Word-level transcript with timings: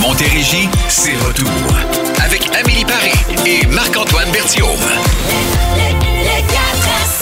Montérégie, 0.00 0.68
c'est 0.88 1.14
retour. 1.26 1.48
Avec 2.24 2.48
Amélie 2.56 2.84
Paris 2.84 3.12
et 3.46 3.66
Marc-Antoine 3.66 4.30
Berthiaume. 4.30 4.68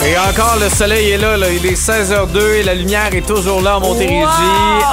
Et 0.05 0.17
encore, 0.17 0.57
le 0.61 0.69
soleil 0.69 1.09
est 1.11 1.17
là, 1.17 1.35
là. 1.35 1.47
Il 1.51 1.65
est 1.65 1.75
16h02 1.75 2.53
et 2.55 2.63
la 2.63 2.73
lumière 2.73 3.13
est 3.13 3.25
toujours 3.25 3.61
là 3.61 3.77
en 3.77 3.81
Montérégie. 3.81 4.15
Wow! 4.15 4.29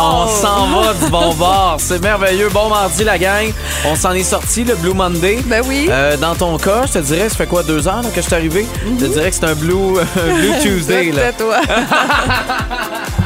On 0.00 0.26
s'en 0.28 0.66
va 0.68 0.94
du 0.94 1.10
bon 1.10 1.32
bord. 1.34 1.76
C'est 1.78 2.02
merveilleux. 2.02 2.48
Bon 2.48 2.68
mardi, 2.68 3.04
la 3.04 3.16
gang. 3.18 3.52
On 3.84 3.94
s'en 3.94 4.12
est 4.12 4.24
sorti, 4.24 4.64
le 4.64 4.74
Blue 4.74 4.92
Monday. 4.94 5.38
Ben 5.46 5.62
oui. 5.66 5.86
Euh, 5.88 6.16
dans 6.16 6.34
ton 6.34 6.58
cas, 6.58 6.86
je 6.86 6.94
te 6.94 6.98
dirais, 6.98 7.28
ça 7.28 7.36
fait 7.36 7.46
quoi, 7.46 7.62
deux 7.62 7.86
heures 7.86 8.02
là, 8.02 8.10
que 8.10 8.20
je 8.20 8.26
suis 8.26 8.34
arrivé? 8.34 8.66
Je 8.98 9.04
te 9.06 9.12
dirais 9.12 9.30
que 9.30 9.36
c'est 9.36 9.46
un 9.46 9.54
Blue, 9.54 9.94
blue 10.34 10.52
Tuesday. 10.60 11.12
Là. 11.12 11.22
C'est 11.26 11.44
toi. 11.44 11.60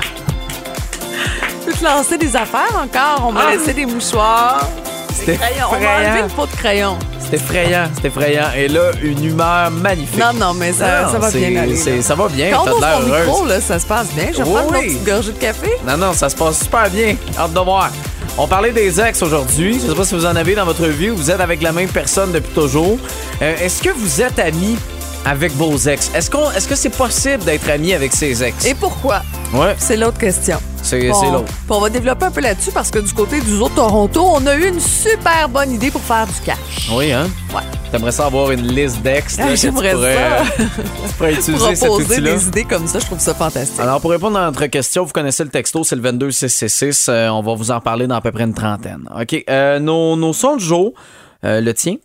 Lancer 1.82 2.18
des 2.18 2.36
affaires 2.36 2.74
encore? 2.82 3.26
On 3.28 3.32
m'a 3.32 3.44
Ah. 3.48 3.56
laissé 3.56 3.72
des 3.72 3.86
mouchoirs. 3.86 4.68
C'était 5.14 5.36
Crayon. 5.36 5.66
On 5.68 5.72
m'a 5.72 5.76
enlevé 5.78 6.06
effrayant. 6.08 6.26
le 6.26 6.32
pot 6.32 6.46
de 6.46 6.56
crayon. 6.56 6.98
C'est 7.18 7.36
effrayant, 7.36 7.84
c'est 7.94 8.08
effrayant. 8.08 8.46
Et 8.56 8.68
là, 8.68 8.90
une 9.02 9.24
humeur 9.24 9.70
magnifique. 9.70 10.18
Non, 10.18 10.32
non, 10.34 10.54
mais 10.54 10.72
ça, 10.72 11.02
Non, 11.04 11.12
ça 11.12 11.18
va 11.18 11.30
bien 11.30 11.62
aller. 11.62 12.02
Ça 12.02 12.14
va 12.14 12.28
bien, 12.28 12.50
Quand 12.50 12.64
on 12.70 12.80
l'air 12.80 13.00
heureuse. 13.00 13.26
micro, 13.26 13.46
là, 13.46 13.60
ça 13.60 13.78
se 13.78 13.86
passe 13.86 14.08
bien. 14.12 14.26
Je 14.32 14.38
vais 14.38 14.42
Oui, 14.44 14.52
prendre 14.54 14.74
une 14.74 14.82
petite 14.82 15.04
gorgée 15.04 15.32
de 15.32 15.38
café. 15.38 15.70
Non, 15.86 15.96
non, 15.96 16.12
ça 16.12 16.28
se 16.28 16.36
passe 16.36 16.60
super 16.60 16.90
bien. 16.90 17.16
Hâte 17.38 17.52
de 17.52 17.60
voir. 17.60 17.90
On 18.38 18.46
parlait 18.46 18.72
des 18.72 19.00
ex 19.00 19.22
aujourd'hui. 19.22 19.80
Je 19.82 19.88
sais 19.90 19.94
pas 19.96 20.04
si 20.04 20.14
vous 20.14 20.26
en 20.26 20.36
avez 20.36 20.54
dans 20.54 20.64
votre 20.64 20.86
vie 20.86 21.10
ou 21.10 21.16
vous 21.16 21.30
êtes 21.30 21.40
avec 21.40 21.62
la 21.62 21.72
même 21.72 21.88
personne 21.88 22.32
depuis 22.32 22.52
toujours. 22.52 22.98
Euh, 23.42 23.56
Est-ce 23.62 23.82
que 23.82 23.90
vous 23.90 24.20
êtes 24.22 24.38
ami 24.38 24.76
avec 25.24 25.52
vos 25.56 25.76
ex? 25.76 26.10
Est-ce 26.14 26.30
qu'on, 26.30 26.50
est-ce 26.52 26.68
que 26.68 26.74
c'est 26.76 26.90
possible 26.96 27.44
d'être 27.44 27.68
ami 27.70 27.92
avec 27.94 28.12
ses 28.14 28.42
ex? 28.42 28.64
Et 28.64 28.74
pourquoi? 28.74 29.22
Ouais, 29.52 29.74
C'est 29.78 29.96
l'autre 29.96 30.18
question. 30.18 30.58
c'est, 30.80 31.08
l'autre. 31.08 31.52
on 31.68 31.80
va 31.80 31.90
développer 31.90 32.26
un 32.26 32.30
peu 32.30 32.40
là-dessus 32.40 32.70
parce 32.70 32.88
que 32.90 33.00
du 33.00 33.12
côté 33.12 33.40
du 33.40 33.56
zoo 33.56 33.68
de 33.68 33.74
Toronto, 33.74 34.24
on 34.32 34.46
a 34.46 34.54
eu 34.54 34.68
une 34.68 34.78
super 34.78 35.48
bonne 35.48 35.72
idée 35.72 35.90
pour 35.90 36.00
faire 36.02 36.24
du 36.26 36.40
cash. 36.44 36.88
Oui, 36.92 37.10
hein? 37.12 37.28
Ouais. 37.52 37.62
T'aimerais 37.90 38.12
ça 38.12 38.26
avoir 38.26 38.52
une 38.52 38.64
liste 38.68 39.02
d'ex 39.02 39.36
Ah, 39.40 39.52
J'aimerais 39.56 39.92
pourrais, 39.92 40.14
ça. 40.14 40.44
tu 41.08 41.14
pourrais 41.16 41.34
utiliser 41.34 41.74
cet 41.74 42.22
des 42.22 42.46
idées 42.46 42.64
comme 42.64 42.86
ça, 42.86 43.00
je 43.00 43.06
trouve 43.06 43.18
ça 43.18 43.34
fantastique. 43.34 43.80
Alors, 43.80 44.00
pour 44.00 44.12
répondre 44.12 44.38
à 44.38 44.44
notre 44.46 44.66
question, 44.66 45.04
vous 45.04 45.12
connaissez 45.12 45.42
le 45.42 45.50
texto, 45.50 45.82
c'est 45.82 45.96
le 45.96 46.02
22666. 46.02 47.06
Euh, 47.08 47.28
on 47.30 47.42
va 47.42 47.54
vous 47.54 47.72
en 47.72 47.80
parler 47.80 48.06
dans 48.06 48.14
à 48.14 48.20
peu 48.20 48.30
près 48.30 48.44
une 48.44 48.54
trentaine. 48.54 49.08
OK. 49.20 49.44
Euh, 49.50 49.80
nos, 49.80 50.14
nos 50.14 50.32
sons 50.32 50.54
de 50.56 50.60
jour, 50.60 50.92
euh, 51.44 51.60
le 51.60 51.74
tien. 51.74 51.96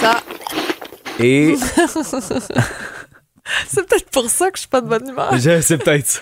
Ça, 0.00 0.20
Et 1.20 1.56
c'est 3.68 3.86
peut-être 3.86 4.10
pour 4.10 4.28
ça 4.30 4.50
que 4.50 4.56
je 4.56 4.60
suis 4.62 4.68
pas 4.68 4.80
de 4.80 4.88
bonne 4.88 5.08
humeur. 5.08 5.32
C'est 5.38 5.78
peut-être 5.78 6.06
ça. 6.06 6.20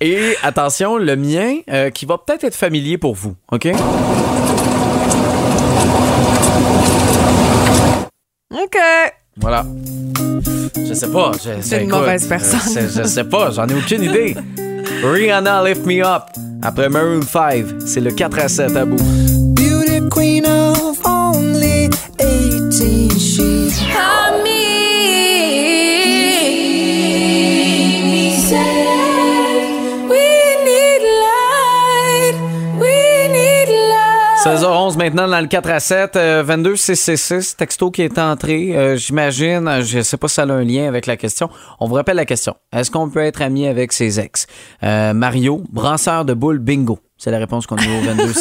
Et 0.00 0.34
attention, 0.42 0.96
le 0.98 1.16
mien, 1.16 1.58
euh, 1.70 1.90
qui 1.90 2.06
va 2.06 2.18
peut-être 2.18 2.44
être 2.44 2.54
familier 2.56 2.98
pour 2.98 3.14
vous, 3.14 3.34
OK? 3.52 3.68
OK. 8.52 8.76
Voilà. 9.36 9.64
Je 10.76 10.94
sais 10.94 11.08
pas. 11.10 11.32
Je, 11.34 11.60
C'est 11.60 11.76
une 11.82 11.88
écoute, 11.88 11.98
mauvaise 12.00 12.26
personne. 12.28 12.60
euh, 12.84 12.88
je 12.94 13.02
sais 13.08 13.24
pas, 13.24 13.50
j'en 13.50 13.66
ai 13.66 13.74
aucune 13.74 14.02
idée. 14.02 14.36
Rihanna, 15.02 15.62
Lift 15.64 15.84
Me 15.86 16.04
Up. 16.04 16.22
Après 16.62 16.88
Maroon 16.88 17.22
5, 17.22 17.64
c'est 17.86 18.00
le 18.00 18.12
4 18.12 18.38
à 18.38 18.48
7 18.48 18.76
à 18.76 18.84
bout. 18.84 18.96
Beauty 19.54 20.00
queen 20.10 20.46
of 20.46 20.98
only 21.04 21.90
18 22.18 23.18
she's 23.18 23.80
16h11 34.44 34.98
maintenant 34.98 35.26
dans 35.26 35.40
le 35.40 35.46
4 35.46 35.70
à 35.70 35.80
7, 35.80 36.16
euh, 36.16 36.42
22 36.44 36.76
666, 36.76 37.56
texto 37.56 37.90
qui 37.90 38.02
est 38.02 38.18
entré. 38.18 38.76
Euh, 38.76 38.94
J'imagine, 38.94 39.66
euh, 39.66 39.80
je 39.82 40.02
sais 40.02 40.18
pas 40.18 40.28
si 40.28 40.34
ça 40.34 40.42
a 40.42 40.52
un 40.52 40.62
lien 40.62 40.86
avec 40.86 41.06
la 41.06 41.16
question. 41.16 41.48
On 41.80 41.86
vous 41.86 41.94
rappelle 41.94 42.16
la 42.16 42.26
question. 42.26 42.54
Est-ce 42.70 42.90
qu'on 42.90 43.08
peut 43.08 43.24
être 43.24 43.40
ami 43.40 43.66
avec 43.66 43.94
ses 43.94 44.20
ex? 44.20 44.46
Euh, 44.82 45.14
Mario, 45.14 45.62
brasseur 45.72 46.26
de 46.26 46.34
boules, 46.34 46.58
bingo. 46.58 46.98
C'est 47.16 47.30
la 47.30 47.38
réponse 47.38 47.66
qu'on 47.66 47.76
a 47.76 47.80
au 47.80 48.02
22 48.02 48.34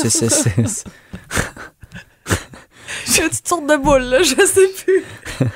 666. 3.15 3.21
J'ai 3.21 3.29
toutes 3.29 3.47
sortes 3.47 3.67
de 3.67 3.75
boules, 3.77 4.03
là, 4.03 4.23
je 4.23 4.35
sais 4.45 4.69
plus. 4.83 5.03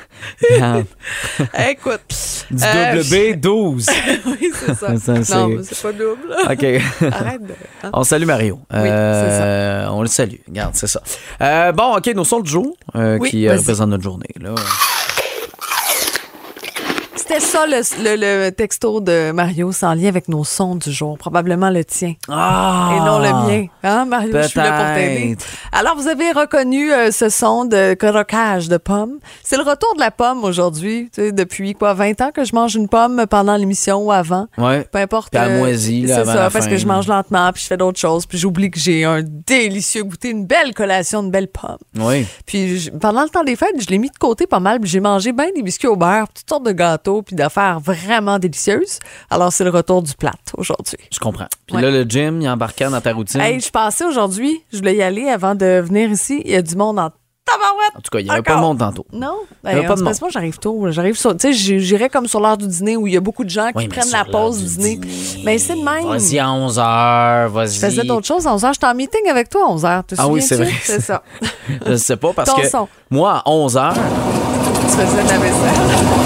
Écoute. 1.70 2.46
Du 2.50 2.62
euh, 2.64 2.96
double 3.02 3.34
B, 3.36 3.40
12. 3.40 3.86
oui, 4.26 4.52
c'est 4.54 4.74
ça. 4.74 4.96
Ça, 4.96 5.38
non, 5.38 5.48
mais 5.48 5.62
c'est 5.62 5.82
pas 5.82 5.92
double. 5.92 6.34
OK. 6.50 7.12
Arrête 7.12 7.42
de. 7.46 7.52
hein. 7.84 7.90
On 7.92 8.04
salue 8.04 8.24
Mario. 8.24 8.60
Euh, 8.72 9.86
On 9.90 10.02
le 10.02 10.08
salue. 10.08 10.36
Regarde, 10.48 10.74
c'est 10.74 10.86
ça. 10.86 11.02
Euh, 11.42 11.72
bon, 11.72 11.96
OK, 11.96 12.06
nos 12.14 12.24
sons 12.24 12.40
du 12.40 12.50
jour 12.50 12.76
euh, 12.96 13.18
Oui, 13.20 13.30
qui 13.30 13.48
euh, 13.48 13.56
représentent 13.56 13.90
notre 13.90 14.02
journée. 14.04 14.28
Là. 14.40 14.54
C'était 17.28 17.40
ça 17.40 17.66
le, 17.66 17.76
le- 18.16 18.44
le 18.46 18.50
texto 18.52 19.00
de 19.00 19.32
Mario 19.32 19.70
sans 19.70 19.92
lien 19.92 20.08
avec 20.08 20.28
nos 20.28 20.44
sons 20.44 20.76
du 20.76 20.90
jour. 20.90 21.18
Probablement 21.18 21.68
le 21.68 21.84
tien. 21.84 22.14
Ah! 22.26 22.92
Et 22.96 23.00
non 23.00 23.18
le 23.18 23.28
mien. 23.46 23.66
Hein, 23.82 24.06
Mario? 24.06 24.32
Je 24.34 24.48
suis 24.48 24.58
là 24.58 24.84
pour 24.86 24.94
t'aider. 24.94 25.36
Alors, 25.72 25.94
vous 25.96 26.08
avez 26.08 26.32
reconnu 26.32 26.90
euh, 26.90 27.10
ce 27.10 27.28
son 27.28 27.66
de 27.66 27.92
croquage 27.92 28.68
de 28.70 28.78
pommes. 28.78 29.18
C'est 29.44 29.56
le 29.58 29.62
retour 29.62 29.94
de 29.94 30.00
la 30.00 30.10
pomme 30.10 30.42
aujourd'hui. 30.42 31.10
Tu 31.12 31.20
sais, 31.20 31.32
depuis 31.32 31.74
quoi, 31.74 31.92
20 31.92 32.18
ans 32.22 32.30
que 32.34 32.44
je 32.44 32.54
mange 32.54 32.74
une 32.76 32.88
pomme 32.88 33.26
pendant 33.28 33.56
l'émission 33.56 33.98
ou 34.06 34.10
avant. 34.10 34.46
Ouais. 34.56 34.86
Peu 34.90 34.98
importe. 34.98 35.30
Puis 35.30 35.38
euh, 35.38 35.66
là, 35.72 35.76
C'est 35.76 36.24
ça, 36.24 36.34
la 36.34 36.50
parce 36.50 36.64
fin, 36.64 36.70
que 36.70 36.76
je 36.78 36.86
mange 36.86 37.08
lentement, 37.08 37.52
puis 37.52 37.60
je 37.62 37.66
fais 37.66 37.76
d'autres 37.76 38.00
choses, 38.00 38.24
puis 38.24 38.38
j'oublie 38.38 38.70
que 38.70 38.80
j'ai 38.80 39.04
un 39.04 39.20
délicieux 39.22 40.04
goûter, 40.04 40.30
une 40.30 40.46
belle 40.46 40.72
collation, 40.72 41.22
une 41.22 41.30
belle 41.30 41.48
pomme. 41.48 41.76
Oui. 41.98 42.26
Puis 42.46 42.78
je- 42.78 42.90
pendant 42.90 43.22
le 43.22 43.28
temps 43.28 43.44
des 43.44 43.54
fêtes, 43.56 43.74
je 43.78 43.86
l'ai 43.88 43.98
mis 43.98 44.08
de 44.08 44.16
côté 44.18 44.46
pas 44.46 44.60
mal, 44.60 44.80
puis 44.80 44.88
j'ai 44.88 45.00
mangé 45.00 45.32
bien 45.32 45.48
des 45.54 45.60
biscuits 45.62 45.88
au 45.88 45.96
beurre, 45.96 46.26
toutes 46.34 46.48
sortes 46.48 46.64
de 46.64 46.72
gâteaux, 46.72 47.17
puis 47.22 47.36
d'affaires 47.36 47.80
vraiment 47.80 48.38
délicieuses. 48.38 48.98
Alors 49.30 49.52
c'est 49.52 49.64
le 49.64 49.70
retour 49.70 50.02
du 50.02 50.14
plat 50.14 50.32
aujourd'hui. 50.56 50.98
Je 51.12 51.18
comprends. 51.18 51.46
Puis 51.66 51.76
Ouais. 51.76 51.82
là, 51.82 51.90
le 51.90 52.02
gym, 52.04 52.40
il 52.40 52.48
embarquait 52.48 52.88
dans 52.88 53.00
ta 53.00 53.12
routine. 53.12 53.40
Hey, 53.40 53.60
je 53.60 53.70
passais 53.70 54.04
aujourd'hui, 54.04 54.62
je 54.72 54.78
voulais 54.78 54.96
y 54.96 55.02
aller 55.02 55.28
avant 55.28 55.54
de 55.54 55.80
venir 55.80 56.10
ici. 56.10 56.42
Il 56.44 56.50
y 56.50 56.56
a 56.56 56.62
du 56.62 56.76
monde 56.76 56.98
en 56.98 57.10
en 57.96 58.00
tout 58.02 58.10
cas, 58.12 58.18
il 58.20 58.24
n'y 58.24 58.30
avait 58.30 58.42
pas 58.42 58.56
de 58.56 58.60
monde 58.60 58.78
tantôt. 58.78 59.06
Non, 59.10 59.34
Il 59.64 59.68
y 59.70 59.72
avait 59.72 59.80
ben, 59.80 59.88
pas 59.88 59.94
de 59.96 60.02
monde. 60.02 60.14
moi 60.20 60.28
j'arrive 60.30 60.58
tôt. 60.58 60.90
J'arrive 60.90 61.16
sur, 61.16 61.32
tu 61.34 61.38
sais, 61.48 61.52
j- 61.54 61.80
j'irais 61.80 62.10
comme 62.10 62.26
sur 62.26 62.40
l'heure 62.40 62.58
du 62.58 62.66
dîner 62.68 62.96
où 62.98 63.06
il 63.06 63.14
y 63.14 63.16
a 63.16 63.20
beaucoup 63.20 63.42
de 63.42 63.48
gens 63.48 63.68
qui 63.68 63.78
Oui, 63.78 63.88
prennent 63.88 64.10
la 64.12 64.26
pause 64.26 64.58
du 64.58 64.76
dîner. 64.76 64.96
dîner. 64.96 65.42
Mais 65.44 65.56
c'est 65.58 65.74
de 65.74 65.80
même. 65.80 66.06
Vas-y 66.06 66.38
à 66.38 66.46
11h, 66.48 67.48
vas-y. 67.48 67.72
Je 67.74 67.78
faisais 67.80 68.04
d'autres 68.04 68.26
choses 68.26 68.46
à 68.46 68.50
11h. 68.54 68.74
J'étais 68.74 68.86
en 68.86 68.94
meeting 68.94 69.28
avec 69.30 69.48
toi 69.48 69.62
à 69.66 69.72
11h. 69.74 70.04
Te 70.04 70.14
Ah 70.18 70.28
oui, 70.28 70.42
c'est 70.42 70.56
vrai. 70.56 70.70
C'est 70.82 71.00
ça. 71.00 71.22
Je 71.86 71.96
sais 71.96 72.16
pas 72.18 72.34
parce 72.34 72.50
Ton 72.50 72.60
que 72.60 72.68
son. 72.68 72.86
moi, 73.10 73.42
à 73.44 73.50
11h, 73.50 73.94
tu 73.94 74.88
faisais 74.88 75.22
de 75.24 75.28
la 75.28 75.38
vaisselle. 75.38 76.17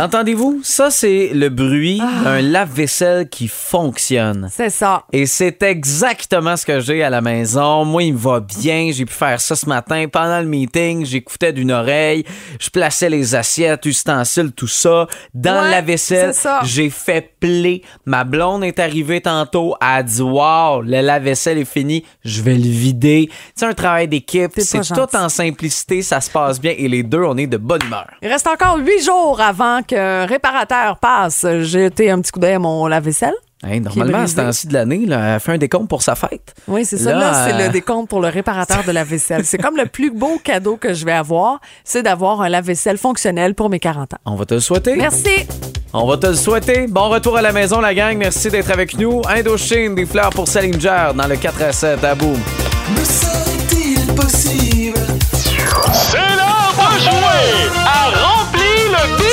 L'entendez-vous? 0.00 0.60
Ça, 0.62 0.90
c'est 0.90 1.30
le 1.34 1.48
bruit 1.48 2.00
Ah. 2.02 2.24
d'un 2.24 2.40
lave-vaisselle 2.40 3.28
qui 3.28 3.48
fonctionne. 3.48 4.48
C'est 4.52 4.70
ça. 4.70 5.04
Et 5.12 5.26
c'est 5.26 5.62
exactement 5.62 6.56
ce 6.56 6.64
que 6.66 6.80
j'ai 6.80 7.02
à 7.02 7.10
la 7.10 7.20
maison. 7.20 7.84
Moi, 7.84 8.04
il 8.04 8.14
me 8.14 8.18
va 8.18 8.40
bien. 8.40 8.90
J'ai 8.92 9.04
pu 9.04 9.12
faire 9.12 9.40
ça 9.40 9.56
ce 9.56 9.66
matin. 9.68 10.06
Pendant 10.10 10.40
le 10.40 10.46
meeting, 10.46 11.04
j'écoutais 11.04 11.52
d'une 11.52 11.70
oreille. 11.72 12.24
Je 12.58 12.70
plaçais 12.70 13.08
les 13.10 13.34
assiettes, 13.34 13.84
ustensiles, 13.86 14.52
tout 14.52 14.66
ça. 14.66 15.06
Dans 15.34 15.62
Ouais, 15.62 15.70
la 15.70 15.80
vaisselle, 15.82 16.32
j'ai 16.62 16.90
fait 16.90 17.34
play. 17.38 17.82
Ma 18.06 18.24
blonde 18.24 18.64
est 18.64 18.78
arrivée 18.78 19.20
tantôt. 19.20 19.74
Elle 19.80 19.86
a 19.88 20.02
dit 20.02 20.22
Wow, 20.22 20.82
le 20.82 21.00
lave-vaisselle 21.00 21.58
est 21.58 21.64
fini. 21.64 22.04
Je 22.24 22.42
vais 22.42 22.54
le 22.54 22.62
vider. 22.68 23.30
C'est 23.54 23.66
un 23.66 23.74
travail 23.74 24.08
d'équipe. 24.08 24.52
C'est 24.58 24.80
tout 24.80 25.16
en 25.16 25.28
simplicité. 25.28 26.02
Ça 26.02 26.20
se 26.20 26.30
passe 26.30 26.60
bien. 26.60 26.74
Et 26.76 26.88
les 26.88 27.02
deux, 27.02 27.22
on 27.22 27.36
est 27.36 27.46
de 27.46 27.56
bonne 27.56 27.82
humeur. 27.84 28.06
Il 28.22 28.28
reste 28.28 28.46
encore 28.46 28.78
huit 28.78 29.04
jours 29.04 29.40
avant 29.40 29.82
qu'un 29.90 30.26
réparateur 30.26 30.96
passe. 30.98 31.44
J'ai 31.44 31.84
jeté 31.84 32.10
un 32.10 32.20
petit 32.20 32.30
coup 32.30 32.40
d'œil 32.40 32.54
à 32.54 32.58
mon 32.58 32.86
lave-vaisselle. 32.86 33.34
Hey, 33.62 33.80
normalement, 33.80 34.18
à 34.18 34.20
brisé. 34.20 34.36
ce 34.36 34.40
temps-ci 34.40 34.66
de 34.68 34.72
l'année, 34.72 35.04
là, 35.04 35.34
elle 35.34 35.40
fait 35.40 35.52
un 35.52 35.58
décompte 35.58 35.88
pour 35.88 36.02
sa 36.02 36.14
fête. 36.14 36.54
Oui, 36.66 36.86
c'est 36.86 36.96
ça. 36.96 37.12
Là, 37.12 37.46
c'est 37.46 37.54
euh, 37.54 37.66
le 37.66 37.72
décompte 37.72 38.08
pour 38.08 38.20
le 38.20 38.28
réparateur 38.28 38.84
de 38.84 38.92
la 38.92 39.04
vaisselle. 39.04 39.44
C'est 39.44 39.58
comme 39.58 39.76
le 39.76 39.84
plus 39.84 40.10
beau 40.10 40.40
cadeau 40.42 40.76
que 40.76 40.94
je 40.94 41.04
vais 41.04 41.12
avoir, 41.12 41.60
c'est 41.84 42.02
d'avoir 42.02 42.40
un 42.40 42.48
lave-vaisselle 42.48 42.96
fonctionnel 42.96 43.54
pour 43.54 43.68
mes 43.68 43.78
40 43.78 44.14
ans. 44.14 44.18
On 44.24 44.36
va 44.36 44.46
te 44.46 44.54
le 44.54 44.60
souhaiter. 44.60 44.96
Merci. 44.96 45.46
On 45.92 46.06
va 46.06 46.16
te 46.16 46.28
le 46.28 46.34
souhaiter. 46.34 46.86
Bon 46.86 47.10
retour 47.10 47.36
à 47.36 47.42
la 47.42 47.52
maison, 47.52 47.80
la 47.80 47.92
gang. 47.92 48.16
Merci 48.16 48.48
d'être 48.48 48.70
avec 48.70 48.96
nous. 48.96 49.20
Indochine, 49.28 49.94
des 49.94 50.06
fleurs 50.06 50.30
pour 50.30 50.48
Salinger 50.48 51.08
dans 51.14 51.26
le 51.26 51.36
4 51.36 51.62
à 51.62 51.72
7 51.72 52.04
à 52.04 52.14
boum. 52.14 52.38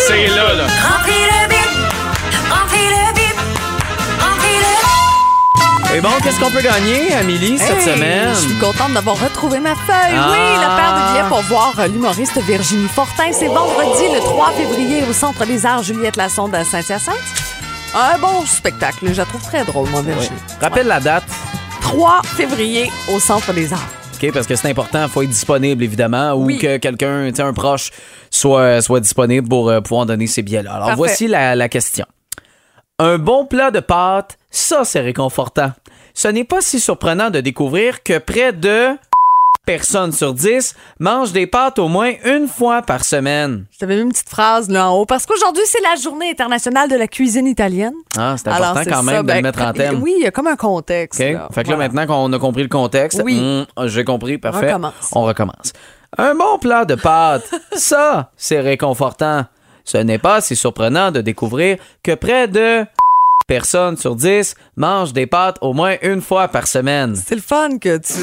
C'est 0.08 0.28
là, 0.28 0.54
là. 0.54 0.64
Remplis 0.64 1.14
le 1.14 1.50
bip, 1.50 1.72
remplis 2.50 2.90
le 2.90 3.14
bip, 3.14 3.38
remplis 4.22 4.60
le 5.92 5.98
Et 5.98 6.02
bon, 6.02 6.10
qu'est-ce 6.24 6.40
qu'on 6.40 6.50
peut 6.52 6.62
gagner, 6.62 7.14
Amélie, 7.14 7.58
cette 7.58 7.80
Hey, 7.80 7.84
semaine? 7.96 8.30
Je 8.34 8.40
suis 8.40 8.58
contente 8.58 8.94
d'avoir 8.94 9.20
retrouvé 9.20 9.60
ma 9.60 9.76
feuille. 9.76 10.16
Ah. 10.16 10.30
Oui, 10.32 10.62
la 10.62 10.76
paire 10.78 10.94
de 10.96 11.12
billets 11.12 11.28
pour 11.30 11.42
voir 11.42 11.74
l'humoriste 11.88 12.38
Virginie 12.38 12.88
Fortin. 12.88 13.32
C'est 13.34 13.48
vendredi, 13.48 14.04
le 14.14 14.20
3 14.20 14.52
février, 14.52 15.04
au 15.10 15.14
Centre 15.14 15.46
des 15.46 15.66
Arts 15.66 15.84
Juliette 15.84 16.16
Lassonde 16.16 16.56
à 16.56 16.64
Saint-Hyacinthe. 16.64 17.16
Un 17.94 18.18
bon 18.18 18.46
spectacle. 18.46 19.00
Je 19.12 19.18
la 19.18 19.26
trouve 19.26 19.42
très 19.42 19.66
drôle, 19.66 19.90
moi, 19.90 20.02
Virginie. 20.02 20.38
Rappelle 20.62 20.88
la 20.88 21.00
date. 21.02 21.26
3 21.82 22.22
février 22.24 22.92
au 23.14 23.20
Centre 23.20 23.52
des 23.54 23.74
Arts. 23.74 23.80
OK, 24.22 24.32
parce 24.34 24.48
que 24.48 24.56
c'est 24.56 24.70
important, 24.70 25.04
il 25.04 25.10
faut 25.10 25.22
être 25.22 25.30
disponible, 25.30 25.84
évidemment, 25.84 26.34
ou 26.34 26.46
Oui. 26.46 26.58
que 26.58 26.78
quelqu'un, 26.78 27.32
un 27.38 27.54
proche, 27.54 27.92
soit, 28.32 28.82
soit 28.82 29.00
disponible 29.00 29.48
pour 29.48 29.70
euh, 29.70 29.82
pouvoir 29.82 30.06
donner 30.06 30.28
ces 30.28 30.42
billets-là. 30.42 30.72
Alors, 30.74 30.88
Parfait. 30.88 30.98
voici 30.98 31.28
la, 31.28 31.56
la 31.56 31.70
question. 31.70 32.06
Un 33.00 33.18
bon 33.20 33.46
plat 33.46 33.70
de 33.70 33.80
pâtes, 33.80 34.38
ça, 34.50 34.84
c'est 34.84 35.02
réconfortant. 35.02 35.72
Ce 36.16 36.28
n'est 36.28 36.44
pas 36.46 36.62
si 36.62 36.80
surprenant 36.80 37.30
de 37.30 37.42
découvrir 37.42 38.02
que 38.02 38.18
près 38.18 38.54
de 38.54 38.88
personnes 39.68 40.12
sur 40.14 40.34
10 40.34 40.74
mangent 41.00 41.34
des 41.34 41.46
pâtes 41.46 41.78
au 41.78 41.90
moins 41.90 42.14
une 42.26 42.48
fois 42.48 42.82
par 42.82 43.04
semaine. 43.04 43.66
Je 43.72 43.78
t'avais 43.78 43.98
mis 43.98 44.02
une 44.04 44.10
petite 44.12 44.30
phrase 44.30 44.70
là 44.70 44.90
en 44.90 44.96
haut 44.96 45.06
parce 45.06 45.26
qu'aujourd'hui, 45.28 45.62
c'est 45.68 45.82
la 45.84 45.96
journée 46.02 46.32
internationale 46.32 46.90
de 46.90 46.96
la 46.96 47.08
cuisine 47.08 47.46
italienne. 47.46 47.94
Ah, 48.18 48.36
c'est 48.38 48.48
important 48.48 48.82
quand 48.90 49.04
même 49.04 49.16
ça. 49.18 49.22
de 49.22 49.28
Ben, 49.28 49.36
le 49.36 49.42
mettre 49.44 49.62
en 49.62 49.74
thème. 49.74 50.02
Oui, 50.02 50.16
il 50.18 50.24
y 50.24 50.26
a 50.26 50.32
comme 50.32 50.48
un 50.48 50.56
contexte. 50.56 51.20
OK? 51.22 51.28
là. 51.34 51.50
Fait 51.54 51.64
que 51.66 51.70
là, 51.70 51.76
maintenant 51.76 52.08
qu'on 52.08 52.32
a 52.34 52.40
compris 52.40 52.64
le 52.64 52.70
contexte, 52.70 53.22
Oui. 53.24 53.38
hum, 53.78 53.88
j'ai 53.88 54.06
compris, 54.06 54.38
parfait. 54.38 54.68
recommence. 54.68 54.94
On 55.12 55.24
recommence. 55.24 55.74
Un 56.18 56.34
bon 56.34 56.58
plat 56.58 56.86
de 56.86 56.96
pâtes, 56.96 57.52
ça, 57.76 58.32
c'est 58.38 58.62
réconfortant. 58.62 59.46
Ce 59.84 59.98
n'est 59.98 60.18
pas 60.18 60.40
si 60.42 60.56
surprenant 60.56 61.12
de 61.12 61.20
découvrir 61.22 61.78
que 62.04 62.16
près 62.16 62.48
de 62.48 62.86
personnes 63.48 63.96
sur 63.98 64.16
10 64.16 64.54
mangent 64.76 65.14
des 65.14 65.26
pâtes 65.26 65.58
au 65.62 65.74
moins 65.74 65.96
une 66.02 66.22
fois 66.22 66.48
par 66.50 66.68
semaine. 66.68 67.16
C'est 67.16 67.36
le 67.36 67.42
fun 67.42 67.78
que 67.80 67.98
tu. 67.98 68.14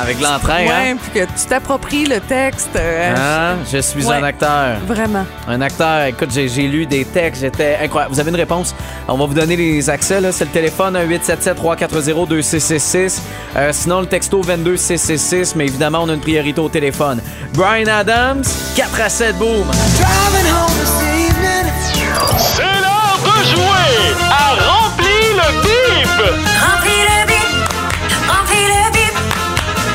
Avec 0.00 0.20
l'entrain, 0.20 0.64
Ouais, 0.66 0.90
hein? 0.92 0.96
puis 1.02 1.10
que 1.20 1.26
tu 1.26 1.46
t'appropries 1.48 2.06
le 2.06 2.20
texte. 2.20 2.70
euh, 2.76 3.14
Hein? 3.16 3.56
Je 3.70 3.78
suis 3.78 4.06
Ouais. 4.06 4.14
un 4.14 4.22
acteur. 4.22 4.78
Vraiment. 4.86 5.26
Un 5.48 5.60
acteur, 5.60 6.04
écoute, 6.06 6.30
j'ai 6.32 6.48
j'ai 6.48 6.68
lu 6.68 6.86
des 6.86 7.04
textes, 7.04 7.42
j'étais 7.42 7.76
incroyable. 7.82 8.14
Vous 8.14 8.20
avez 8.20 8.30
une 8.30 8.36
réponse? 8.36 8.74
On 9.08 9.16
va 9.16 9.26
vous 9.26 9.34
donner 9.34 9.56
les 9.56 9.90
accès, 9.90 10.20
là. 10.20 10.30
C'est 10.32 10.44
le 10.44 10.50
téléphone 10.50 10.96
1-877-340-2666. 10.96 13.20
Euh, 13.56 13.70
sinon, 13.72 14.00
le 14.00 14.06
texto 14.06 14.40
22666, 14.42 15.54
mais 15.56 15.66
évidemment, 15.66 16.02
on 16.04 16.08
a 16.08 16.14
une 16.14 16.20
priorité 16.20 16.60
au 16.60 16.68
téléphone. 16.68 17.20
Brian 17.54 17.86
Adams, 17.88 18.42
4 18.76 19.00
à 19.00 19.08
7, 19.08 19.36
boom! 19.38 19.66
Driving 19.98 20.52
home 20.52 21.17
bip! 25.98 26.08
Remplis 26.60 27.02
le 27.08 27.26
bip, 27.26 27.50
remplis 28.28 28.66
le 28.68 28.92
bip, 28.92 29.16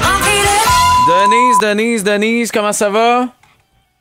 remplis 0.04 0.42
le 0.44 1.30
Denise, 1.30 1.58
Denise, 1.60 2.04
Denise, 2.04 2.52
comment 2.52 2.74
ça 2.74 2.90
va? 2.90 3.28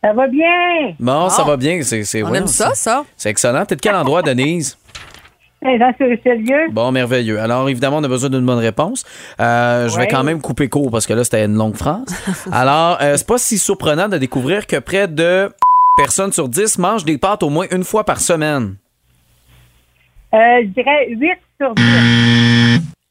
Ça 0.04 0.12
va 0.12 0.26
bien. 0.26 0.94
Bon, 0.98 1.28
ça 1.28 1.44
va 1.44 1.56
bien. 1.56 1.80
C'est, 1.82 2.02
c'est, 2.04 2.22
On 2.22 2.34
aime 2.34 2.46
ça, 2.48 2.70
c'est- 2.70 2.82
ça. 2.82 3.04
C'est 3.16 3.30
excellent. 3.30 3.64
T'es 3.64 3.76
de 3.76 3.80
quel 3.80 3.94
endroit, 3.94 4.22
Denise? 4.22 4.76
Hey, 5.64 5.78
Dans 5.78 5.92
ce? 5.96 6.72
Bon, 6.72 6.90
merveilleux. 6.90 7.38
Alors, 7.40 7.68
évidemment, 7.68 7.98
on 7.98 8.04
a 8.04 8.08
besoin 8.08 8.28
d'une 8.30 8.44
bonne 8.44 8.58
réponse. 8.58 9.04
Euh, 9.40 9.88
je 9.88 9.94
vais 9.94 10.02
Ouais. 10.02 10.08
quand 10.08 10.24
même 10.24 10.40
couper 10.40 10.68
court 10.68 10.90
parce 10.90 11.06
que 11.06 11.12
là, 11.12 11.22
c'était 11.22 11.44
une 11.44 11.54
longue 11.54 11.76
phrase. 11.76 12.04
Alors, 12.52 12.98
euh, 13.00 13.16
c'est 13.16 13.26
pas 13.28 13.38
si 13.38 13.58
surprenant 13.58 14.08
de 14.08 14.18
découvrir 14.18 14.66
que 14.66 14.76
près 14.80 15.06
de 15.06 15.52
personnes 15.96 16.32
sur 16.32 16.48
10 16.48 16.78
mangent 16.78 17.04
des 17.04 17.16
pâtes 17.18 17.44
au 17.44 17.48
moins 17.48 17.66
une 17.70 17.84
fois 17.84 18.02
par 18.04 18.18
semaine. 18.18 18.74
Euh, 20.34 20.62
je 20.62 20.66
dirais 20.68 21.06
8 21.10 21.30
sur 21.60 21.74
10. 21.74 21.82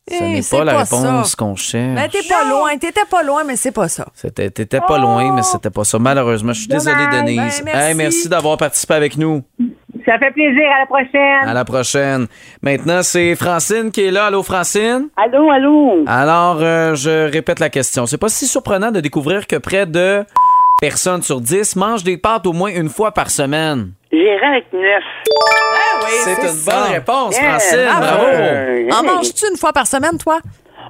Ce 0.09 0.15
Eh, 0.15 0.29
n'est 0.29 0.41
c'est 0.41 0.57
pas 0.57 0.63
la 0.65 0.73
pas 0.73 0.79
réponse 0.79 1.35
qu'on 1.35 1.56
cherche. 1.56 1.94
Mais 1.95 2.09
t'es 2.09 2.27
pas 2.27 2.44
loin, 2.50 2.75
t'étais 2.77 3.06
pas 3.09 3.23
loin, 3.23 3.44
mais 3.45 3.56
c'est 3.56 3.71
pas 3.71 3.88
ça. 3.88 4.07
C'était, 4.13 4.50
t'étais 4.50 4.81
pas 4.81 4.97
loin, 4.97 5.33
mais 5.33 5.44
c'était 5.44 5.69
pas 5.69 5.83
ça. 5.85 6.00
Malheureusement, 6.00 6.51
je 6.53 6.59
suis 6.62 6.68
désolé. 6.68 6.95
Denise. 7.13 7.62
Ben, 7.63 7.65
merci. 7.65 7.89
Hey, 7.89 7.95
merci 7.95 8.27
d'avoir 8.29 8.57
participé 8.57 8.95
avec 8.95 9.15
nous. 9.15 9.41
Ça 10.06 10.18
fait 10.18 10.31
plaisir. 10.31 10.63
À 10.75 10.79
la 10.79 10.85
prochaine. 10.88 11.47
À 11.50 11.53
la 11.53 11.63
prochaine. 11.65 12.27
Maintenant, 12.62 13.03
c'est 13.03 13.35
Francine 13.35 13.91
qui 13.91 14.01
est 14.01 14.12
là. 14.12 14.25
Allô, 14.25 14.41
Francine? 14.44 15.07
Allô, 15.15 15.50
allô? 15.51 16.03
Alors, 16.07 16.57
euh, 16.62 16.95
je 16.95 17.31
répète 17.31 17.59
la 17.59 17.69
question. 17.69 18.06
C'est 18.07 18.17
pas 18.17 18.29
si 18.29 18.47
surprenant 18.47 18.91
de 18.91 19.00
découvrir 19.00 19.45
que 19.47 19.57
près 19.57 19.85
de 19.85 20.25
personnes 20.85 21.21
sur 21.21 21.39
10 21.39 21.75
mangent 21.77 22.03
des 22.03 22.17
pâtes 22.17 22.45
au 22.47 22.53
moins 22.53 22.71
une 22.71 22.89
fois 22.89 23.11
par 23.11 23.29
semaine. 23.29 23.91
J'irai 24.11 24.45
avec 24.47 24.65
9. 24.73 24.83
C'est 26.23 26.41
une 26.41 26.47
ça. 26.49 26.71
bonne 26.83 26.91
réponse, 26.91 27.37
Yeah, 27.37 27.49
Francine. 27.51 27.77
bravo. 27.85 28.23
Bravo. 28.89 29.07
En 29.09 29.15
manges-tu 29.15 29.45
une 29.49 29.57
fois 29.57 29.71
par 29.71 29.85
semaine, 29.87 30.17
toi? 30.17 30.39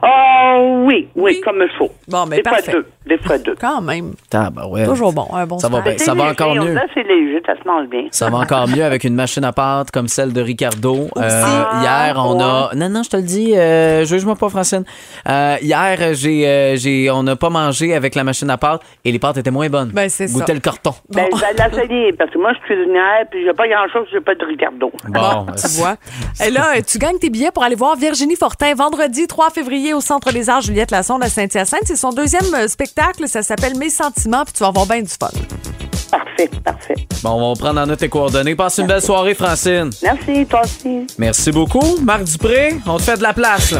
Oh, 0.03 0.83
oui, 0.87 1.09
oui, 1.15 1.39
comme 1.41 1.57
il 1.61 1.69
faut. 1.77 1.91
Bon, 2.07 2.25
ben, 2.25 2.37
des 2.37 2.41
fois 2.41 2.53
parfait. 2.53 2.71
deux. 2.71 2.87
Des 3.05 3.17
fois 3.17 3.37
deux. 3.39 3.55
Quand 3.59 3.81
même. 3.81 4.13
Tabarouette. 4.29 4.87
Toujours 4.87 5.11
bon, 5.11 5.27
un 5.33 5.45
bon 5.47 5.57
Ça 5.57 5.69
va 5.69 5.81
bien. 5.81 5.97
Ça 5.97 6.13
va 6.13 6.25
encore 6.25 6.55
mieux. 6.55 6.73
Là, 6.73 6.85
c'est 6.93 7.03
léger, 7.03 7.41
ça 7.45 7.53
se 7.61 7.67
mange 7.67 7.87
bien. 7.87 8.03
Ça 8.11 8.29
va 8.29 8.37
encore 8.37 8.67
mieux 8.67 8.83
avec 8.83 9.03
une 9.03 9.15
machine 9.15 9.43
à 9.43 9.51
pâte 9.51 9.91
comme 9.91 10.07
celle 10.07 10.33
de 10.33 10.41
Ricardo. 10.41 11.07
Euh, 11.17 11.63
hier, 11.81 12.15
on 12.17 12.39
a. 12.39 12.71
Non, 12.75 12.89
non, 12.89 13.03
je 13.03 13.09
te 13.09 13.17
le 13.17 13.23
dis, 13.23 13.57
euh, 13.57 14.05
juge-moi 14.05 14.35
pas, 14.35 14.49
Francine. 14.49 14.83
Euh, 15.27 15.57
hier, 15.61 16.13
j'ai, 16.13 16.47
euh, 16.47 16.75
j'ai, 16.75 17.09
on 17.09 17.23
n'a 17.23 17.35
pas 17.35 17.49
mangé 17.49 17.93
avec 17.95 18.15
la 18.15 18.23
machine 18.23 18.49
à 18.49 18.57
pâte 18.57 18.81
et 19.03 19.11
les 19.11 19.19
pâtes 19.19 19.37
étaient 19.37 19.51
moins 19.51 19.69
bonnes. 19.69 19.89
Ben, 19.89 20.09
c'est 20.09 20.27
ça. 20.27 20.39
Goûtait 20.39 20.53
le 20.53 20.59
carton. 20.59 20.93
Ben, 21.09 21.25
je 21.33 21.77
l'essayer, 21.77 22.13
parce 22.13 22.31
que 22.31 22.37
moi, 22.37 22.51
je 22.53 22.57
suis 22.59 22.75
cuisinière, 22.75 23.25
puis 23.29 23.43
j'ai 23.43 23.53
pas 23.53 23.67
grand-chose, 23.67 24.07
j'ai 24.11 24.21
pas 24.21 24.35
de 24.35 24.45
Ricardo. 24.45 24.91
Bon, 25.07 25.45
tu 25.59 25.67
vois. 25.79 25.95
Et 26.45 26.49
là, 26.49 26.81
tu 26.81 26.97
gagnes 26.97 27.17
tes 27.17 27.29
billets 27.29 27.51
pour 27.51 27.63
aller 27.63 27.75
voir 27.75 27.95
Virginie 27.95 28.35
Fortin 28.35 28.73
vendredi 28.75 29.27
3 29.27 29.49
février 29.49 29.93
au 29.93 30.01
Centre 30.01 30.31
des 30.31 30.49
Arts 30.49 30.61
Juliette 30.61 30.91
Lassonde 30.91 31.23
à 31.23 31.29
Saint-Hyacinthe. 31.29 31.81
C'est 31.85 31.95
son 31.95 32.11
deuxième 32.11 32.53
euh, 32.53 32.67
spectacle. 32.91 33.27
Ça 33.27 33.41
s'appelle 33.43 33.75
Mes 33.77 33.89
sentiments, 33.89 34.43
puis 34.43 34.53
tu 34.53 34.59
vas 34.59 34.67
avoir 34.67 34.85
bien 34.85 35.01
du 35.01 35.07
fun. 35.09 35.29
Parfait, 36.09 36.49
parfait. 36.63 36.95
Bon, 37.23 37.29
on 37.31 37.53
va 37.53 37.59
prendre 37.59 37.79
en 37.81 37.85
note 37.85 37.99
tes 37.99 38.09
coordonnées. 38.09 38.55
Passe 38.55 38.77
une 38.79 38.87
belle 38.87 39.01
soirée, 39.01 39.33
Francine. 39.33 39.89
Merci, 40.03 40.45
toi 40.45 40.61
aussi. 40.63 41.07
Merci 41.17 41.51
beaucoup. 41.51 41.97
Marc 42.01 42.23
Dupré, 42.25 42.75
on 42.85 42.97
te 42.97 43.03
fait 43.03 43.17
de 43.17 43.23
la 43.23 43.33
place. 43.33 43.71
là. 43.71 43.79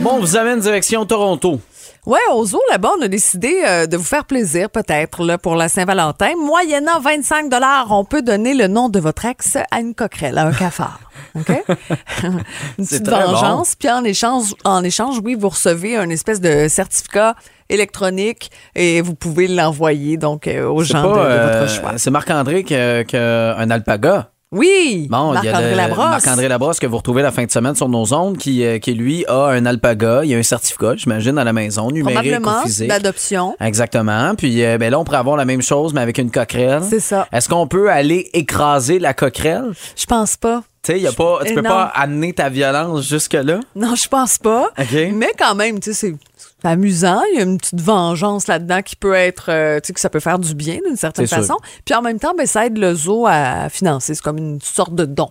Bon, 0.00 0.14
on 0.14 0.20
vous 0.20 0.36
amène 0.36 0.58
direction 0.60 1.06
Toronto. 1.06 1.60
Ouais, 2.04 2.18
au 2.32 2.44
zoo, 2.44 2.60
là-bas, 2.68 2.90
on 2.98 3.02
a 3.02 3.06
décidé 3.06 3.62
euh, 3.64 3.86
de 3.86 3.96
vous 3.96 4.02
faire 4.02 4.24
plaisir, 4.24 4.68
peut-être, 4.68 5.22
là, 5.22 5.38
pour 5.38 5.54
la 5.54 5.68
Saint-Valentin. 5.68 6.32
Moyennant 6.36 6.98
25 6.98 7.46
on 7.90 8.04
peut 8.04 8.22
donner 8.22 8.54
le 8.54 8.66
nom 8.66 8.88
de 8.88 8.98
votre 8.98 9.24
ex 9.24 9.56
à 9.70 9.78
une 9.78 9.94
coquerelle, 9.94 10.36
à 10.36 10.46
un 10.48 10.52
cafard. 10.52 10.98
OK? 11.36 11.48
une 12.24 12.84
petite 12.84 13.08
vengeance. 13.08 13.76
Puis 13.76 13.88
en 13.88 14.02
échange, 14.02 14.52
en 14.64 14.82
échange, 14.82 15.20
oui, 15.22 15.36
vous 15.38 15.50
recevez 15.50 15.96
un 15.96 16.10
espèce 16.10 16.40
de 16.40 16.66
certificat 16.66 17.36
électronique 17.68 18.50
et 18.74 19.00
vous 19.00 19.14
pouvez 19.14 19.46
l'envoyer 19.46 20.16
donc 20.16 20.48
euh, 20.48 20.68
aux 20.68 20.82
gens 20.82 21.02
pas, 21.02 21.08
de, 21.08 21.14
de 21.14 21.20
euh, 21.24 21.60
votre 21.60 21.72
choix. 21.72 21.92
C'est 21.98 22.10
Marc-André 22.10 22.64
qui 22.64 22.74
a, 22.74 23.04
qui 23.04 23.16
a 23.16 23.56
un 23.56 23.70
alpaga. 23.70 24.31
Oui! 24.52 25.06
Bon, 25.10 25.32
Marc-André 25.32 25.74
Labrosse. 25.74 26.10
Marc-André 26.10 26.48
Labrosse 26.48 26.78
que 26.78 26.86
vous 26.86 26.98
retrouvez 26.98 27.22
la 27.22 27.32
fin 27.32 27.44
de 27.44 27.50
semaine 27.50 27.74
sur 27.74 27.88
nos 27.88 28.12
ondes, 28.12 28.36
qui, 28.36 28.64
euh, 28.64 28.78
qui 28.78 28.92
lui 28.92 29.24
a 29.26 29.46
un 29.46 29.64
alpaga. 29.64 30.20
Il 30.24 30.30
y 30.30 30.34
a 30.34 30.38
un 30.38 30.42
certificat, 30.42 30.94
j'imagine, 30.96 31.38
à 31.38 31.44
la 31.44 31.54
maison, 31.54 31.90
numérique 31.90 32.46
ou 32.46 32.62
physique. 32.62 32.88
d'adoption. 32.88 33.56
Exactement. 33.60 34.34
Puis 34.36 34.62
euh, 34.62 34.76
ben 34.76 34.90
là, 34.90 35.00
on 35.00 35.04
pourrait 35.04 35.16
avoir 35.16 35.36
la 35.36 35.46
même 35.46 35.62
chose, 35.62 35.94
mais 35.94 36.02
avec 36.02 36.18
une 36.18 36.30
coquerelle. 36.30 36.82
C'est 36.88 37.00
ça. 37.00 37.26
Est-ce 37.32 37.48
qu'on 37.48 37.66
peut 37.66 37.90
aller 37.90 38.28
écraser 38.34 38.98
la 38.98 39.14
coquerelle? 39.14 39.72
Je 39.96 40.04
pense 40.04 40.36
pas. 40.36 40.62
Tu 40.82 40.92
sais, 40.92 41.00
y 41.00 41.06
a 41.06 41.12
pas, 41.12 41.38
tu 41.46 41.54
peux 41.54 41.60
non. 41.62 41.70
pas 41.70 41.84
amener 41.94 42.32
ta 42.32 42.48
violence 42.48 43.08
jusque-là? 43.08 43.60
Non, 43.76 43.94
je 43.94 44.08
pense 44.08 44.36
pas. 44.36 44.70
Mais 44.92 45.30
quand 45.38 45.54
même, 45.54 45.78
tu 45.78 45.92
sais, 45.92 46.08
c'est 46.08 46.14
amusant. 46.64 47.20
Il 47.32 47.38
y 47.38 47.40
a 47.40 47.44
une 47.44 47.58
petite 47.58 47.80
vengeance 47.80 48.46
là-dedans 48.46 48.82
qui 48.82 48.96
peut 48.96 49.14
être, 49.14 49.46
euh, 49.50 49.80
tu 49.80 49.88
sais, 49.88 49.92
que 49.92 50.00
ça 50.00 50.10
peut 50.10 50.20
faire 50.20 50.38
du 50.38 50.54
bien 50.54 50.78
d'une 50.86 50.96
certaine 50.96 51.26
sûr. 51.26 51.38
façon. 51.38 51.56
Puis 51.84 51.94
en 51.94 52.02
même 52.02 52.18
temps, 52.18 52.34
ben, 52.36 52.46
ça 52.46 52.66
aide 52.66 52.78
le 52.78 52.94
zoo 52.94 53.26
à 53.26 53.68
financer. 53.68 54.14
C'est 54.14 54.22
comme 54.22 54.38
une 54.38 54.60
sorte 54.60 54.94
de 54.94 55.04
don. 55.04 55.30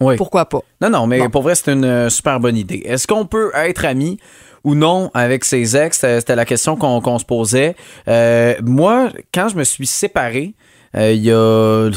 Oui. 0.00 0.16
Pourquoi 0.16 0.46
pas? 0.48 0.60
Non, 0.80 0.90
non, 0.90 1.06
mais 1.06 1.18
Bon. 1.20 1.30
pour 1.30 1.42
vrai, 1.42 1.54
c'est 1.54 1.72
une 1.72 1.84
euh, 1.84 2.08
super 2.10 2.40
bonne 2.40 2.56
idée. 2.56 2.82
Est-ce 2.86 3.06
qu'on 3.06 3.26
peut 3.26 3.52
être 3.54 3.84
amis 3.84 4.18
ou 4.64 4.74
non 4.74 5.10
avec 5.14 5.44
ses 5.44 5.76
ex? 5.76 5.96
C'était 5.98 6.18
c'était 6.20 6.34
la 6.36 6.44
question 6.44 6.76
qu'on 6.76 7.18
se 7.18 7.24
posait. 7.24 7.76
Euh, 8.08 8.54
moi, 8.62 9.10
quand 9.32 9.48
je 9.48 9.56
me 9.56 9.64
suis 9.64 9.86
séparé, 9.86 10.54
euh, 10.96 11.12
il 11.12 11.22
y 11.22 11.30
a 11.30 11.90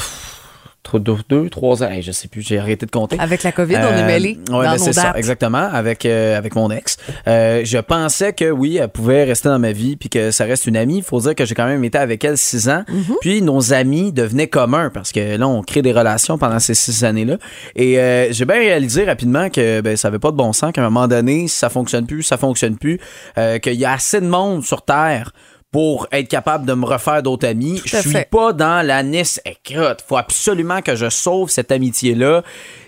deux, 0.93 1.17
deux, 1.29 1.49
trois 1.49 1.83
ans, 1.83 1.89
je 1.99 2.11
sais 2.11 2.27
plus, 2.27 2.41
j'ai 2.41 2.59
arrêté 2.59 2.85
de 2.85 2.91
compter. 2.91 3.17
Avec 3.19 3.43
la 3.43 3.51
COVID, 3.51 3.75
on 3.75 3.79
est 3.79 4.03
Euh, 4.03 4.05
mêlés 4.05 4.39
dans 4.47 4.59
ben 4.59 4.77
c'est 4.77 4.93
ça, 4.93 5.13
exactement, 5.15 5.69
avec, 5.71 6.05
euh, 6.05 6.37
avec 6.37 6.55
mon 6.55 6.69
ex. 6.71 6.97
Euh, 7.27 7.61
je 7.63 7.77
pensais 7.77 8.33
que 8.33 8.49
oui, 8.49 8.77
elle 8.77 8.89
pouvait 8.89 9.23
rester 9.23 9.49
dans 9.49 9.59
ma 9.59 9.71
vie 9.71 9.95
puis 9.95 10.09
que 10.09 10.31
ça 10.31 10.45
reste 10.45 10.65
une 10.65 10.77
amie. 10.77 10.97
Il 10.97 11.03
faut 11.03 11.19
dire 11.19 11.35
que 11.35 11.45
j'ai 11.45 11.55
quand 11.55 11.65
même 11.65 11.83
été 11.83 11.97
avec 11.97 12.23
elle 12.23 12.37
six 12.37 12.69
ans. 12.69 12.83
Mm-hmm. 12.89 13.15
Puis 13.21 13.41
nos 13.41 13.73
amis 13.73 14.11
devenaient 14.11 14.47
communs 14.47 14.89
parce 14.93 15.11
que 15.11 15.37
là, 15.37 15.47
on 15.47 15.61
crée 15.61 15.81
des 15.81 15.91
relations 15.91 16.37
pendant 16.37 16.59
ces 16.59 16.73
six 16.75 17.03
années-là. 17.03 17.37
Et 17.75 17.99
euh, 17.99 18.31
j'ai 18.31 18.45
bien 18.45 18.57
réalisé 18.57 19.03
rapidement 19.05 19.49
que 19.49 19.81
ben, 19.81 19.97
ça 19.97 20.09
avait 20.09 20.19
pas 20.19 20.31
de 20.31 20.37
bon 20.37 20.53
sens 20.53 20.71
qu'à 20.71 20.81
un 20.81 20.89
moment 20.89 21.07
donné, 21.07 21.47
si 21.47 21.57
ça 21.57 21.69
fonctionne 21.69 22.05
plus, 22.05 22.23
ça 22.23 22.37
fonctionne 22.37 22.77
plus, 22.77 22.99
euh, 23.37 23.59
qu'il 23.59 23.73
y 23.75 23.85
a 23.85 23.93
assez 23.93 24.21
de 24.21 24.27
monde 24.27 24.63
sur 24.63 24.81
Terre 24.83 25.31
pour 25.75 26.07
être 26.13 26.29
capable 26.29 26.65
de 26.65 26.73
me 26.73 26.85
refaire 26.85 27.21
d'autres 27.21 27.45
amis. 27.49 27.81
Je 27.83 27.97
suis 27.97 28.23
pas 28.31 28.53
dans 28.53 28.81
la 28.87 29.03
NIS. 29.03 29.41
Écoute, 29.43 29.97
faut 30.07 30.15
absolument 30.15 30.81
que 30.81 30.95
je 30.95 31.09
sauve 31.09 31.49
cette 31.49 31.69
amitié-là. 31.69 32.43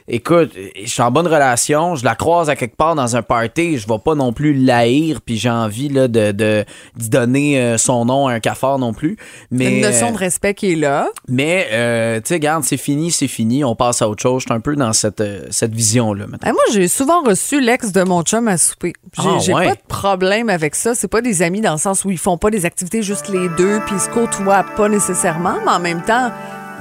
Écoute, 0.08 0.52
je 0.82 0.88
suis 0.90 1.02
en 1.02 1.12
bonne 1.12 1.28
relation, 1.28 1.96
je 1.96 2.06
la 2.06 2.16
croise 2.16 2.50
à 2.50 2.56
quelque 2.56 2.76
part 2.76 2.96
dans 2.96 3.16
un 3.16 3.22
party, 3.22 3.78
je 3.78 3.88
vais 3.88 4.00
pas 4.04 4.16
non 4.16 4.32
plus 4.34 4.54
l'haïr, 4.54 5.20
puis 5.22 5.38
j'ai 5.38 5.50
envie 5.50 5.90
là, 5.90 6.08
de, 6.08 6.32
de, 6.32 6.64
d'y 6.96 7.10
donner 7.10 7.60
euh, 7.60 7.78
son 7.78 8.06
nom 8.06 8.28
à 8.28 8.34
un 8.34 8.40
cafard 8.40 8.80
non 8.80 8.94
plus. 8.94 9.18
Mais, 9.52 9.76
Une 9.78 9.82
notion 9.82 10.12
de 10.12 10.18
respect 10.18 10.54
qui 10.54 10.72
est 10.72 10.76
là. 10.76 11.08
mais 11.28 11.68
euh, 11.72 12.18
tu 12.18 12.30
sais, 12.30 12.40
garde, 12.40 12.64
c'est 12.64 12.78
fini, 12.78 13.12
c'est 13.12 13.28
fini, 13.28 13.64
on 13.64 13.76
passe 13.76 14.02
à 14.02 14.08
autre 14.10 14.22
chose. 14.22 14.44
Je 14.44 14.48
suis 14.48 14.54
un 14.54 14.60
peu 14.62 14.76
dans 14.76 14.94
cette, 14.94 15.22
euh, 15.22 15.46
cette 15.50 15.74
vision-là. 15.74 16.26
Ben, 16.42 16.52
moi, 16.54 16.64
j'ai 16.72 16.88
souvent 16.88 17.22
reçu 17.24 17.60
l'ex 17.60 17.92
de 17.92 18.04
mon 18.04 18.22
chum 18.24 18.48
à 18.48 18.58
souper. 18.58 18.94
J'ai 19.14 19.24
Ah, 19.28 19.38
j'ai 19.40 19.54
ouais. 19.54 19.66
pas 19.68 19.76
de 19.76 19.82
problème 19.88 20.50
avec 20.50 20.76
ça. 20.76 20.96
C'est 20.96 21.08
pas 21.08 21.22
des 21.22 21.42
amis 21.42 21.62
dans 21.62 21.74
le 21.74 21.78
sens 21.80 22.06
où 22.06 22.12
ils 22.12 22.18
font 22.18 22.38
pas 22.38 22.50
des 22.50 22.66
activités 22.66 23.02
juste 23.04 23.28
les 23.30 23.50
deux, 23.58 23.80
puis 23.86 23.96
ils 23.96 24.02
se 24.02 24.10
côtoient 24.10 24.66
pas 24.76 24.88
nécessairement, 24.90 25.56
mais 25.66 25.72
en 25.72 25.80
même 25.80 26.02
temps, 26.04 26.32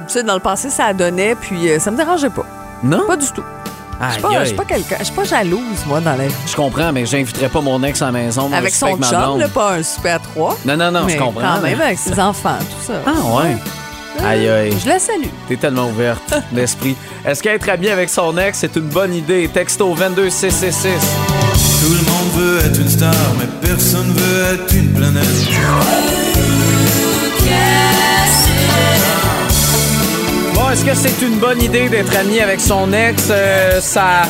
tu 0.07 0.13
sais, 0.13 0.23
dans 0.23 0.35
le 0.35 0.39
passé, 0.39 0.69
ça 0.69 0.93
donnait, 0.93 1.35
puis 1.35 1.69
euh, 1.69 1.79
ça 1.79 1.91
me 1.91 1.97
dérangeait 1.97 2.29
pas. 2.29 2.45
Non? 2.83 3.05
Pas 3.07 3.17
du 3.17 3.27
tout. 3.31 3.43
Je 3.99 4.11
suis 4.13 4.21
pas, 4.21 4.63
pas 4.63 4.65
quelqu'un, 4.65 4.97
je 4.99 5.05
suis 5.05 5.13
pas 5.15 5.23
jalouse, 5.23 5.59
moi, 5.87 5.99
dans 5.99 6.15
la 6.15 6.27
vie. 6.27 6.33
Je 6.45 6.55
comprends, 6.55 6.91
mais 6.91 7.03
j'inviterais 7.07 7.49
pas 7.49 7.61
mon 7.61 7.81
ex 7.81 7.99
à 8.03 8.05
la 8.05 8.11
maison. 8.11 8.51
Avec 8.53 8.71
je 8.73 8.77
son 8.77 8.95
ma 8.95 9.07
chum, 9.07 9.19
blonde. 9.19 9.39
là, 9.39 9.47
pas 9.47 9.73
un 9.73 9.81
super 9.83 10.15
à 10.15 10.19
trois. 10.19 10.57
Non, 10.65 10.77
non, 10.77 10.91
non, 10.91 11.03
mais 11.05 11.13
je 11.13 11.17
comprends. 11.17 11.41
quand 11.41 11.61
mais- 11.63 11.71
même, 11.71 11.81
avec 11.81 11.97
ses 11.97 12.19
enfants, 12.19 12.59
tout 12.59 12.93
ça. 12.93 13.01
Ah, 13.07 13.11
ouais. 13.41 13.57
Aïe, 14.23 14.47
aïe. 14.49 14.77
Je 14.83 14.87
la 14.87 14.99
salue. 14.99 15.25
T'es 15.47 15.57
tellement 15.57 15.87
ouverte 15.89 16.31
d'esprit. 16.51 16.95
Est-ce 17.25 17.41
qu'être 17.41 17.67
ami 17.69 17.89
avec 17.89 18.09
son 18.09 18.37
ex, 18.37 18.59
c'est 18.59 18.75
une 18.75 18.87
bonne 18.89 19.13
idée? 19.15 19.49
Texto 19.51 19.93
22666. 19.95 20.89
Tout 21.81 21.93
le 21.93 21.97
monde 22.11 22.31
veut 22.35 22.59
être 22.65 22.79
une 22.79 22.89
star, 22.89 23.11
mais 23.39 23.45
personne 23.67 24.11
veut 24.13 24.53
être 24.53 24.73
une 24.75 24.93
planète. 24.93 25.25
Est-ce 30.71 30.83
que 30.83 30.93
c'est 30.93 31.25
une 31.25 31.39
bonne 31.39 31.61
idée 31.61 31.87
d'être 31.87 32.13
ami 32.17 32.41
avec 32.41 32.59
son 32.59 32.91
ex? 32.91 33.29
Euh, 33.31 33.79
ça. 33.79 34.23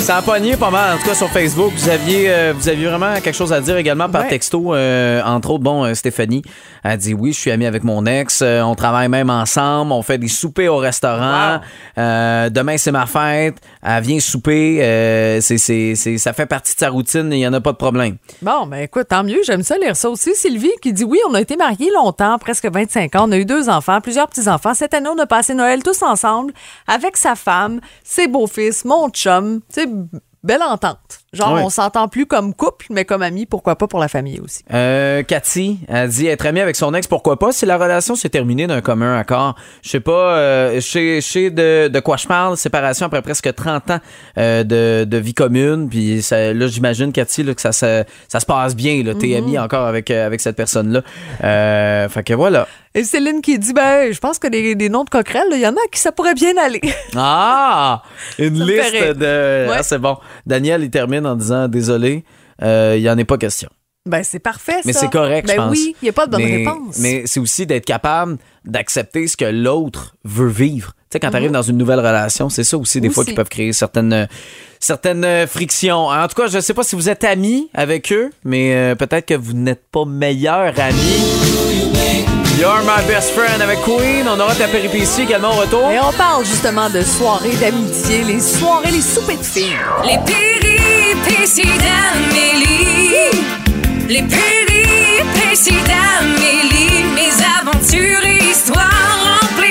Ça 0.00 0.16
a 0.18 0.22
pogné 0.22 0.56
pas 0.56 0.70
mal, 0.70 0.94
en 0.94 0.98
tout 0.98 1.04
cas 1.06 1.14
sur 1.14 1.28
Facebook. 1.28 1.70
Vous 1.76 1.88
aviez, 1.90 2.30
euh, 2.30 2.54
vous 2.56 2.66
aviez 2.70 2.86
vraiment 2.86 3.12
quelque 3.20 3.34
chose 3.36 3.52
à 3.52 3.60
dire 3.60 3.76
également 3.76 4.08
par 4.08 4.22
Ouais. 4.22 4.28
texto. 4.28 4.74
euh, 4.74 5.20
entre 5.22 5.50
autres, 5.50 5.62
bon, 5.64 5.84
euh, 5.84 5.92
Stéphanie 5.92 6.40
a 6.82 6.96
dit 6.96 7.12
oui, 7.12 7.34
je 7.34 7.38
suis 7.38 7.50
ami 7.50 7.66
avec 7.66 7.84
mon 7.84 8.06
ex. 8.06 8.40
euh, 8.40 8.62
on 8.62 8.74
travaille 8.74 9.10
même 9.10 9.28
ensemble. 9.28 9.92
On 9.92 10.00
fait 10.02 10.16
des 10.16 10.28
soupers 10.28 10.70
au 10.72 10.78
restaurant. 10.78 11.60
Euh, 11.98 12.48
demain, 12.48 12.78
c'est 12.78 12.90
ma 12.90 13.04
fête. 13.04 13.56
Elle 13.82 14.02
vient 14.02 14.18
souper. 14.18 14.78
euh, 14.80 15.42
c'est, 15.42 15.58
c'est, 15.58 15.94
c'est- 15.94 16.16
ça 16.16 16.32
fait 16.32 16.46
partie 16.46 16.74
de 16.74 16.78
sa 16.80 16.88
routine. 16.88 17.28
Il 17.30 17.36
n'y 17.36 17.46
en 17.46 17.52
a 17.52 17.60
pas 17.60 17.72
de 17.72 17.76
problème. 17.76 18.16
Bon, 18.40 18.66
ben 18.66 18.78
écoute, 18.78 19.08
tant 19.10 19.22
mieux, 19.24 19.40
j'aime 19.46 19.62
ça 19.62 19.76
lire 19.76 19.94
ça 19.94 20.08
aussi. 20.08 20.34
Sylvie 20.34 20.72
qui 20.80 20.94
dit 20.94 21.04
oui, 21.04 21.18
on 21.28 21.34
a 21.34 21.40
été 21.42 21.56
mariés 21.56 21.90
longtemps, 21.94 22.38
presque 22.38 22.64
25 22.66 23.14
ans, 23.16 23.26
on 23.28 23.32
a 23.32 23.36
eu 23.36 23.44
deux 23.44 23.68
enfants, 23.68 24.00
plusieurs 24.00 24.28
petits-enfants. 24.28 24.72
Cette 24.72 24.94
année, 24.94 25.10
on 25.14 25.18
a 25.18 25.26
passé 25.26 25.52
Noël 25.52 25.82
tous 25.82 26.02
ensemble 26.02 26.54
avec 26.86 27.18
sa 27.18 27.34
femme, 27.34 27.80
ses 28.04 28.26
beaux-fils, 28.26 28.86
mon 28.86 29.10
chum. 29.10 29.60
Belle 30.42 30.64
entente. 30.64 31.18
Genre, 31.34 31.52
Ouais. 31.52 31.62
on 31.62 31.68
s'entend 31.68 32.08
plus 32.08 32.24
comme 32.24 32.54
couple, 32.54 32.86
mais 32.88 33.04
comme 33.04 33.20
amis, 33.20 33.44
pourquoi 33.44 33.76
pas 33.76 33.86
pour 33.86 33.98
la 34.00 34.08
famille 34.08 34.40
aussi. 34.40 34.62
Euh, 34.72 35.22
Cathy 35.22 35.78
a 35.86 36.06
dit 36.06 36.26
être 36.26 36.46
amie 36.46 36.60
avec 36.60 36.74
son 36.74 36.94
ex, 36.94 37.06
pourquoi 37.06 37.38
pas, 37.38 37.52
si 37.52 37.66
la 37.66 37.76
relation 37.76 38.14
s'est 38.14 38.30
terminée 38.30 38.66
d'un 38.66 38.80
commun 38.80 39.18
accord. 39.18 39.54
Je 39.82 39.90
sais 39.90 40.00
pas, 40.00 40.36
euh, 40.38 40.80
je 40.80 41.20
sais- 41.20 41.50
de, 41.50 41.88
de 41.88 42.00
quoi 42.00 42.16
je 42.16 42.26
parle, 42.26 42.56
séparation 42.56 43.04
après 43.06 43.20
presque 43.20 43.54
30 43.54 43.90
ans 43.90 43.98
euh, 44.38 44.64
de, 44.64 45.04
de 45.04 45.16
vie 45.18 45.34
commune, 45.34 45.88
puis 45.90 46.22
ça- 46.22 46.54
là, 46.54 46.66
j'imagine, 46.66 47.12
Cathy, 47.12 47.42
là, 47.42 47.54
que 47.54 47.60
ça, 47.60 47.72
se- 47.72 48.04
ça 48.26 48.40
se 48.40 48.46
passe 48.46 48.74
bien, 48.74 49.02
là, 49.04 49.14
t'es 49.14 49.36
amie 49.36 49.58
encore 49.58 49.84
avec, 49.86 50.10
avec 50.10 50.40
cette 50.40 50.56
personne-là. 50.56 51.02
Euh, 51.44 52.08
fait 52.08 52.22
que 52.24 52.32
voilà. 52.32 52.66
Et 52.94 53.04
Céline 53.04 53.42
qui 53.42 53.58
dit, 53.58 53.74
ben, 53.74 54.10
je 54.12 54.18
pense 54.18 54.38
que 54.38 54.48
des, 54.48 54.74
des 54.74 54.88
noms 54.88 55.04
de 55.04 55.10
coquerelles, 55.10 55.46
il 55.52 55.60
y 55.60 55.66
en 55.66 55.72
a 55.74 55.80
qui 55.92 56.00
ça 56.00 56.10
pourrait 56.10 56.34
bien 56.34 56.54
aller. 56.56 56.80
Ah! 57.14 58.02
Une 58.38 58.58
liste 58.64 58.94
de... 59.18 59.68
Ouais. 59.68 59.74
Ah, 59.78 59.82
c'est 59.82 59.98
bon. 59.98 60.16
Daniel, 60.46 60.82
il 60.82 60.90
termine 60.90 61.17
en 61.26 61.36
disant, 61.36 61.68
désolé, 61.68 62.24
euh, 62.62 62.94
il 62.96 63.02
y 63.02 63.10
en 63.10 63.18
est 63.18 63.24
pas 63.24 63.38
question. 63.38 63.68
ben, 64.06 64.22
c'est 64.24 64.38
parfait, 64.38 64.80
Mais 64.84 64.92
c'est 64.92 65.10
correct, 65.10 65.46
ben 65.46 65.52
je 65.54 65.58
pense. 65.58 65.70
oui, 65.72 65.94
il 66.00 66.04
n'y 66.04 66.08
a 66.08 66.12
pas 66.12 66.26
de 66.26 66.32
bonne 66.32 66.42
mais, 66.42 66.56
réponse. 66.56 66.98
Mais 66.98 67.22
c'est 67.26 67.40
aussi 67.40 67.66
d'être 67.66 67.84
capable 67.84 68.38
d'accepter 68.64 69.26
ce 69.26 69.36
que 69.36 69.44
l'autre 69.44 70.14
veut 70.24 70.48
vivre. 70.48 70.92
Tu 71.10 71.14
sais, 71.14 71.20
quand 71.20 71.30
tu 71.30 71.36
arrives 71.36 71.50
dans 71.50 71.62
une 71.62 71.78
nouvelle 71.78 72.00
relation, 72.00 72.50
c'est 72.50 72.64
ça 72.64 72.76
aussi 72.76 73.00
des 73.00 73.08
fois 73.08 73.24
qui 73.24 73.32
peuvent 73.32 73.48
créer 73.48 73.72
certaines, 73.72 74.28
certaines 74.78 75.24
euh, 75.24 75.46
frictions. 75.46 76.08
En 76.08 76.28
tout 76.28 76.34
cas, 76.34 76.48
je 76.48 76.60
sais 76.60 76.74
pas 76.74 76.82
si 76.82 76.96
vous 76.96 77.08
êtes 77.08 77.24
amis 77.24 77.70
avec 77.72 78.12
eux, 78.12 78.30
mais 78.44 78.74
euh, 78.74 78.94
peut-être 78.94 79.26
que 79.26 79.34
vous 79.34 79.54
n'êtes 79.54 79.84
pas 79.90 80.04
meilleurs 80.04 80.78
amis. 80.78 81.24
You're 82.58 82.82
my 82.82 83.06
best 83.06 83.30
friend 83.30 83.62
avec 83.62 83.78
Queen. 83.82 84.26
On 84.26 84.38
aura 84.40 84.54
ta 84.54 84.66
péripétie 84.66 85.22
également 85.22 85.50
au 85.50 85.60
retour. 85.60 85.88
Et 85.90 86.00
on 86.00 86.12
parle 86.12 86.44
justement 86.44 86.90
de 86.90 87.02
soirées 87.02 87.54
d'amitié, 87.56 88.24
les 88.24 88.40
soirées, 88.40 88.90
les 88.90 89.00
soupers 89.00 89.38
de 89.38 89.44
filles. 89.44 89.76
Les 90.04 90.18
péripéties 91.28 91.78
d'Amélie. 91.78 93.14
Les 94.08 94.22
péripéties 94.22 95.82
d'Amélie. 95.82 97.04
Mes 97.14 97.32
aventures 97.60 98.24
et 98.24 98.50
histoires 98.50 99.40
remplies. 99.40 99.68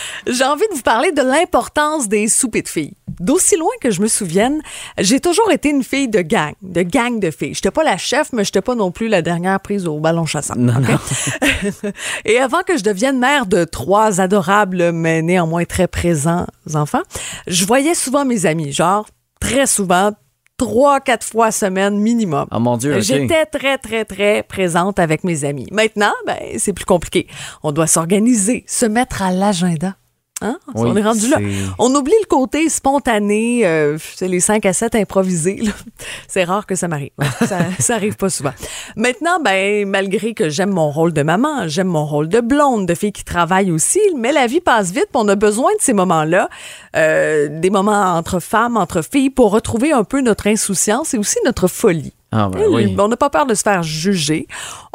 J'ai 0.26 0.44
envie 0.44 0.66
de 0.70 0.74
vous 0.74 0.82
parler 0.82 1.12
de 1.12 1.22
l'importance 1.22 2.08
des 2.08 2.28
soupers 2.28 2.62
de 2.62 2.68
filles. 2.68 2.94
D'aussi 3.18 3.56
loin 3.56 3.70
que 3.80 3.90
je 3.90 4.00
me 4.00 4.08
souvienne, 4.08 4.62
j'ai 4.98 5.20
toujours 5.20 5.50
été 5.50 5.68
une 5.68 5.82
fille 5.82 6.08
de 6.08 6.20
gang, 6.20 6.54
de 6.62 6.82
gang 6.82 7.20
de 7.20 7.30
filles. 7.30 7.54
J'étais 7.54 7.70
pas 7.70 7.84
la 7.84 7.96
chef, 7.96 8.32
mais 8.32 8.44
j'étais 8.44 8.62
pas 8.62 8.74
non 8.74 8.90
plus 8.92 9.08
la 9.08 9.20
dernière 9.20 9.60
prise 9.60 9.86
au 9.86 9.98
ballon 10.00 10.26
chassant. 10.26 10.54
ok? 10.54 11.92
Et 12.24 12.38
avant 12.38 12.62
que 12.62 12.78
je 12.78 12.82
devienne 12.82 13.18
mère 13.18 13.46
de 13.46 13.64
trois 13.64 14.20
adorables, 14.20 14.92
mais 14.92 15.22
néanmoins 15.22 15.64
très 15.64 15.88
présents 15.88 16.46
enfants, 16.74 17.02
je 17.46 17.64
voyais 17.66 17.94
souvent 17.94 18.24
mes 18.24 18.46
amis, 18.46 18.72
genre 18.72 19.06
très 19.40 19.66
souvent, 19.66 20.12
trois, 20.56 21.00
quatre 21.00 21.26
fois 21.26 21.50
semaine 21.50 21.98
minimum. 21.98 22.46
Oh 22.52 22.58
mon 22.58 22.76
Dieu, 22.76 22.94
ok. 22.94 23.00
J'étais 23.00 23.46
très, 23.46 23.78
très, 23.78 24.04
très 24.04 24.42
présente 24.42 24.98
avec 24.98 25.24
mes 25.24 25.44
amis. 25.44 25.66
Maintenant, 25.72 26.12
ben, 26.26 26.36
c'est 26.58 26.74
plus 26.74 26.84
compliqué. 26.84 27.26
On 27.62 27.72
doit 27.72 27.86
s'organiser, 27.86 28.64
se 28.66 28.84
mettre 28.84 29.22
à 29.22 29.32
l'agenda. 29.32 29.94
Hein? 30.42 30.58
Oui, 30.74 30.88
on 30.90 30.96
est 30.96 31.02
rendu 31.02 31.28
là. 31.28 31.38
On 31.78 31.94
oublie 31.94 32.14
le 32.22 32.26
côté 32.26 32.68
spontané, 32.70 33.66
euh, 33.66 33.98
les 34.22 34.40
5 34.40 34.64
à 34.64 34.72
7 34.72 34.94
improvisés. 34.94 35.60
C'est 36.28 36.44
rare 36.44 36.66
que 36.66 36.74
ça 36.74 36.88
m'arrive. 36.88 37.10
Ça, 37.46 37.58
ça 37.78 37.94
arrive 37.94 38.16
pas 38.16 38.30
souvent. 38.30 38.52
Maintenant, 38.96 39.38
ben, 39.44 39.86
malgré 39.86 40.32
que 40.32 40.48
j'aime 40.48 40.70
mon 40.70 40.90
rôle 40.90 41.12
de 41.12 41.22
maman, 41.22 41.68
j'aime 41.68 41.88
mon 41.88 42.06
rôle 42.06 42.28
de 42.28 42.40
blonde, 42.40 42.86
de 42.86 42.94
fille 42.94 43.12
qui 43.12 43.24
travaille 43.24 43.70
aussi, 43.70 44.00
mais 44.16 44.32
la 44.32 44.46
vie 44.46 44.60
passe 44.60 44.92
vite, 44.92 45.08
on 45.14 45.28
a 45.28 45.36
besoin 45.36 45.72
de 45.72 45.82
ces 45.82 45.92
moments-là, 45.92 46.48
euh, 46.96 47.48
des 47.60 47.70
moments 47.70 48.14
entre 48.14 48.40
femmes, 48.40 48.76
entre 48.76 49.02
filles, 49.02 49.30
pour 49.30 49.50
retrouver 49.50 49.92
un 49.92 50.04
peu 50.04 50.22
notre 50.22 50.46
insouciance 50.46 51.12
et 51.12 51.18
aussi 51.18 51.38
notre 51.44 51.68
folie. 51.68 52.14
Ah, 52.32 52.48
ben 52.48 52.60
Eh, 52.62 52.66
oui. 52.68 52.96
On 52.98 53.08
n'a 53.08 53.16
pas 53.16 53.30
peur 53.30 53.44
de 53.46 53.54
se 53.54 53.62
faire 53.62 53.82
juger. 53.82 54.46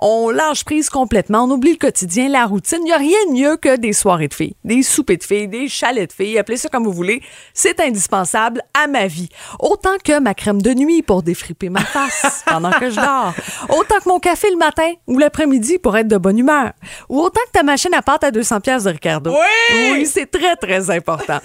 On 0.02 0.30
lâche 0.30 0.64
prise 0.64 0.90
complètement. 0.90 1.44
On 1.44 1.52
oublie 1.52 1.72
le 1.74 1.78
quotidien, 1.78 2.30
la 2.30 2.46
routine. 2.46 2.78
Il 2.82 2.86
n'y 2.86 2.92
a 2.94 2.98
rien 2.98 3.18
de 3.28 3.34
mieux 3.34 3.58
que 3.58 3.76
des 3.76 3.92
soirées 3.94 4.28
de 4.30 4.34
filles, 4.34 4.56
des 4.64 4.84
soupers 4.84 5.18
de 5.18 5.24
filles, 5.24 5.48
des 5.50 5.68
chalets 5.68 6.10
de 6.10 6.14
filles. 6.14 6.38
Appelez 6.38 6.58
ça 6.58 6.70
comme 6.70 6.86
vous 6.86 6.94
voulez. 6.94 7.22
C'est 7.54 7.80
indispensable 7.82 8.62
à 8.74 8.88
ma 8.88 9.08
vie. 9.08 9.30
Autant 9.60 9.98
que 10.04 10.20
ma 10.20 10.34
crème 10.34 10.62
de 10.62 10.74
nuit 10.74 11.02
pour 11.02 11.24
défriper 11.24 11.70
ma 11.70 11.82
face 11.82 12.44
pendant 12.48 12.72
que 12.72 12.90
je 12.90 12.96
dors. 12.96 13.34
Autant 13.70 14.00
que 14.04 14.08
mon 14.10 14.20
café 14.20 14.50
le 14.50 14.58
matin 14.58 14.92
ou 15.08 15.18
l'après-midi 15.20 15.78
pour 15.78 15.98
être 15.98 16.08
de 16.08 16.18
bonne 16.18 16.38
humeur. 16.38 16.72
Ou 17.10 17.20
autant 17.20 17.42
que 17.48 17.52
ta 17.52 17.64
machine 17.64 17.94
à 17.94 18.02
pâte 18.02 18.24
à 18.24 18.32
200 18.32 18.62
pièces 18.62 18.84
de 18.86 18.92
Ricardo. 18.92 19.32
Oui! 19.32 19.92
Oui, 19.94 20.06
c'est 20.06 20.30
très, 20.30 20.56
très 20.56 20.90
important. 20.90 21.40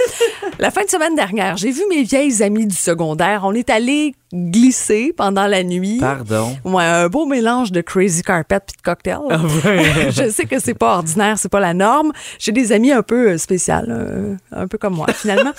La 0.59 0.71
fin 0.71 0.85
de 0.85 0.91
semaine 0.91 1.15
dernière, 1.17 1.57
j'ai 1.57 1.71
vu 1.73 1.83
mes 1.91 2.03
vieilles 2.05 2.43
amies 2.43 2.67
du 2.67 2.77
secondaire. 2.77 3.43
On 3.45 3.53
est 3.55 3.71
allés 3.71 4.15
glisser 4.33 5.13
pendant 5.17 5.47
la 5.47 5.65
nuit. 5.65 5.99
Pardon. 5.99 6.57
Ouais, 6.65 6.85
un 6.85 7.09
beau 7.09 7.27
mélange 7.27 7.73
de 7.73 7.81
crazy 7.81 8.23
carpet 8.23 8.61
puis 8.67 8.77
de 8.77 8.83
cocktail. 8.83 9.19
je 10.11 10.31
sais 10.31 10.47
que 10.47 10.59
c'est 10.61 10.75
pas 10.75 10.97
ordinaire, 10.97 11.39
c'est 11.39 11.49
pas 11.49 11.61
la 11.61 11.75
norme. 11.75 12.13
J'ai 12.39 12.53
des 12.53 12.73
amis 12.73 12.93
un 12.93 13.03
peu 13.03 13.31
euh, 13.31 13.39
spéciales, 13.39 13.89
euh, 13.91 14.37
un 14.53 14.69
peu 14.69 14.79
comme 14.79 14.95
moi 14.95 15.07
finalement. 15.13 15.53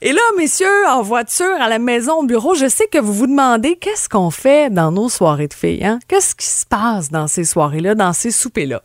Et 0.00 0.12
là, 0.12 0.20
messieurs, 0.38 0.86
en 0.88 1.02
voiture, 1.02 1.60
à 1.60 1.68
la 1.68 1.78
maison, 1.78 2.20
au 2.20 2.24
bureau, 2.24 2.54
je 2.54 2.68
sais 2.68 2.86
que 2.86 2.98
vous 2.98 3.12
vous 3.12 3.26
demandez 3.26 3.76
qu'est-ce 3.76 4.08
qu'on 4.08 4.30
fait 4.30 4.70
dans 4.72 4.92
nos 4.92 5.08
soirées 5.08 5.48
de 5.48 5.54
filles. 5.54 5.84
Hein? 5.84 5.98
Qu'est-ce 6.08 6.34
qui 6.34 6.46
se 6.46 6.64
passe 6.64 7.10
dans 7.10 7.26
ces 7.26 7.44
soirées-là, 7.44 7.94
dans 7.94 8.12
ces 8.12 8.30
soupers-là? 8.30 8.82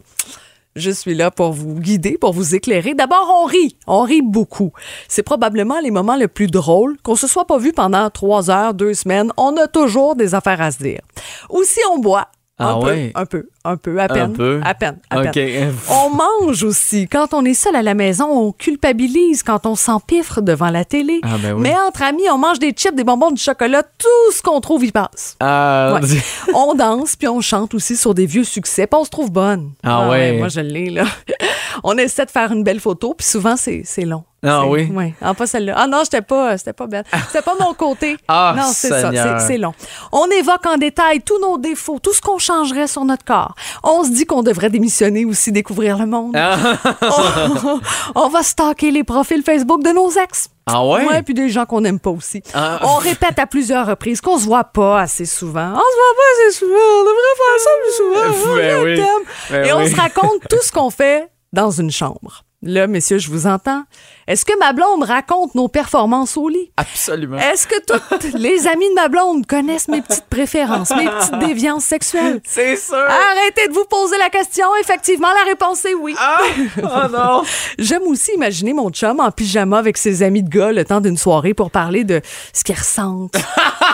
Je 0.76 0.92
suis 0.92 1.16
là 1.16 1.32
pour 1.32 1.52
vous 1.52 1.76
guider, 1.80 2.18
pour 2.18 2.34
vous 2.34 2.56
éclairer. 2.56 2.94
D'abord, 2.94 3.30
on 3.44 3.46
rit. 3.46 3.76
On 3.88 4.02
rit 4.04 4.22
beaucoup. 4.22 4.72
C'est 5.08 5.24
probablement 5.24 5.80
les 5.82 5.92
moments 5.92 6.16
les 6.16 6.30
plus 6.30 6.48
drôles. 6.48 6.98
Qu'on 7.04 7.16
se 7.16 7.28
soit 7.28 7.46
pas 7.46 7.58
vu 7.58 7.74
pendant 7.74 8.10
trois 8.10 8.50
heures, 8.50 8.74
deux 8.74 8.94
semaines, 8.94 9.32
on 9.38 9.58
a 9.58 9.68
toujours 9.68 10.16
des 10.16 10.34
affaires 10.34 10.62
à 10.62 10.72
se 10.72 10.82
dire. 10.82 11.02
Ou 11.50 11.64
si 11.64 11.80
on 11.92 12.00
boit, 12.00 12.30
un 12.58 12.68
Ah 12.68 12.80
peu, 12.82 12.98
un 13.16 13.26
peu. 13.26 13.50
Un 13.64 13.78
peu, 13.78 14.00
à 14.00 14.08
peine. 14.08 14.34
peu. 14.34 14.60
À 14.64 14.74
peine, 14.74 14.98
à 15.10 15.22
peine. 15.22 15.74
On 15.90 16.10
mange 16.10 16.64
aussi. 16.64 17.08
Quand 17.08 17.34
on 17.34 17.46
est 17.46 17.54
seul 17.54 17.76
à 17.76 17.82
la 17.84 17.94
maison, 17.94 18.26
on 18.30 18.52
culpabilise 18.52 19.44
quand 19.44 19.66
on 19.66 19.76
s'empiffre 19.76 20.42
devant 20.42 20.70
la 20.70 20.84
télé. 20.86 21.20
Ah, 21.24 21.36
ben 21.42 21.54
oui. 21.54 21.62
Mais 21.62 21.76
entre 21.88 22.02
amis, 22.04 22.30
on 22.32 22.38
mange 22.38 22.60
des 22.60 22.72
chips, 22.72 22.96
des 22.96 23.04
bonbons, 23.04 23.32
du 23.32 23.42
chocolat, 23.42 23.84
tout 23.84 24.32
ce 24.34 24.42
qu'on 24.42 24.60
trouve 24.62 24.84
y 24.86 24.92
passe. 24.92 25.36
Ah, 25.40 26.00
Ouais. 26.02 26.08
on 26.56 26.74
danse 26.74 27.16
puis 27.16 27.28
on 27.28 27.42
chante 27.42 27.74
aussi 27.74 27.96
sur 27.98 28.14
des 28.14 28.26
vieux 28.26 28.44
succès, 28.44 28.88
puis 28.88 29.00
on 29.00 29.06
se 29.06 29.10
trouve 29.10 29.32
bonne. 29.32 29.72
Ah 29.84 30.10
ouais. 30.10 30.34
Moi, 30.34 30.48
je 30.48 30.62
l'ai, 30.62 30.90
là. 30.90 31.04
on 31.84 31.98
essaie 31.98 32.26
de 32.26 32.32
faire 32.32 32.52
une 32.52 32.64
belle 32.64 32.80
photo, 32.80 33.14
puis 33.14 33.28
souvent, 33.28 33.56
c'est 33.58 33.84
long. 34.06 34.24
Ah 34.44 34.66
oui? 34.66 34.86
Ouais. 34.92 35.14
Ah, 35.22 35.36
pas 35.36 35.46
celle-là. 35.46 35.76
Ah 35.78 35.86
non, 35.86 36.00
j'étais 36.04 36.24
pas, 36.24 36.58
c'était 36.58 36.74
pas 36.74 36.88
belle. 36.88 37.04
C'était 37.28 37.44
pas 37.44 37.54
mon 37.60 37.76
côté. 37.76 38.18
Ah, 38.28 38.56
non, 38.58 38.64
c'est 38.74 38.90
ça. 38.90 39.40
C'est 39.40 39.58
long. 39.60 39.74
On 40.12 40.26
évoque 40.32 40.66
en 40.66 40.78
détail 40.78 41.22
tous 41.22 41.40
nos 41.40 41.60
défauts, 41.60 42.00
tout 42.00 42.12
ce 42.14 42.22
qu'on 42.22 42.40
changerait 42.40 42.88
sur 42.88 43.06
notre 43.06 43.24
corps. 43.24 43.51
On 43.84 44.04
se 44.04 44.10
dit 44.10 44.26
qu'on 44.26 44.44
devrait 44.44 44.70
démissionner 44.70 45.26
aussi, 45.26 45.52
découvrir 45.52 45.98
le 45.98 46.06
monde. 46.06 46.34
Ah. 46.36 46.58
on, 47.02 47.80
on 48.16 48.30
va 48.30 48.44
stalker 48.44 48.92
les 48.92 49.04
profils 49.04 49.44
Facebook 49.44 49.84
de 49.84 49.90
nos 49.90 50.10
ex. 50.12 50.50
Ah 50.68 50.86
ouais? 50.86 51.06
Ouais, 51.06 51.22
puis 51.24 51.34
des 51.34 51.50
gens 51.50 51.66
qu'on 51.66 51.82
n'aime 51.82 52.00
pas 52.00 52.12
aussi. 52.12 52.42
Ah. 52.54 52.80
On 52.84 52.96
répète 52.96 53.40
à 53.40 53.48
plusieurs 53.48 53.88
reprises 53.88 54.22
qu'on 54.22 54.38
se 54.38 54.46
voit 54.46 54.64
pas 54.64 55.02
assez 55.02 55.26
souvent. 55.26 55.72
On 55.74 55.80
se 55.80 55.96
voit 55.98 56.16
pas 56.16 56.48
assez 56.48 56.58
souvent. 56.60 56.74
On 56.74 57.04
devrait 57.04 57.38
faire 57.38 57.60
ça 57.64 57.70
plus 57.82 57.96
souvent. 57.98 58.56
Ben 58.56 58.84
oui. 58.84 59.02
Ben 59.50 59.66
Et 59.66 59.74
on 59.74 59.80
oui. 59.80 59.92
se 59.92 59.96
raconte 59.96 60.48
tout 60.50 60.62
ce 60.64 60.72
qu'on 60.72 60.90
fait 60.90 61.30
dans 61.52 61.72
une 61.72 61.92
chambre. 61.92 62.44
Là, 62.64 62.86
messieurs, 62.86 63.18
je 63.18 63.28
vous 63.32 63.48
entends. 63.48 63.84
Est-ce 64.28 64.46
que 64.46 64.58
ma 64.60 64.72
blonde 64.72 65.04
raconte 65.04 65.56
nos 65.56 65.68
performances 65.68 66.38
au 66.38 66.48
lit? 66.48 66.72
Absolument. 66.78 67.38
Est-ce 67.40 67.66
que 67.66 67.74
toutes 67.88 68.34
les 68.40 68.68
amies 68.68 68.88
de 68.90 68.94
ma 68.94 69.08
blonde 69.08 69.48
connaissent 69.48 69.88
mes 69.88 70.02
petites 70.04 70.28
préférences, 70.30 70.92
mes 70.96 71.08
petites 71.08 71.40
déviances 71.48 71.86
sexuelles? 71.86 72.40
C'est 72.46 72.76
sûr. 72.76 72.96
Arrêtez 72.96 73.68
de 73.68 73.74
vous 73.74 73.86
poser 73.90 74.16
la 74.20 74.30
question. 74.30 74.68
Effectivement, 74.80 75.30
la 75.44 75.50
réponse 75.50 75.84
est 75.86 75.96
oui. 75.96 76.14
Ah! 76.20 76.38
Oh 76.84 77.08
non! 77.12 77.42
J'aime 77.80 78.04
aussi 78.04 78.32
imaginer 78.36 78.74
mon 78.74 78.92
chum 78.92 79.20
en 79.20 79.32
pyjama 79.32 79.80
avec 79.80 79.98
ses 79.98 80.22
amis 80.22 80.44
de 80.44 80.50
gars 80.50 80.72
le 80.72 80.86
temps 80.86 81.02
d'une 81.02 81.18
soirée 81.18 81.56
pour 81.56 81.72
parler 81.72 82.04
de 82.04 82.22
ce 82.54 82.64
qu'ils 82.64 82.78
ressentent, 82.78 83.34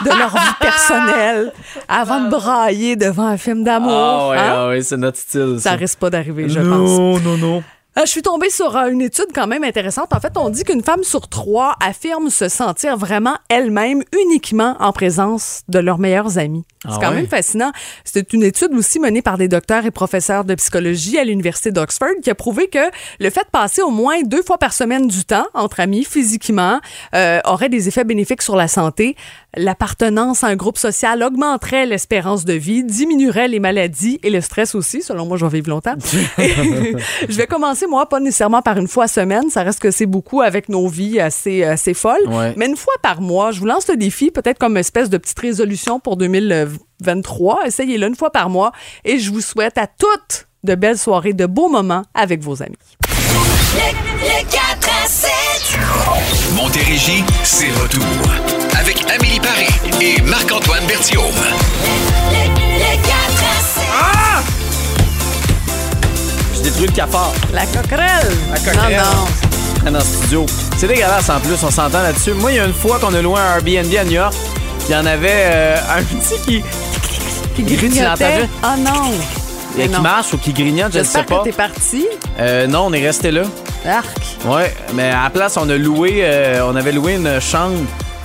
de 0.04 0.10
leur 0.10 0.34
vie 0.36 0.54
personnelle, 0.60 1.54
avant 1.88 2.20
de 2.20 2.30
brailler 2.30 2.98
devant 2.98 3.28
un 3.28 3.38
film 3.38 3.64
d'amour. 3.64 3.92
Ah 3.94 4.28
ouais, 4.30 4.38
Hein? 4.38 4.70
ah 4.78 4.82
c'est 4.82 4.98
notre 4.98 5.18
style. 5.20 5.58
Ça 5.62 5.72
risque 5.72 6.00
pas 6.00 6.10
d'arriver, 6.10 6.50
je 6.50 6.60
pense. 6.60 6.68
non, 6.70 7.18
non, 7.20 7.38
non. 7.38 7.64
Euh, 7.98 8.01
je 8.06 8.12
suis 8.12 8.22
tombée 8.22 8.51
sur 8.51 8.75
euh, 8.77 8.89
une 8.89 9.01
étude 9.01 9.27
quand 9.34 9.48
même 9.48 9.63
intéressante. 9.63 10.13
En 10.13 10.20
fait, 10.20 10.34
on 10.38 10.50
dit 10.50 10.63
qu'une 10.63 10.84
femme 10.84 11.04
sur 11.04 11.27
trois 11.27 11.75
affirme 11.84 12.30
se 12.30 12.48
sentir 12.48 12.96
vraiment 12.96 13.36
elle-même 13.50 14.04
uniquement 14.22 14.75
en 14.80 14.92
présence 14.92 15.62
de 15.68 15.80
leurs 15.80 15.98
meilleurs 15.98 16.38
amis. 16.38 16.63
C'est 16.84 16.89
Ah 16.94 17.00
quand 17.01 17.10
ouais? 17.10 17.16
même 17.16 17.27
fascinant. 17.27 17.72
C'est 18.04 18.34
une 18.34 18.44
étude 18.44 18.72
aussi 18.75 19.00
menée 19.00 19.24
par 19.24 19.39
des 19.39 19.48
docteurs 19.48 19.86
et 19.88 19.92
professeurs 19.92 20.46
de 20.46 20.54
psychologie 20.54 21.18
à 21.18 21.24
l'Université 21.24 21.72
d'Oxford 21.72 22.10
qui 22.22 22.30
a 22.30 22.36
prouvé 22.36 22.68
que 22.68 22.77
le 23.20 23.30
fait 23.32 23.46
de 23.46 23.50
passer 23.51 23.82
au 23.82 23.89
moins 23.89 24.22
deux 24.22 24.44
fois 24.44 24.60
par 24.60 24.74
semaine 24.74 25.08
du 25.08 25.25
temps 25.25 25.48
entre 25.56 25.80
amis 25.80 26.04
physiquement 26.04 26.80
euh, 27.16 27.39
aurait 27.46 27.70
des 27.70 27.88
effets 27.88 28.04
bénéfiques 28.04 28.44
sur 28.44 28.56
la 28.56 28.68
santé. 28.68 29.16
L'appartenance 29.56 30.44
à 30.44 30.48
un 30.48 30.56
groupe 30.56 30.77
social 30.77 31.24
augmenterait 31.24 31.86
l'espérance 31.86 32.44
de 32.46 32.54
vie, 32.54 32.84
diminuerait 32.84 33.48
les 33.48 33.60
maladies 33.60 34.20
et 34.22 34.30
le 34.30 34.42
stress 34.42 34.75
aussi. 34.75 35.01
Selon 35.01 35.25
moi, 35.25 35.38
je 35.38 35.46
vais 35.46 35.58
vivre 35.58 35.70
longtemps. 35.70 35.96
je 36.04 37.36
vais 37.36 37.48
commencer, 37.48 37.88
moi, 37.88 38.08
pas 38.08 38.20
nécessairement 38.20 38.62
par 38.62 38.77
une 38.77 38.88
fois 38.88 39.08
semaine. 39.08 39.50
Ça 39.50 39.63
reste 39.63 39.80
que 39.80 39.89
c'est 39.89 40.06
beaucoup 40.06 40.42
avec 40.42 40.70
nos 40.70 40.88
vies 40.88 41.20
assez, 41.20 41.63
assez 41.63 41.94
folles. 41.94 42.27
Ouais. 42.27 42.54
Mais 42.58 42.68
une 42.68 42.75
fois 42.75 42.94
par 43.01 43.22
mois, 43.22 43.51
je 43.51 43.60
vous 43.60 43.66
lance 43.66 43.88
le 43.88 43.96
défi, 43.96 44.32
peut-être 44.32 44.60
comme 44.60 44.77
espèce 44.77 45.10
de 45.10 45.18
petite 45.18 45.39
résolution 45.39 46.00
pour 46.00 46.18
2023. 46.18 47.66
Essayez-le 47.66 48.08
une 48.08 48.16
fois 48.16 48.32
par 48.32 48.50
mois 48.50 48.74
et 49.06 49.18
je 49.18 49.32
vous 49.32 49.42
souhaite 49.42 49.77
à 49.77 49.88
toutes 49.88 50.48
de 50.63 50.75
belles 50.75 50.98
soirées, 50.98 51.34
de 51.34 51.46
beaux 51.46 51.70
moments 51.70 52.04
avec 52.13 52.42
vos 52.42 52.62
amis. 52.62 52.75
Le 53.74 54.44
4 54.51 54.89
à 55.04 55.08
7. 55.08 55.32
Montérégie, 56.56 57.24
c'est 57.44 57.72
retour. 57.72 58.57
Amélie 59.18 59.40
Paris 59.40 59.68
et 60.02 60.22
Marc-Antoine 60.24 60.86
Berthiaume. 60.86 61.24
Le, 61.24 62.44
le 62.78 62.96
4 63.04 63.14
à 63.44 63.62
7. 63.62 63.84
Je 66.56 66.62
détruis 66.64 66.88
le 66.88 66.92
cafard. 66.94 67.32
La 67.54 67.66
coquerelle! 67.66 68.32
La 68.52 68.60
coquerelle. 68.60 68.98
Non, 68.98 69.04
non. 69.86 69.92
Dans 69.92 70.00
le 70.00 70.04
studio. 70.04 70.46
C'est 70.78 70.88
dégueulasse 70.88 71.30
en 71.30 71.40
plus, 71.40 71.56
on 71.64 71.72
s'entend 71.72 72.02
là-dessus. 72.02 72.34
Moi, 72.34 72.52
il 72.52 72.58
y 72.58 72.60
a 72.60 72.66
une 72.66 72.74
fois 72.74 73.00
qu'on 73.00 73.14
a 73.14 73.22
loué 73.22 73.40
un 73.40 73.56
Airbnb 73.56 73.96
à 73.98 74.04
New 74.04 74.12
York, 74.12 74.34
il 74.88 74.92
y 74.92 74.96
en 74.96 75.06
avait 75.06 75.30
euh, 75.46 75.78
un 75.98 76.04
petit 76.04 76.42
qui, 76.46 76.64
Qui 77.56 77.64
grignotait. 77.76 78.48
Ah 78.62 78.76
non! 78.78 79.12
Mais 79.78 79.86
qui 79.88 79.94
non. 79.94 80.02
marche 80.02 80.34
ou 80.34 80.38
qui 80.38 80.54
grignote, 80.54 80.92
je 80.94 81.00
ne 81.00 81.04
sais 81.04 81.10
J'espère 81.20 81.26
pas. 81.26 81.40
que 81.40 81.44
t'es 81.46 81.52
parti. 81.56 82.06
Euh, 82.40 82.68
non, 82.68 82.88
on 82.88 82.94
est 82.94 83.06
resté 83.06 83.32
là. 83.32 83.44
Arc. 83.88 84.08
Ouais, 84.46 84.74
mais 84.94 85.10
à 85.12 85.24
la 85.24 85.30
place, 85.30 85.56
on 85.58 85.70
a 85.70 85.78
loué, 85.78 86.20
euh, 86.24 86.62
on 86.68 86.76
avait 86.76 86.92
loué 86.92 87.14
une 87.16 87.40
chambre, 87.40 87.76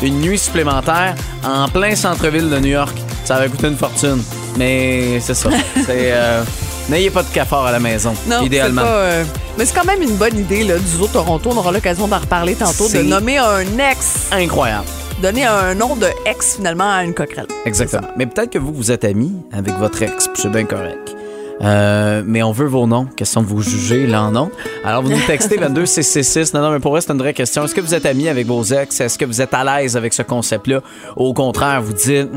une 0.02 0.20
nuit 0.20 0.38
supplémentaire 0.38 1.14
en 1.44 1.68
plein 1.68 1.94
centre-ville 1.94 2.50
de 2.50 2.58
New 2.58 2.70
York. 2.70 2.96
Ça 3.24 3.36
avait 3.36 3.48
coûté 3.48 3.68
une 3.68 3.76
fortune. 3.76 4.22
Mais 4.58 5.20
c'est 5.20 5.34
ça. 5.34 5.50
c'est 5.86 6.12
euh, 6.12 6.42
n'ayez 6.88 7.10
pas 7.10 7.22
de 7.22 7.28
cafard 7.28 7.66
à 7.66 7.72
la 7.72 7.80
maison, 7.80 8.12
Non, 8.26 8.42
idéalement. 8.42 8.82
pas, 8.82 8.88
euh, 8.88 9.24
mais 9.56 9.64
c'est 9.64 9.74
quand 9.74 9.84
même 9.84 10.02
une 10.02 10.16
bonne 10.16 10.36
idée 10.38 10.64
là, 10.64 10.78
du 10.78 10.86
zoo 10.86 11.06
Toronto. 11.06 11.50
On 11.52 11.56
aura 11.56 11.72
l'occasion 11.72 12.08
d'en 12.08 12.18
reparler 12.18 12.54
tantôt, 12.54 12.88
de 12.88 13.02
nommer 13.02 13.38
un 13.38 13.60
ex, 13.78 14.28
Incroyable. 14.32 14.86
donner 15.22 15.44
un 15.46 15.74
nom 15.74 15.96
de 15.96 16.08
ex 16.26 16.56
finalement 16.56 16.92
à 16.92 17.04
une 17.04 17.14
coquerelle. 17.14 17.46
Exactement. 17.64 18.08
Mais 18.16 18.26
peut-être 18.26 18.50
que 18.50 18.58
vous, 18.58 18.72
vous 18.72 18.90
êtes 18.90 19.04
amis 19.04 19.32
avec 19.52 19.74
votre 19.78 20.02
ex, 20.02 20.28
puis 20.28 20.42
c'est 20.42 20.50
bien 20.52 20.64
correct. 20.64 21.14
Euh, 21.62 22.22
mais 22.26 22.42
on 22.42 22.52
veut 22.52 22.66
vos 22.66 22.86
noms. 22.86 23.06
Question 23.16 23.42
de 23.42 23.46
vous 23.46 23.62
juger, 23.62 24.06
là, 24.06 24.24
en 24.24 24.30
nom. 24.32 24.50
Alors, 24.84 25.02
vous 25.02 25.10
nous 25.10 25.20
textez 25.26 25.56
22666. 25.58 26.54
Non, 26.54 26.62
non, 26.62 26.70
mais 26.72 26.80
pour 26.80 26.92
vrai, 26.92 27.00
c'est 27.00 27.12
une 27.12 27.18
vraie 27.18 27.34
question. 27.34 27.64
Est-ce 27.64 27.74
que 27.74 27.80
vous 27.80 27.94
êtes 27.94 28.06
amis 28.06 28.28
avec 28.28 28.46
vos 28.46 28.62
ex? 28.64 29.00
Est-ce 29.00 29.18
que 29.18 29.24
vous 29.24 29.40
êtes 29.40 29.54
à 29.54 29.64
l'aise 29.64 29.96
avec 29.96 30.12
ce 30.12 30.22
concept-là? 30.22 30.80
Au 31.16 31.32
contraire, 31.32 31.82
vous 31.82 31.92
dites, 31.92 32.28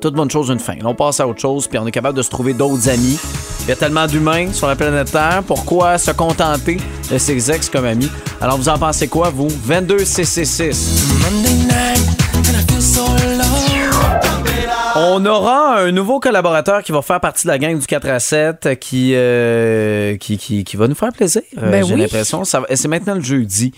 toute 0.00 0.14
bonne 0.14 0.30
chose, 0.30 0.50
une 0.50 0.58
fin. 0.58 0.74
Là, 0.74 0.82
on 0.84 0.94
passe 0.94 1.20
à 1.20 1.26
autre 1.26 1.40
chose, 1.40 1.66
puis 1.68 1.78
on 1.78 1.86
est 1.86 1.90
capable 1.92 2.16
de 2.18 2.22
se 2.22 2.30
trouver 2.30 2.52
d'autres 2.52 2.88
amis. 2.88 3.18
Il 3.62 3.68
y 3.70 3.72
a 3.72 3.76
tellement 3.76 4.06
d'humains 4.06 4.52
sur 4.52 4.68
la 4.68 4.76
planète 4.76 5.10
Terre. 5.10 5.42
Pourquoi 5.46 5.98
se 5.98 6.12
contenter 6.12 6.76
de 7.10 7.18
ses 7.18 7.50
ex 7.50 7.68
comme 7.68 7.86
amis? 7.86 8.10
Alors, 8.40 8.58
vous 8.58 8.68
en 8.68 8.78
pensez 8.78 9.08
quoi, 9.08 9.30
vous? 9.30 9.48
22666. 9.64 11.65
On 14.98 15.24
aura 15.26 15.78
un 15.80 15.92
nouveau 15.92 16.20
collaborateur 16.20 16.82
qui 16.82 16.90
va 16.92 17.02
faire 17.02 17.20
partie 17.20 17.46
de 17.46 17.52
la 17.52 17.58
gang 17.58 17.78
du 17.78 17.86
4 17.86 18.08
à 18.08 18.18
7 18.18 18.78
qui, 18.80 19.12
euh, 19.14 20.16
qui, 20.16 20.38
qui, 20.38 20.64
qui 20.64 20.76
va 20.76 20.88
nous 20.88 20.94
faire 20.94 21.12
plaisir. 21.12 21.42
Euh, 21.58 21.70
Ben 21.70 21.84
J'ai 21.84 21.94
oui. 21.94 22.00
l'impression. 22.00 22.44
C'est 22.44 22.88
maintenant 22.88 23.14
le 23.14 23.20
jeudi 23.20 23.72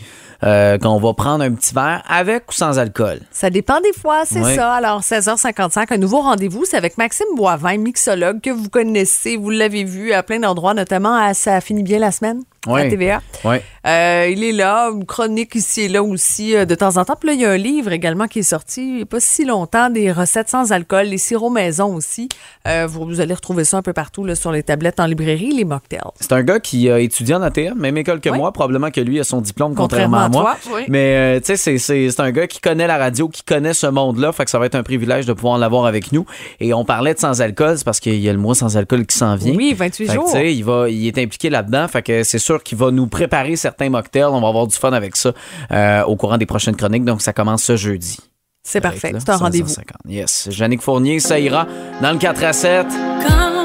euh, 0.44 0.78
qu'on 0.78 0.98
va 0.98 1.14
prendre 1.14 1.42
un 1.42 1.52
petit 1.52 1.74
verre 1.74 2.04
avec 2.09 2.44
ou 2.48 2.52
sans 2.52 2.78
alcool. 2.78 3.18
Ça 3.33 3.50
dépend 3.50 3.81
des 3.81 3.92
fois, 3.92 4.22
c'est 4.24 4.42
ça. 4.54 4.74
Alors, 4.74 5.00
16h55, 5.00 5.92
un 5.92 5.96
nouveau 5.96 6.20
rendez-vous, 6.20 6.64
c'est 6.64 6.76
avec 6.76 6.96
Maxime 6.98 7.26
Boivin, 7.37 7.78
mixologue 7.78 8.40
que 8.40 8.50
vous 8.50 8.68
connaissez, 8.68 9.37
vous 9.37 9.50
l'avez 9.50 9.83
vu 9.83 10.12
à 10.12 10.22
plein 10.22 10.38
d'endroits, 10.38 10.74
notamment 10.74 11.14
à 11.16 11.35
Ça 11.35 11.61
finit 11.61 11.83
bien 11.83 11.98
la 11.98 12.12
semaine 12.12 12.42
Ouais. 12.66 12.87
à 12.87 12.90
TVA. 12.90 13.21
Ouais. 13.44 13.62
Euh, 13.87 14.29
il 14.31 14.42
est 14.44 14.53
là, 14.53 14.90
une 14.92 15.07
chronique 15.07 15.55
ici 15.55 15.83
et 15.83 15.88
là 15.88 16.03
aussi 16.03 16.55
euh, 16.57 16.64
de 16.64 16.75
temps 16.75 16.97
en 16.97 17.05
temps. 17.05 17.14
Puis 17.18 17.29
là, 17.29 17.35
il 17.35 17.40
y 17.40 17.44
a 17.44 17.51
un 17.51 17.57
livre 17.57 17.92
également 17.92 18.27
qui 18.27 18.40
est 18.40 18.42
sorti 18.42 18.83
il 18.83 18.97
n'y 18.97 19.03
a 19.03 19.07
pas 19.07 19.21
si 19.21 19.44
longtemps, 19.44 19.88
des 19.90 20.11
recettes 20.12 20.49
sans 20.49 20.73
alcool, 20.73 21.07
les 21.07 21.18
sirops 21.18 21.53
maison 21.53 21.94
aussi. 21.94 22.29
Euh, 22.66 22.87
vous, 22.88 23.05
vous 23.07 23.21
allez 23.21 23.33
retrouver 23.35 23.64
ça 23.64 23.79
un 23.79 23.83
peu 23.83 23.92
partout 23.92 24.25
là, 24.25 24.35
sur 24.35 24.53
les 24.53 24.62
tablettes 24.62 25.01
en 25.01 25.07
librairie, 25.07 25.53
les 25.53 25.64
mocktails. 25.64 26.01
C'est 26.21 26.33
un 26.33 26.42
gars 26.42 26.61
qui 26.61 26.90
a 26.90 26.99
étudié 27.01 27.35
en 27.37 27.42
ATM, 27.42 27.79
même 27.79 27.97
école 27.97 28.21
que 28.21 28.31
moi. 28.31 28.53
Probablement 28.53 28.90
que 28.90 29.01
lui 29.01 29.21
a 29.21 29.25
son 29.25 29.40
diplôme, 29.40 29.75
Contrairement 29.75 30.25
contrairement, 30.25 30.49
à 30.51 30.57
moi. 30.68 30.77
oui. 30.77 30.83
Mais 30.88 31.40
tu 31.40 31.57
sais, 31.57 31.79
c'est- 31.79 32.21
un 32.21 32.33
gars 32.33 32.47
qui 32.49 32.61
connaît 32.61 32.87
la 32.88 32.99
radio, 32.99 33.29
qui 33.29 33.42
connaît 33.44 33.75
ce 33.75 33.87
monde-là. 33.87 34.33
Fait 34.33 34.44
que 34.44 34.51
ça 34.51 34.59
va 34.59 34.66
être 34.66 34.75
un 34.75 34.83
privilège 34.83 35.25
de 35.27 35.33
pouvoir 35.33 35.57
l'avoir 35.59 35.87
avec 35.87 36.11
nous. 36.12 36.27
Et 36.59 36.75
on 36.75 36.85
parlait 36.85 37.14
de 37.14 37.18
sans 37.21 37.40
alcool, 37.40 37.79
c'est 37.79 37.85
parce 37.85 38.01
qu'il 38.01 38.16
y 38.18 38.29
a 38.29 38.33
le 38.33 38.38
mois 38.38 38.55
sans 38.57 38.77
alcool 38.77 39.07
qui 39.07 39.16
s'en 39.16 39.37
vient. 39.37 39.55
Oui, 39.55 39.73
28 39.75 40.07
Fait 40.07 40.12
que, 40.12 40.14
jours. 40.21 40.27
tu 40.27 40.33
sais, 40.33 40.53
il, 40.55 40.64
va, 40.64 40.88
il 40.90 41.07
est 41.07 41.16
impliqué 41.18 41.49
là-dedans. 41.49 41.87
Fait 41.87 42.03
que 42.03 42.25
c'est 42.25 42.38
sûr 42.48 42.62
qu'il 42.62 42.78
va 42.78 42.90
nous 42.90 43.06
préparer 43.06 43.56
certains 43.56 43.90
mocktails. 43.90 44.24
On 44.24 44.40
va 44.40 44.48
avoir 44.48 44.66
du 44.66 44.74
fun 44.74 44.92
avec 44.92 45.16
ça 45.16 45.32
euh, 45.70 46.02
au 46.04 46.16
courant 46.16 46.38
des 46.38 46.46
prochaines 46.46 46.76
chroniques. 46.76 47.04
Donc, 47.04 47.20
ça 47.20 47.34
commence 47.34 47.62
ce 47.62 47.76
jeudi. 47.76 48.18
C'est 48.62 48.80
parfait, 48.80 49.12
c'est 49.18 49.28
un 49.30 49.37
rendez-vous. 49.37 49.68
16h50. 49.68 50.08
Yes. 50.08 50.48
Jannick 50.50 50.82
Fournier, 50.82 51.20
ça 51.20 51.38
ira 51.38 51.66
dans 52.02 52.12
le 52.12 52.18
4 52.18 52.44
à 52.44 52.52
7. 52.52 52.87
Quand 53.26 53.64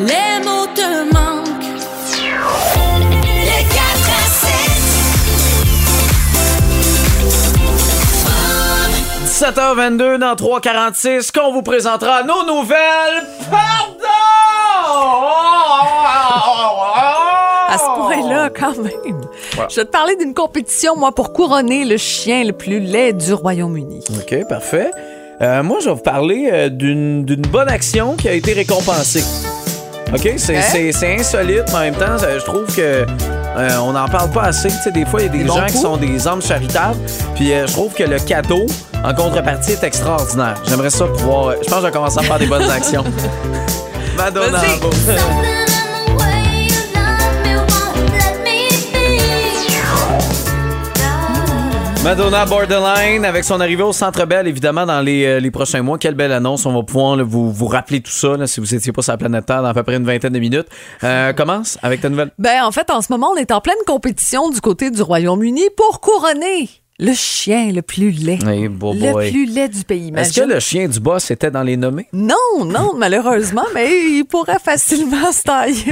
les 0.00 0.44
mots 0.44 0.66
te 0.74 1.12
manquent. 1.12 1.46
Le 3.44 3.60
4 3.74 4.10
à 4.10 4.24
7. 9.30 9.52
17h22 9.52 10.18
dans 10.18 10.36
346 10.36 11.32
qu'on 11.32 11.52
vous 11.52 11.62
présentera 11.62 12.22
nos 12.22 12.44
nouvelles. 12.44 13.26
Pardon! 13.50 13.96
À 17.76 17.78
ce 17.78 18.00
point-là, 18.00 18.50
quand 18.50 18.76
même. 18.82 19.20
Je 19.68 19.76
vais 19.76 19.84
te 19.84 19.90
parler 19.90 20.16
d'une 20.16 20.34
compétition, 20.34 20.96
moi, 20.96 21.12
pour 21.12 21.32
couronner 21.32 21.84
le 21.84 21.96
chien 21.96 22.44
le 22.44 22.52
plus 22.52 22.80
laid 22.80 23.12
du 23.16 23.32
Royaume-Uni. 23.34 24.02
OK, 24.16 24.48
parfait. 24.48 24.90
Euh, 25.42 25.62
moi, 25.62 25.78
je 25.80 25.86
vais 25.90 25.94
vous 25.94 26.00
parler 26.00 26.48
euh, 26.50 26.68
d'une 26.70 27.24
d'une 27.24 27.42
bonne 27.42 27.68
action 27.68 28.14
qui 28.16 28.28
a 28.28 28.32
été 28.32 28.54
récompensée. 28.54 29.22
OK? 30.14 30.32
C'est 30.38 30.62
c'est- 30.62 30.92
c'est 30.92 31.14
insolite, 31.14 31.64
mais 31.68 31.74
en 31.74 31.80
même 31.80 31.94
temps, 31.94 32.16
je 32.18 32.42
trouve 32.44 32.64
que 32.74 33.04
euh, 33.56 33.78
on 33.82 33.92
n'en 33.92 34.08
parle 34.08 34.30
pas 34.30 34.44
assez. 34.44 34.68
Tu 34.68 34.74
sais, 34.84 34.90
des 34.92 35.04
fois, 35.04 35.20
il 35.20 35.26
y 35.26 35.28
a 35.28 35.32
des, 35.32 35.46
gens 35.46 35.66
qui 35.66 35.76
sont 35.78 35.96
des 35.96 36.26
âmes 36.28 36.40
charitables. 36.42 36.98
Puis 37.34 37.52
euh, 37.52 37.66
je 37.66 37.72
trouve 37.72 37.92
que 37.92 38.04
le 38.04 38.18
cadeau, 38.18 38.64
en 39.04 39.14
contrepartie, 39.14 39.72
est 39.72 39.84
extraordinaire. 39.84 40.54
J'aimerais 40.68 40.90
ça 40.90 41.06
pouvoir. 41.06 41.52
Je 41.52 41.68
pense 41.68 41.68
que 41.68 41.80
je 41.80 41.86
vais 41.86 41.92
commencer 41.92 42.18
à 42.18 42.22
faire 42.22 42.38
des 42.38 42.46
bonnes 42.46 42.70
actions. 42.70 43.04
Madonna. 44.16 44.60
Madonna 52.06 52.46
Borderline 52.46 53.24
avec 53.24 53.42
son 53.42 53.60
arrivée 53.60 53.82
au 53.82 53.92
Centre 53.92 54.26
Bell, 54.26 54.46
évidemment, 54.46 54.86
dans 54.86 55.00
les, 55.00 55.26
euh, 55.26 55.50
prochains 55.50 55.82
mois. 55.82 55.98
Quelle 55.98 56.14
belle 56.14 56.30
annonce. 56.30 56.64
On 56.64 56.72
va 56.72 56.84
pouvoir 56.84 57.16
vous, 57.24 57.50
vous 57.50 57.66
rappeler 57.66 58.00
tout 58.00 58.12
ça 58.12 58.46
si 58.46 58.60
vous 58.60 58.66
n'étiez 58.66 58.92
pas 58.92 59.02
sur 59.02 59.12
la 59.12 59.18
planète 59.18 59.44
Terre 59.44 59.60
dans 59.60 59.70
à 59.70 59.74
peu 59.74 59.82
près 59.82 59.96
une 59.96 60.04
vingtaine 60.04 60.32
de 60.32 60.38
minutes. 60.38 60.68
Euh, 61.02 61.32
commence 61.32 61.78
avec 61.82 62.02
ta 62.02 62.08
nouvelle. 62.08 62.30
Ben, 62.38 62.62
en 62.62 62.70
fait, 62.70 62.90
en 62.90 63.02
ce 63.02 63.10
moment, 63.10 63.30
on 63.32 63.36
est 63.36 63.50
en 63.50 63.60
pleine 63.60 63.74
compétition 63.88 64.50
du 64.50 64.60
côté 64.60 64.92
du 64.92 65.02
Royaume-Uni 65.02 65.64
pour 65.76 66.00
couronner 66.00 66.70
le 66.98 67.12
chien 67.12 67.72
le 67.72 67.82
plus 67.82 68.10
laid. 68.10 68.38
Hey, 68.46 68.68
beau 68.68 68.92
le 68.94 69.12
boy. 69.12 69.30
plus 69.30 69.46
laid 69.46 69.68
du 69.68 69.84
pays. 69.84 70.12
Est-ce 70.16 70.40
que 70.40 70.46
le 70.46 70.58
chien 70.60 70.88
du 70.88 70.98
boss 71.00 71.30
était 71.30 71.50
dans 71.50 71.62
les 71.62 71.76
nommés? 71.76 72.08
Non, 72.12 72.64
non, 72.64 72.92
malheureusement, 72.96 73.64
mais 73.74 73.90
il 73.90 74.24
pourrait 74.24 74.58
facilement 74.62 75.30
se 75.32 75.42
tailler. 75.42 75.84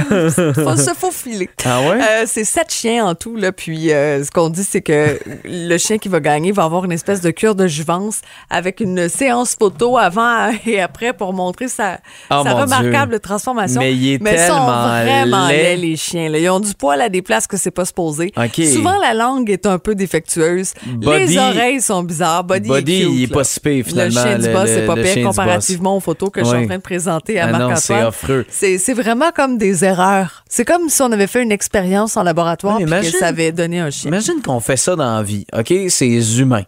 Se 0.85 0.93
faufiler. 0.93 1.49
Ah 1.63 1.81
ouais? 1.81 1.99
Euh, 2.01 2.23
c'est 2.25 2.43
sept 2.43 2.71
chiens 2.73 3.05
en 3.05 3.15
tout, 3.15 3.35
là. 3.35 3.51
Puis 3.51 3.91
euh, 3.91 4.23
ce 4.23 4.29
qu'on 4.31 4.49
dit, 4.49 4.63
c'est 4.63 4.81
que 4.81 5.17
le 5.45 5.77
chien 5.77 5.97
qui 5.97 6.09
va 6.09 6.19
gagner 6.19 6.51
va 6.51 6.63
avoir 6.63 6.85
une 6.85 6.91
espèce 6.91 7.21
de 7.21 7.31
cure 7.31 7.55
de 7.55 7.65
juvence 7.67 8.21
avec 8.49 8.79
une 8.81 9.07
séance 9.09 9.55
photo 9.57 9.97
avant 9.97 10.51
et 10.65 10.79
après 10.81 11.13
pour 11.13 11.33
montrer 11.33 11.67
sa, 11.67 11.99
Oh, 12.31 12.41
sa 12.43 12.53
remarquable 12.53 13.19
transformation. 13.19 13.79
Mais 13.81 13.93
il 13.93 14.13
est 14.13 14.15
ils 14.15 14.19
sont 14.19 14.25
tellement 14.25 14.87
vraiment 15.03 15.47
laid. 15.47 15.63
laids, 15.63 15.77
les 15.77 15.95
chiens. 15.95 16.29
là. 16.29 16.37
Ils 16.39 16.49
ont 16.49 16.59
du 16.59 16.73
poil 16.73 17.01
à 17.01 17.09
des 17.09 17.21
places 17.21 17.47
que 17.47 17.57
c'est 17.57 17.71
pas 17.71 17.85
supposé. 17.85 18.31
OK. 18.37 18.61
Souvent, 18.73 18.97
la 18.99 19.13
langue 19.13 19.49
est 19.49 19.65
un 19.65 19.77
peu 19.79 19.95
défectueuse. 19.95 20.73
Body- 20.97 21.25
les 21.27 21.37
oreilles 21.37 21.81
sont 21.81 22.03
bizarres. 22.03 22.43
Body, 22.43 22.67
Body, 22.67 22.93
est 23.01 23.05
cute, 23.05 23.13
il 23.15 23.23
est 23.23 23.27
là. 23.27 23.33
pas 23.33 23.43
si 23.43 23.59
pire, 23.59 23.85
finalement, 23.85 24.21
Le 24.23 24.27
chien 24.29 24.37
du 24.39 24.49
boss, 24.49 24.65
c'est 24.69 24.85
pas 24.85 24.95
pire 24.95 25.27
comparativement 25.27 25.97
aux 25.97 25.99
photos 25.99 26.29
que 26.31 26.41
je 26.41 26.45
suis 26.45 26.55
en 26.57 26.65
train 26.65 26.77
de 26.77 26.81
présenter 26.81 27.39
à 27.39 27.45
Ah 27.45 27.51
Marc-Antoine. 27.51 27.77
c'est 27.77 27.93
affreux. 27.93 28.45
C'est 28.49 28.93
vraiment 28.93 29.31
comme 29.35 29.57
des 29.57 29.83
erreurs. 29.85 30.43
C'est 30.49 30.65
comme 30.65 30.89
si 30.89 31.01
on 31.01 31.11
avait 31.11 31.27
fait 31.27 31.43
une 31.43 31.51
expérience 31.51 32.17
en 32.17 32.23
laboratoire 32.23 32.79
et 32.79 32.85
que 32.85 33.03
ça 33.03 33.27
avait 33.27 33.51
donné 33.51 33.79
un 33.79 33.89
chien. 33.89 34.09
Imagine 34.09 34.41
qu'on 34.43 34.59
fait 34.59 34.77
ça 34.77 34.95
dans 34.95 35.15
la 35.17 35.23
vie, 35.23 35.45
OK? 35.57 35.73
C'est 35.89 36.37
humain. 36.39 36.63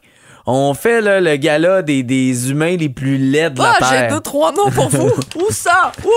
On 0.49 0.73
fait 0.73 1.01
là, 1.01 1.19
le 1.19 1.35
gala 1.35 1.81
des, 1.81 2.03
des 2.03 2.49
humains 2.51 2.77
les 2.77 2.87
plus 2.87 3.17
laids 3.17 3.49
de 3.49 3.59
la 3.59 3.73
Ah, 3.81 3.85
j'ai 3.91 3.97
Terre. 3.97 4.13
deux, 4.13 4.21
trois 4.21 4.53
noms 4.53 4.71
pour 4.71 4.87
vous. 4.87 5.09
Où 5.35 5.51
ça? 5.51 5.91
Où? 6.05 6.09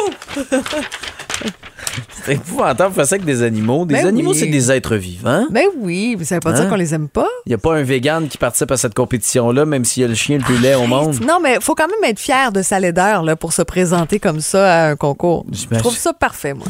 C'est 2.24 2.34
épouvantable 2.34 2.94
faire 2.94 3.06
ça 3.06 3.14
avec 3.16 3.24
des 3.24 3.42
animaux. 3.42 3.84
Des 3.86 3.94
Ben 3.94 4.06
animaux, 4.08 4.30
oui. 4.32 4.36
c'est 4.38 4.46
des 4.46 4.70
êtres 4.70 4.96
vivants. 4.96 5.46
Ben 5.50 5.64
oui, 5.78 6.16
mais 6.18 6.24
ça 6.24 6.36
veut 6.36 6.40
pas 6.40 6.50
Hein? 6.50 6.60
dire 6.60 6.68
qu'on 6.68 6.76
les 6.76 6.94
aime 6.94 7.08
pas. 7.08 7.26
Il 7.46 7.50
n'y 7.50 7.54
a 7.54 7.58
pas 7.58 7.74
un 7.76 7.82
vegan 7.82 8.28
qui 8.28 8.36
participe 8.38 8.70
à 8.70 8.76
cette 8.76 8.94
compétition-là, 8.94 9.64
même 9.64 9.84
s'il 9.84 10.02
y 10.02 10.04
a 10.04 10.08
le 10.08 10.14
chien 10.14 10.36
le 10.38 10.44
plus 10.44 10.58
laid 10.58 10.74
au 10.74 10.86
monde. 10.86 11.18
Non, 11.26 11.38
mais 11.42 11.58
faut 11.60 11.74
quand 11.74 11.88
même 11.88 12.10
être 12.10 12.18
fier 12.20 12.52
de 12.52 12.62
sa 12.62 12.78
laideur 12.78 13.22
là, 13.22 13.36
pour 13.36 13.52
se 13.52 13.62
présenter 13.62 14.18
comme 14.20 14.40
ça 14.40 14.84
à 14.84 14.90
un 14.90 14.96
concours. 14.96 15.46
Je 15.52 15.78
trouve 15.78 15.96
ça 15.96 16.12
parfait, 16.12 16.54
moi. 16.54 16.66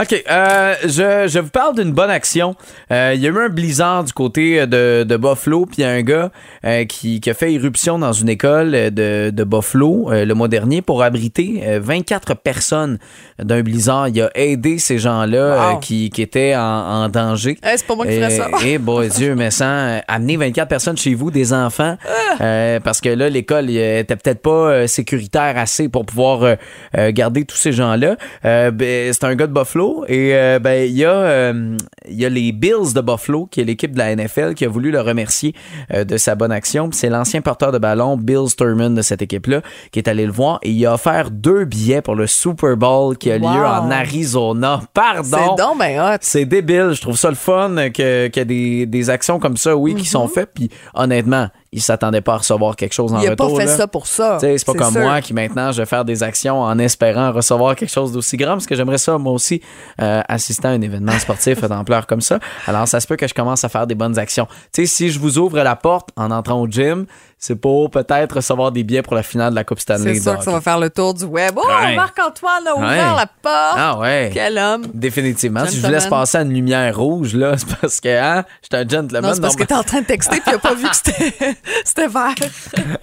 OK, 0.00 0.24
euh, 0.30 0.74
je, 0.84 1.26
je 1.28 1.38
vous 1.40 1.48
parle 1.50 1.74
d'une 1.74 1.90
bonne 1.92 2.10
action. 2.10 2.54
Euh, 2.92 3.12
Il 3.16 3.20
y 3.20 3.26
a 3.26 3.30
eu 3.30 3.38
un 3.38 3.48
blizzard 3.48 4.04
du 4.04 4.12
côté 4.12 4.64
de, 4.66 5.02
de 5.02 5.16
Buffalo, 5.16 5.66
puis 5.66 5.78
il 5.78 5.80
y 5.80 5.84
a 5.84 5.90
un 5.90 6.02
gars 6.02 6.30
euh, 6.64 6.84
qui, 6.84 7.20
qui 7.20 7.28
a 7.30 7.34
fait 7.34 7.52
irruption 7.52 7.98
dans 7.98 8.12
une 8.12 8.28
école 8.28 8.70
de, 8.92 9.30
de 9.30 9.44
Buffalo 9.44 10.12
euh, 10.12 10.24
le 10.24 10.34
mois 10.34 10.46
dernier 10.46 10.82
pour 10.82 11.02
abriter 11.02 11.62
euh, 11.64 11.80
24 11.82 12.34
personnes 12.36 12.98
d'un 13.42 13.62
blizzard. 13.62 14.06
Il 14.08 14.20
a 14.22 14.30
aidé 14.36 14.78
ces 14.78 14.98
gens-là 14.98 15.38
Wow. 15.72 15.76
euh, 15.76 15.80
qui, 15.80 16.10
qui 16.10 16.22
étaient 16.22 16.54
en, 16.54 16.60
en 16.60 17.08
danger. 17.08 17.58
Eh, 17.64 17.76
c'est 17.76 17.86
pas 17.86 17.96
moi 17.96 18.06
qui 18.06 18.12
ferais 18.14 18.30
ça. 18.30 18.48
Et 18.64 18.78
bon 18.78 19.00
Dieu, 19.16 19.34
mais 19.34 19.50
sans 19.50 19.64
euh, 19.66 19.98
amener 20.06 20.36
24 20.36 20.68
personnes 20.68 20.96
chez 20.96 21.14
vous, 21.14 21.32
des 21.32 21.52
enfants, 21.52 21.96
Ah. 22.06 22.42
euh, 22.44 22.80
parce 22.80 23.00
que 23.00 23.08
là, 23.08 23.28
l'école 23.28 23.66
euh, 23.70 23.98
était 24.00 24.14
peut-être 24.16 24.42
pas 24.42 24.50
euh, 24.50 24.86
sécuritaire 24.86 25.54
assez 25.58 25.88
pour 25.88 26.06
pouvoir 26.06 26.44
euh, 26.44 26.54
euh, 26.96 27.10
garder 27.12 27.44
tous 27.44 27.56
ces 27.56 27.72
gens-là. 27.72 28.16
Euh, 28.44 28.70
ben, 28.70 29.12
c'est 29.12 29.24
un 29.24 29.34
gars 29.34 29.48
de 29.48 29.52
Buffalo 29.52 29.87
et 30.08 30.34
euh, 30.34 30.58
ben 30.58 30.88
il 30.88 30.96
y 30.96 31.04
a 31.04 31.10
euh, 31.12 31.76
y 32.08 32.24
a 32.24 32.28
les 32.28 32.52
Bills 32.52 32.92
de 32.94 33.00
Buffalo, 33.00 33.46
qui 33.50 33.60
est 33.60 33.64
l'équipe 33.64 33.92
de 33.92 33.98
la 33.98 34.14
NFL, 34.14 34.54
qui 34.54 34.64
a 34.64 34.68
voulu 34.68 34.90
le 34.90 35.00
remercier 35.00 35.54
euh, 35.92 36.04
de 36.04 36.16
sa 36.16 36.34
bonne 36.34 36.52
action. 36.52 36.90
C'est 36.92 37.08
l'ancien 37.08 37.40
porteur 37.40 37.72
de 37.72 37.78
ballon, 37.78 38.16
Bill 38.16 38.48
Sturman 38.48 38.94
de 38.94 39.02
cette 39.02 39.22
équipe-là, 39.22 39.62
qui 39.92 39.98
est 39.98 40.08
allé 40.08 40.24
le 40.26 40.32
voir 40.32 40.58
et 40.62 40.70
il 40.70 40.86
a 40.86 40.94
offert 40.94 41.30
deux 41.30 41.64
billets 41.64 42.02
pour 42.02 42.14
le 42.14 42.26
Super 42.26 42.76
Bowl 42.76 43.16
qui 43.16 43.30
a 43.30 43.38
lieu 43.38 43.44
Wow. 43.44 43.84
en 43.84 43.90
Arizona. 43.90 44.80
Pardon. 44.94 45.22
C'est 45.56 45.62
donc 45.62 45.78
ben 45.78 46.00
hot. 46.00 46.18
C'est 46.20 46.44
débile. 46.44 46.90
Je 46.92 47.00
trouve 47.00 47.16
ça 47.16 47.28
le 47.30 47.34
fun 47.36 47.74
que- 47.94 48.28
qu'il 48.28 48.40
y 48.40 48.42
a 48.42 48.44
des, 48.44 48.86
des 48.86 49.10
actions 49.10 49.38
comme 49.38 49.56
ça, 49.56 49.76
oui, 49.76 49.94
qui 49.94 50.04
sont 50.06 50.28
faites. 50.28 50.50
Puis 50.54 50.70
honnêtement, 50.94 51.48
ils 51.72 51.82
s'attendaient 51.82 52.20
pas 52.22 52.34
à 52.34 52.36
recevoir 52.38 52.76
quelque 52.76 52.94
chose 52.94 53.12
en 53.12 53.16
Mhm. 53.18 53.22
Il 53.24 53.28
a 53.28 53.36
pas 53.36 53.44
retour. 53.44 53.58
fait 53.58 53.66
là. 53.66 53.76
ça 53.76 53.86
pour 53.86 54.06
ça. 54.06 54.38
C'est 54.40 54.64
pas 54.64 54.72
comme 54.74 54.92
sûr. 54.92 55.00
moi 55.02 55.20
qui 55.20 55.34
maintenant 55.34 55.70
je 55.72 55.82
vais 55.82 55.86
faire 55.86 56.04
des 56.04 56.22
actions 56.22 56.60
en 56.62 56.78
espérant 56.78 57.32
recevoir 57.32 57.76
quelque 57.76 57.90
chose 57.92 58.12
d'aussi 58.12 58.36
grand 58.36 58.52
parce 58.52 58.66
que 58.66 58.74
j'aimerais 58.74 58.98
ça 58.98 59.18
moi 59.18 59.32
aussi 59.32 59.60
euh, 60.00 60.22
assister 60.28 60.66
à 60.68 60.70
un 60.70 60.80
événement 60.80 61.18
sportif 61.18 61.60
d'ampleur 61.62 62.06
comme 62.06 62.20
ça. 62.22 62.38
Alors 62.66 62.88
ça 62.88 63.00
se 63.00 63.06
peut 63.06 63.16
que 63.16 63.28
je 63.28 63.34
commence 63.34 63.64
à 63.64 63.68
faire 63.68 63.86
des 63.86 63.94
bonnes 63.94 64.18
actions. 64.18 64.46
Tu 64.72 64.82
sais, 64.82 64.86
si 64.86 65.10
je 65.10 65.18
vous 65.20 65.38
ouvre 65.38 65.58
la 65.62 65.76
porte 65.76 66.08
en 66.16 66.30
entrant 66.30 66.60
au 66.60 66.66
gym, 66.66 67.06
c'est 67.38 67.54
pour 67.54 67.88
peut-être 67.90 68.36
recevoir 68.36 68.72
des 68.72 68.82
billets 68.82 69.02
pour 69.02 69.14
la 69.14 69.22
finale 69.22 69.50
de 69.50 69.54
la 69.54 69.64
Coupe 69.64 69.78
Stanley. 69.80 70.14
C'est 70.14 70.20
sûr 70.22 70.38
que 70.38 70.44
ça 70.44 70.50
va 70.50 70.60
faire 70.60 70.78
le 70.78 70.90
tour 70.90 71.14
du 71.14 71.24
web. 71.24 71.54
Oh, 71.56 71.62
Ouais. 71.68 71.94
Marc-Antoine 71.94 72.66
a 72.66 72.74
ouvert 72.74 72.88
Ouais. 72.88 72.96
la 73.16 73.26
porte. 73.26 73.76
Ah 73.76 73.98
ouais. 73.98 74.30
Quel 74.34 74.58
homme. 74.58 74.86
Définitivement. 74.92 75.64
Si 75.66 75.76
je 75.76 75.86
vous 75.86 75.92
laisse 75.92 76.06
passer 76.08 76.38
à 76.38 76.42
une 76.42 76.52
lumière 76.52 76.96
rouge, 76.96 77.34
là, 77.34 77.54
c'est 77.56 77.68
parce 77.80 78.00
que, 78.00 78.08
hein, 78.08 78.44
je 78.62 78.76
suis 78.76 78.84
un 78.84 78.88
gentleman. 78.88 79.22
Non, 79.30 79.34
c'est 79.34 79.40
parce 79.40 79.56
que 79.56 79.64
t'es 79.64 79.74
en 79.74 79.82
train 79.84 80.00
de 80.00 80.06
texter 80.06 80.40
puis 80.40 80.50
il 80.52 80.54
a 80.54 80.58
pas 80.58 80.74
vu 80.74 80.88
que 80.88 80.96
c'était 80.96 82.08
vert. 82.08 82.34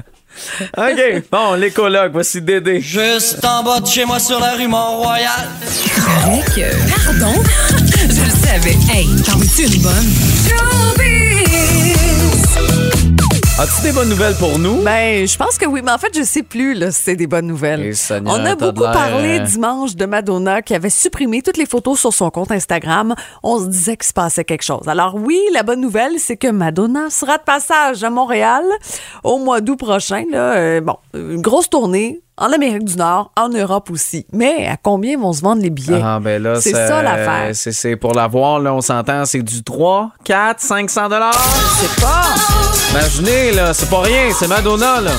OK. 0.77 1.23
Bon, 1.31 1.53
les 1.53 1.71
colocs, 1.71 2.11
voici 2.11 2.41
Dédé. 2.41 2.81
Juste 2.81 3.43
en 3.45 3.63
bas 3.63 3.79
de 3.79 3.87
chez 3.87 4.03
moi 4.03 4.19
sur 4.19 4.37
la 4.41 4.51
rue 4.55 4.67
Mont-Royal. 4.67 5.29
Avec, 6.25 6.57
euh, 6.57 6.71
pardon? 7.05 7.41
Je 8.09 8.21
le 8.21 8.29
savais. 8.31 8.75
Hey, 8.93 9.07
t'en 9.23 9.37
veux-tu 9.37 9.63
une 9.73 9.81
bonne? 9.81 11.24
As-tu 13.57 13.83
des 13.83 13.93
bonnes 13.93 14.09
nouvelles 14.09 14.35
pour 14.35 14.59
nous? 14.59 14.81
Ben, 14.83 15.25
je 15.25 15.37
pense 15.37 15.57
que 15.57 15.65
oui, 15.65 15.79
mais 15.81 15.91
en 15.91 15.97
fait, 15.97 16.11
je 16.13 16.23
sais 16.23 16.43
plus 16.43 16.73
là, 16.73 16.91
si 16.91 17.01
c'est 17.03 17.15
des 17.15 17.25
bonnes 17.25 17.47
nouvelles. 17.47 17.95
Seigneur, 17.95 18.35
On 18.37 18.45
a 18.45 18.53
beaucoup 18.55 18.81
parlé 18.81 19.39
euh, 19.39 19.43
dimanche 19.43 19.95
de 19.95 20.05
Madonna 20.05 20.61
qui 20.61 20.75
avait 20.75 20.89
supprimé 20.89 21.41
toutes 21.41 21.55
les 21.55 21.65
photos 21.65 21.97
sur 21.97 22.13
son 22.13 22.29
compte 22.31 22.51
Instagram. 22.51 23.15
On 23.43 23.59
se 23.61 23.67
disait 23.67 23.95
qu'il 23.95 24.07
se 24.07 24.11
passait 24.13 24.43
quelque 24.43 24.63
chose. 24.63 24.89
Alors 24.89 25.15
oui, 25.15 25.39
la 25.53 25.63
bonne 25.63 25.79
nouvelle, 25.79 26.19
c'est 26.19 26.35
que 26.35 26.49
Madonna 26.49 27.09
sera 27.09 27.37
de 27.37 27.43
passage 27.43 28.03
à 28.03 28.09
Montréal 28.09 28.63
au 29.23 29.37
mois 29.37 29.61
d'août 29.61 29.77
prochain. 29.77 30.25
Là, 30.29 30.55
Euh, 30.55 30.81
bon, 30.81 30.97
une 31.13 31.41
grosse 31.41 31.69
tournée 31.69 32.21
en 32.37 32.51
Amérique 32.51 32.83
du 32.85 32.95
Nord, 32.97 33.31
en 33.37 33.49
Europe 33.49 33.89
aussi. 33.91 34.25
Mais 34.33 34.67
à 34.67 34.77
combien 34.77 35.17
vont 35.17 35.33
se 35.33 35.41
vendre 35.41 35.61
les 35.61 35.69
billets? 35.69 36.01
Ah, 36.03 36.19
ben 36.21 36.41
là, 36.41 36.59
c'est 36.59 36.71
ça 36.73 37.01
l'affaire. 37.01 37.51
C'est, 37.53 37.95
pour 37.95 38.13
l'avoir, 38.13 38.59
là, 38.59 38.73
on 38.73 38.81
s'entend, 38.81 39.25
c'est 39.25 39.41
du 39.41 39.63
3, 39.63 40.11
4, 40.23 40.59
500 40.59 41.09
dollars. 41.09 41.33
C'est 41.79 42.01
pas. 42.01 42.23
Imaginez, 42.91 43.51
là, 43.51 43.73
c'est 43.73 43.89
pas 43.89 44.01
rien, 44.01 44.29
c'est 44.37 44.47
Madonna, 44.47 45.01
là. 45.01 45.11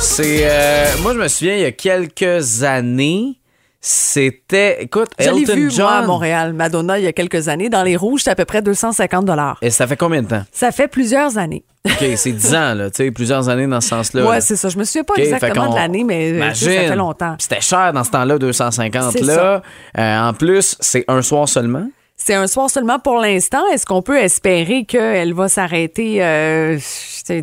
C'est. 0.00 0.40
euh, 0.42 0.86
moi, 1.02 1.12
je 1.14 1.18
me 1.18 1.28
souviens, 1.28 1.54
il 1.54 1.60
y 1.60 1.64
a 1.64 1.72
quelques 1.72 2.62
années, 2.62 3.37
c'était. 3.80 4.82
Écoute, 4.82 5.10
Je 5.18 5.28
Elton 5.28 5.54
vu, 5.54 5.70
John. 5.70 5.86
moi, 5.86 5.92
à 5.94 6.02
Montréal, 6.02 6.52
Madonna, 6.52 6.98
il 6.98 7.04
y 7.04 7.06
a 7.06 7.12
quelques 7.12 7.48
années. 7.48 7.68
Dans 7.68 7.82
les 7.82 7.96
rouges, 7.96 8.22
c'est 8.24 8.30
à 8.30 8.34
peu 8.34 8.44
près 8.44 8.60
250 8.62 9.30
Et 9.62 9.70
ça 9.70 9.86
fait 9.86 9.96
combien 9.96 10.22
de 10.22 10.28
temps? 10.28 10.42
Ça 10.52 10.72
fait 10.72 10.88
plusieurs 10.88 11.38
années. 11.38 11.64
OK, 11.84 12.04
c'est 12.16 12.32
10 12.32 12.54
ans, 12.54 12.74
là, 12.74 12.90
tu 12.90 13.04
sais, 13.04 13.10
plusieurs 13.10 13.48
années 13.48 13.66
dans 13.66 13.80
ce 13.80 13.88
sens-là. 13.88 14.26
Ouais, 14.28 14.40
c'est 14.40 14.56
ça. 14.56 14.68
Je 14.68 14.76
me 14.78 14.84
souviens 14.84 15.04
pas 15.04 15.14
exactement 15.16 15.70
de 15.70 15.76
l'année, 15.76 16.04
mais 16.04 16.54
ça 16.54 16.70
fait 16.70 16.96
longtemps. 16.96 17.36
C'était 17.38 17.60
cher 17.60 17.92
dans 17.92 18.04
ce 18.04 18.10
temps-là, 18.10 18.38
250 18.38 19.12
C'est 19.12 19.22
là. 19.22 19.62
Euh, 19.96 20.20
en 20.28 20.34
plus, 20.34 20.76
c'est 20.80 21.04
un 21.08 21.22
soir 21.22 21.48
seulement. 21.48 21.88
C'est 22.20 22.34
un 22.34 22.48
soir 22.48 22.68
seulement 22.68 22.98
pour 22.98 23.18
l'instant. 23.20 23.64
Est-ce 23.72 23.86
qu'on 23.86 24.02
peut 24.02 24.18
espérer 24.18 24.84
qu'elle 24.84 25.32
va 25.34 25.48
s'arrêter 25.48 26.22
euh, 26.22 26.76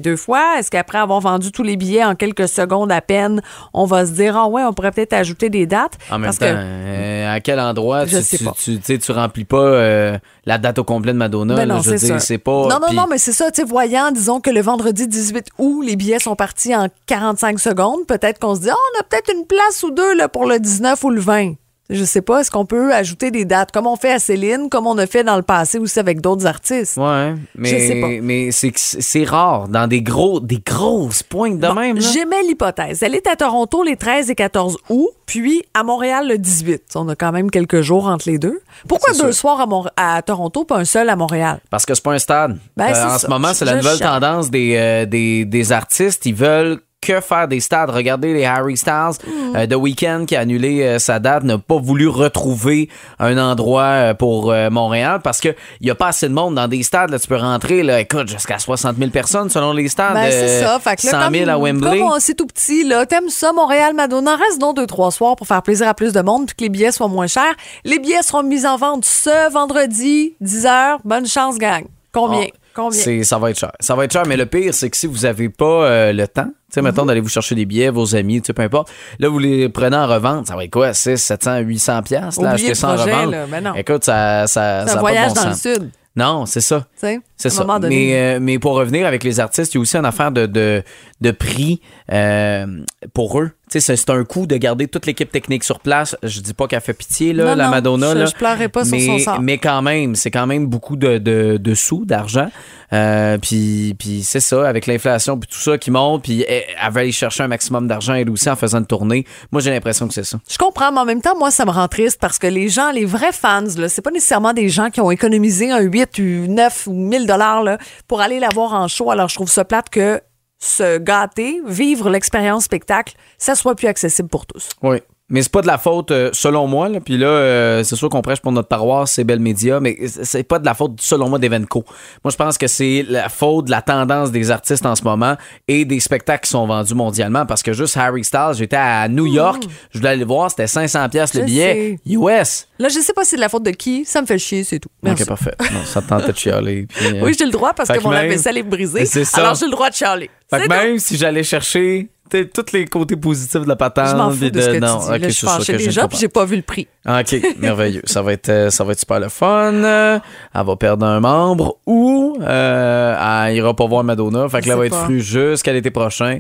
deux 0.04 0.18
fois? 0.18 0.60
Est-ce 0.60 0.70
qu'après 0.70 0.98
avoir 0.98 1.22
vendu 1.22 1.52
tous 1.52 1.64
les 1.64 1.78
billets 1.78 2.04
en 2.04 2.14
quelques 2.14 2.48
secondes 2.50 2.92
à 2.92 3.00
peine, 3.02 3.42
on 3.74 3.86
va 3.86 4.06
se 4.06 4.12
dire, 4.12 4.36
ah 4.38 4.48
ouais, 4.48 4.64
on 4.64 4.74
pourrait 4.74 4.92
peut-être 4.92 5.14
ajouter 5.14 5.50
des 5.50 5.66
dates? 5.66 5.94
En 6.12 6.20
même 6.20 6.26
Parce 6.26 6.40
temps, 6.40 6.46
que- 6.48 6.52
euh, 6.56 7.34
à 7.34 7.40
quel 7.40 7.60
endroit 7.62 8.06
Je 8.06 8.18
tu, 8.18 8.24
sais 8.24 8.38
tu, 8.38 8.44
pas. 8.44 8.52
tu, 8.62 8.78
tu 8.78 8.84
sais, 8.84 8.98
tu 9.00 9.12
remplis 9.14 9.46
pas 9.46 9.58
euh, 9.58 10.18
la 10.46 10.58
date 10.58 10.78
au 10.78 10.84
complet 10.84 11.14
de 11.14 11.18
Madonna? 11.18 11.56
Ben 11.56 11.66
là, 11.68 11.76
non, 11.76 11.82
je 11.82 11.92
veux 11.92 11.98
c'est 11.98 12.06
dire, 12.08 12.20
ça. 12.20 12.26
c'est 12.28 12.38
pas. 12.38 12.68
Non, 12.68 12.80
non, 12.94 13.06
mais 13.10 13.18
c'est 13.18 13.32
ça, 13.34 13.50
tu 13.52 13.62
sais, 13.62 13.68
voyant, 13.68 14.12
disons 14.12 14.42
que 14.42 14.50
le 14.50 14.62
vendredi 14.62 15.08
18 15.08 15.48
août, 15.58 15.82
les 15.84 15.96
billets 15.96 16.20
sont 16.20 16.36
partis 16.36 16.76
en 16.76 16.90
45 17.08 17.60
secondes. 17.60 18.06
Peut-être 18.08 18.40
qu'on 18.40 18.56
se 18.56 18.60
dit, 18.60 18.70
Ah, 18.70 18.76
on 18.96 19.00
a 19.00 19.04
peut-être 19.04 19.32
une 19.34 19.46
place 19.48 19.84
ou 19.84 19.92
deux 19.92 20.16
là, 20.16 20.28
pour 20.28 20.46
le 20.46 20.60
19 20.60 21.02
ou 21.06 21.10
le 21.12 21.22
20. 21.22 21.54
Je 21.90 22.04
sais 22.04 22.22
pas, 22.22 22.40
est-ce 22.42 22.50
qu'on 22.50 22.66
peut 22.66 22.92
ajouter 22.94 23.30
des 23.30 23.46
dates 23.46 23.72
comme 23.72 23.86
on 23.86 23.96
fait 23.96 24.12
à 24.14 24.18
Céline, 24.20 24.70
comme 24.70 24.88
on 24.88 24.98
a 24.98 25.06
fait 25.06 25.24
dans 25.24 25.36
le 25.36 25.44
passé 25.44 25.78
aussi 25.78 26.00
avec 26.00 26.20
d'autres 26.20 26.48
artistes? 26.48 26.98
Ouais, 26.98 27.36
mais, 27.56 27.70
Je 27.70 27.78
sais 27.78 28.02
pas. 28.02 28.08
mais 28.24 28.50
c'est 28.52 29.24
rare 29.24 29.68
dans 29.68 29.86
des 29.86 30.02
gros 30.02 30.40
des 30.40 30.60
grosses 30.66 31.22
pointes 31.22 31.60
de 31.60 31.68
Bon, 31.68 31.76
même. 31.76 32.02
J'aimais 32.02 32.42
l'hypothèse. 32.42 33.04
Elle 33.04 33.14
est 33.14 33.28
à 33.28 33.36
Toronto 33.36 33.84
les 33.84 33.98
13 33.98 34.32
et 34.32 34.36
14 34.36 34.78
août, 34.90 35.10
puis 35.28 35.64
à 35.76 35.84
Montréal 35.84 36.28
le 36.28 36.40
18. 36.40 36.84
On 36.96 37.08
a 37.10 37.16
quand 37.16 37.32
même 37.32 37.52
quelques 37.52 37.82
jours 37.82 38.08
entre 38.08 38.30
les 38.30 38.40
deux. 38.40 38.62
Pourquoi 38.88 39.14
deux 39.14 39.32
sûr. 39.32 39.34
soirs 39.34 39.92
à, 39.96 40.22
Toronto, 40.24 40.64
pas 40.66 40.78
un 40.78 40.86
seul 40.86 41.08
à 41.10 41.16
Montréal? 41.16 41.60
Parce 41.70 41.86
que 41.86 41.94
c'est 41.94 42.04
pas 42.04 42.14
un 42.14 42.20
stade. 42.20 42.58
Ben, 42.76 42.86
Euh, 42.88 43.06
en 43.06 43.10
ça. 43.10 43.20
ce 43.20 43.28
moment, 43.28 43.54
c'est 43.54 43.66
la 43.66 43.76
nouvelle 43.76 44.00
tendance 44.00 44.50
des, 44.50 44.76
euh, 44.76 45.06
des, 45.06 45.46
des 45.46 45.72
artistes. 45.72 46.26
Ils 46.26 46.34
veulent 46.36 46.80
que 47.06 47.22
faire 47.22 47.48
des 47.48 47.60
stades. 47.60 47.90
Regardez 47.90 48.34
les 48.34 48.46
Harry 48.46 48.76
Styles. 48.76 49.18
Mm. 49.26 49.56
Euh, 49.56 49.68
The 49.68 49.76
Weeknd 49.76 50.26
qui 50.26 50.36
a 50.36 50.42
annulé 50.42 50.82
euh, 50.82 51.00
sa 51.00 51.20
date 51.20 51.44
n'a 51.44 51.58
pas 51.58 51.78
voulu 51.78 52.08
retrouver 52.08 52.90
un 53.20 53.38
endroit 53.38 53.84
euh, 53.84 54.14
pour 54.14 54.52
euh, 54.52 54.70
Montréal 54.70 55.20
parce 55.24 55.40
que 55.40 55.50
il 55.82 55.88
y 55.88 55.92
a 55.92 55.96
pas 55.96 56.08
assez 56.08 56.28
de 56.28 56.34
monde 56.34 56.56
dans 56.56 56.68
des 56.68 56.84
stades. 56.84 57.12
Là, 57.12 57.20
tu 57.20 57.28
peux 57.28 57.38
rentrer, 57.38 57.84
là, 57.84 58.00
écoute, 58.02 58.28
jusqu'à 58.28 58.60
60 58.60 58.98
000 58.98 59.12
personnes 59.12 59.50
selon 59.50 59.72
les 59.72 59.88
stades. 59.88 60.14
Ben, 60.14 60.32
c'est 60.32 60.62
ça. 60.62 60.80
Fait 60.80 60.96
que 60.96 61.06
là, 61.06 61.24
100 61.26 61.32
000 61.32 61.46
comme, 61.46 61.50
à 61.50 61.58
Wembley. 61.58 62.04
C'est 62.20 62.36
tout 62.36 62.48
petit, 62.48 62.84
là. 62.84 63.06
T'aimes 63.06 63.30
ça, 63.30 63.54
Montréal, 63.54 63.94
Madonna? 63.94 64.36
Reste 64.36 64.60
donc 64.60 64.76
deux, 64.76 64.88
trois 64.88 65.12
soirs 65.12 65.36
pour 65.36 65.48
faire 65.48 65.62
plaisir 65.62 65.88
à 65.88 65.94
plus 65.94 66.14
de 66.14 66.22
monde 66.22 66.48
puis 66.48 66.56
que 66.56 66.64
les 66.64 66.70
billets 66.70 66.92
soient 66.92 67.08
moins 67.08 67.28
chers. 67.28 67.54
Les 67.84 68.00
billets 68.00 68.24
seront 68.24 68.44
mis 68.44 68.66
en 68.66 68.78
vente 68.78 69.06
ce 69.06 69.52
vendredi, 69.52 70.34
10 70.42 70.66
h. 70.66 70.98
Bonne 71.04 71.28
chance, 71.28 71.58
gang. 71.58 71.86
Combien? 72.12 72.48
Combien? 72.76 73.24
Ça 73.24 73.38
va 73.38 73.52
être 73.52 73.60
cher. 73.60 73.72
Ça 73.80 73.96
va 73.96 74.04
être 74.04 74.12
cher, 74.12 74.24
mais 74.28 74.36
le 74.36 74.46
pire, 74.46 74.74
c'est 74.74 74.90
que 74.90 74.98
si 74.98 75.08
vous 75.08 75.20
n'avez 75.20 75.50
pas 75.50 75.86
euh, 75.86 76.14
le 76.14 76.28
temps, 76.28 76.44
tu 76.46 76.52
sais, 76.70 76.82
mettons 76.82 77.06
d'aller 77.06 77.22
vous 77.22 77.30
chercher 77.30 77.56
des 77.56 77.66
billets, 77.66 77.90
vos 77.90 78.16
amis, 78.16 78.42
tu 78.42 78.48
sais, 78.48 78.54
peu 78.54 78.64
importe, 78.64 78.92
là, 79.20 79.30
vous 79.30 79.40
les 79.40 79.70
prenez 79.70 79.96
en 79.96 80.08
revente, 80.08 80.48
ça 80.48 80.56
va 80.56 80.66
être 80.66 80.72
quoi? 80.72 80.94
6, 80.94 81.18
700, 81.18 81.60
800 81.60 82.02
piastres, 82.04 82.42
là, 82.42 82.52
acheter 82.52 82.76
ça 82.76 82.90
en 82.90 82.96
revente? 82.98 83.32
là, 83.32 83.46
ben 83.48 83.62
non. 83.64 83.74
Écoute, 83.76 84.04
ça, 84.04 84.46
ça, 84.48 84.82
un 84.82 85.00
voyage 85.00 85.34
pas 85.34 85.42
de 85.42 85.46
bon 85.46 85.50
dans 85.50 85.56
sens. 85.56 85.66
le 85.66 85.74
sud. 85.76 85.92
Non, 86.18 86.46
c'est 86.46 86.62
ça. 86.62 86.86
C'est 86.96 87.50
ça. 87.50 87.64
donné. 87.64 87.90
Mais, 87.90 88.36
euh, 88.36 88.40
mais 88.42 88.58
pour 88.58 88.76
revenir 88.76 89.06
avec 89.06 89.24
les 89.24 89.40
artistes, 89.40 89.74
il 89.74 89.78
y 89.78 89.80
a 89.80 89.82
aussi 89.82 89.98
une 89.98 90.06
affaire 90.06 90.32
de, 90.32 90.46
de, 90.46 90.82
de 91.20 91.32
prix 91.32 91.82
euh, 92.12 92.66
pour 93.14 93.40
eux. 93.40 93.52
C'est- 93.80 94.10
un 94.10 94.24
coup 94.24 94.46
de 94.46 94.56
garder 94.58 94.88
toute 94.88 95.06
l'équipe 95.08 95.32
technique 95.32 95.64
sur 95.64 95.80
place. 95.80 96.16
Je 96.22 96.40
dis 96.40 96.54
pas 96.54 96.68
qu'elle 96.68 96.82
fait 96.82 96.94
pitié, 96.94 97.34
là, 97.34 97.44
Non, 97.46 97.56
la 97.56 97.66
non, 97.66 97.72
Madonna. 97.72 98.14
je- 98.14 98.18
là. 98.20 98.26
je 98.28 98.34
pleurerai 98.36 98.70
pas 98.70 98.84
sur 98.86 98.96
mais, 98.96 99.06
son 99.06 99.20
sort. 99.20 99.42
Mais 99.42 99.58
quand 99.58 99.82
même, 99.82 100.14
c'est 100.16 100.30
quand 100.32 100.46
même 100.46 100.68
beaucoup 100.68 100.96
de, 100.96 101.18
de, 101.18 101.58
de 101.58 101.74
sous, 101.74 102.06
d'argent. 102.06 102.50
Euh, 102.94 103.38
puis 103.40 103.96
puis 103.98 104.22
c'est 104.24 104.40
ça, 104.40 104.68
avec 104.70 104.86
l'inflation, 104.86 105.38
puis 105.40 105.50
tout 105.52 105.58
ça 105.60 105.78
qui 105.78 105.90
monte, 105.90 106.24
puis 106.24 106.46
elle, 106.48 106.64
elle 106.86 106.92
va 106.94 107.00
aller 107.02 107.12
chercher 107.12 107.44
un 107.44 107.48
maximum 107.48 107.88
d'argent, 107.88 108.14
elle 108.14 108.30
aussi, 108.30 108.48
en 108.50 108.56
faisant 108.56 108.78
une 108.78 108.86
tournée. 108.86 109.26
Moi, 109.52 109.62
j'ai 109.62 109.72
l'impression 109.72 110.08
que 110.08 110.14
c'est 110.14 110.24
ça. 110.24 110.38
Je 110.50 110.58
comprends, 110.58 110.92
mais 110.92 111.00
en 111.00 111.06
même 111.06 111.22
temps, 111.22 111.36
moi, 111.38 111.50
ça 111.52 111.66
me 111.66 111.72
rend 111.72 111.88
triste 111.88 112.20
parce 112.22 112.38
que 112.38 112.48
les 112.48 112.70
gens, 112.70 112.92
les 112.92 113.06
vrais 113.06 113.32
fans, 113.32 113.64
là, 113.78 113.90
c'est 113.90 114.02
pas 114.04 114.12
nécessairement 114.12 114.54
des 114.54 114.70
gens 114.70 114.90
qui 114.92 115.02
ont 115.02 115.10
économisé 115.12 115.72
un 115.72 115.80
8 115.82 116.20
ou 116.20 116.46
9 116.48 116.88
ou 116.88 116.94
1000 116.94 117.26
dollars 117.26 117.64
là, 117.64 117.78
pour 118.08 118.22
aller 118.22 118.40
la 118.40 118.50
voir 118.54 118.74
en 118.74 118.88
show. 118.88 119.10
Alors, 119.10 119.30
je 119.30 119.36
trouve 119.36 119.50
ça 119.50 119.66
plate 119.66 119.90
que 119.90 120.22
se 120.60 120.98
gâter, 120.98 121.62
vivre 121.66 122.10
l'expérience 122.10 122.66
spectacle, 122.66 123.16
ça 123.38 123.56
soit 123.56 123.76
plus 123.76 123.88
accessible 123.88 124.30
pour 124.30 124.46
tous. 124.46 124.70
Oui. 124.82 124.98
Mais 125.28 125.42
c'est 125.42 125.52
pas 125.52 125.62
de 125.64 125.68
la 125.68 125.80
faute, 125.80 126.12
euh, 126.12 126.30
selon 126.34 126.68
moi. 126.68 126.88
Là. 126.88 127.00
Puis 127.00 127.18
là, 127.18 127.26
euh, 127.28 127.84
c'est 127.84 127.96
sûr 127.96 128.10
qu'on 128.10 128.22
prêche 128.22 128.40
pour 128.42 128.52
notre 128.52 128.68
paroisse, 128.68 129.14
c'est 129.14 129.24
Belle 129.24 129.40
Média, 129.40 129.80
mais 129.80 129.98
c'est 130.08 130.44
pas 130.44 130.60
de 130.60 130.66
la 130.66 130.76
faute, 130.76 131.02
selon 131.02 131.30
moi, 131.30 131.40
d'Evenco. 131.40 131.84
Moi, 132.24 132.30
je 132.32 132.36
pense 132.36 132.60
que 132.60 132.68
c'est 132.68 133.04
la 133.10 133.28
faute 133.28 133.66
de 133.66 133.72
la 133.72 133.82
tendance 133.82 134.32
des 134.32 134.52
artistes 134.52 134.86
en 134.86 134.94
ce 134.96 135.04
moment 135.04 135.36
et 135.68 135.84
des 135.84 136.00
spectacles 136.00 136.44
qui 136.44 136.52
sont 136.52 136.68
vendus 136.68 136.94
mondialement. 136.94 137.48
Parce 137.48 137.64
que 137.64 137.74
juste 137.74 137.98
Harry 137.98 138.24
Styles, 138.24 138.52
j'étais 138.56 138.76
à 138.76 139.08
New 139.08 139.26
York, 139.26 139.64
je 139.92 139.98
voulais 139.98 140.12
aller 140.12 140.20
le 140.20 140.28
voir, 140.28 140.52
c'était 140.52 140.66
500$ 140.66 141.10
piastres 141.10 141.40
le 141.40 141.46
billet. 141.46 141.98
sais. 142.06 142.14
US. 142.14 142.68
Là, 142.78 142.90
je 142.90 143.00
sais 143.00 143.14
pas 143.14 143.24
si 143.24 143.32
c'est 143.32 143.36
de 143.38 143.42
la 143.42 143.50
faute 143.50 143.64
de 143.64 143.72
qui, 143.72 144.06
ça 144.06 144.22
me 144.22 144.28
fait 144.28 144.38
chier, 144.38 144.64
c'est 144.64 144.78
tout. 144.80 144.90
Merci. 145.02 145.24
Ok, 145.24 145.30
parfait. 145.30 145.56
Non, 145.74 145.84
ça 145.86 146.04
te 146.04 146.08
tentait 146.10 146.34
de 146.34 146.38
chialer. 146.38 146.86
puis, 146.90 147.06
euh, 147.18 147.22
Oui, 147.24 147.36
j'ai 147.36 147.46
le 147.46 147.52
droit 147.52 147.74
parce 147.74 147.88
Fait 147.90 147.98
que 147.98 148.04
mon 148.04 148.12
même- 148.12 148.24
lave-vaisselle 148.28 148.60
est 148.60 148.64
brisée. 148.64 149.06
Ça. 149.06 149.40
Alors, 149.42 149.56
j'ai 149.56 149.66
le 149.66 149.72
droit 149.72 149.90
de 149.90 149.96
chialer. 149.96 150.30
Fait 150.52 150.58
que 150.58 150.64
tout. 150.66 150.70
même 150.70 151.00
si 151.00 151.18
j'allais 151.18 151.42
chercher 151.42 152.10
tous 152.30 152.72
les 152.74 152.86
côtés 152.86 153.16
positifs 153.16 153.62
de 153.62 153.68
la 153.68 153.76
patente. 153.76 154.10
Je 154.10 154.16
m'en 154.16 154.32
fous 154.32 154.38
puis 154.38 154.52
de 154.52 154.62
ce 154.62 154.70
que 154.70 154.78
non, 154.80 155.00
tu 155.00 155.06
dis. 155.14 155.20
là, 155.20 155.28
je 155.30 155.34
suis 155.34 155.48
fâchée 155.48 155.78
déjà, 155.78 156.08
puis 156.08 156.18
j'ai 156.18 156.28
pas 156.28 156.46
vu 156.46 156.56
le 156.56 156.62
prix. 156.62 156.88
OK, 157.08 157.36
merveilleux. 157.60 158.02
Ça 158.06 158.22
va 158.22 158.34
être 158.34 158.50
euh, 158.50 158.70
ça 158.70 158.84
va 158.84 158.94
être 158.94 159.00
super 159.00 159.20
le 159.20 159.30
fun. 159.30 159.74
Euh, 159.74 160.20
Elle 160.54 160.66
va 160.66 160.76
perdre 160.76 161.06
un 161.06 161.20
membre 161.20 161.78
ou 161.86 162.38
euh, 162.42 163.46
elle 163.48 163.56
ira 163.56 163.76
pas 163.76 163.86
voir 163.86 164.04
Madonna. 164.04 164.50
Fait 164.50 164.62
que 164.62 164.68
là, 164.68 164.74
elle 164.74 164.80
va 164.80 164.86
être 164.88 165.06
flux 165.06 165.22
jusqu'à 165.22 165.72
l'été 165.74 165.92
prochain. 165.92 166.40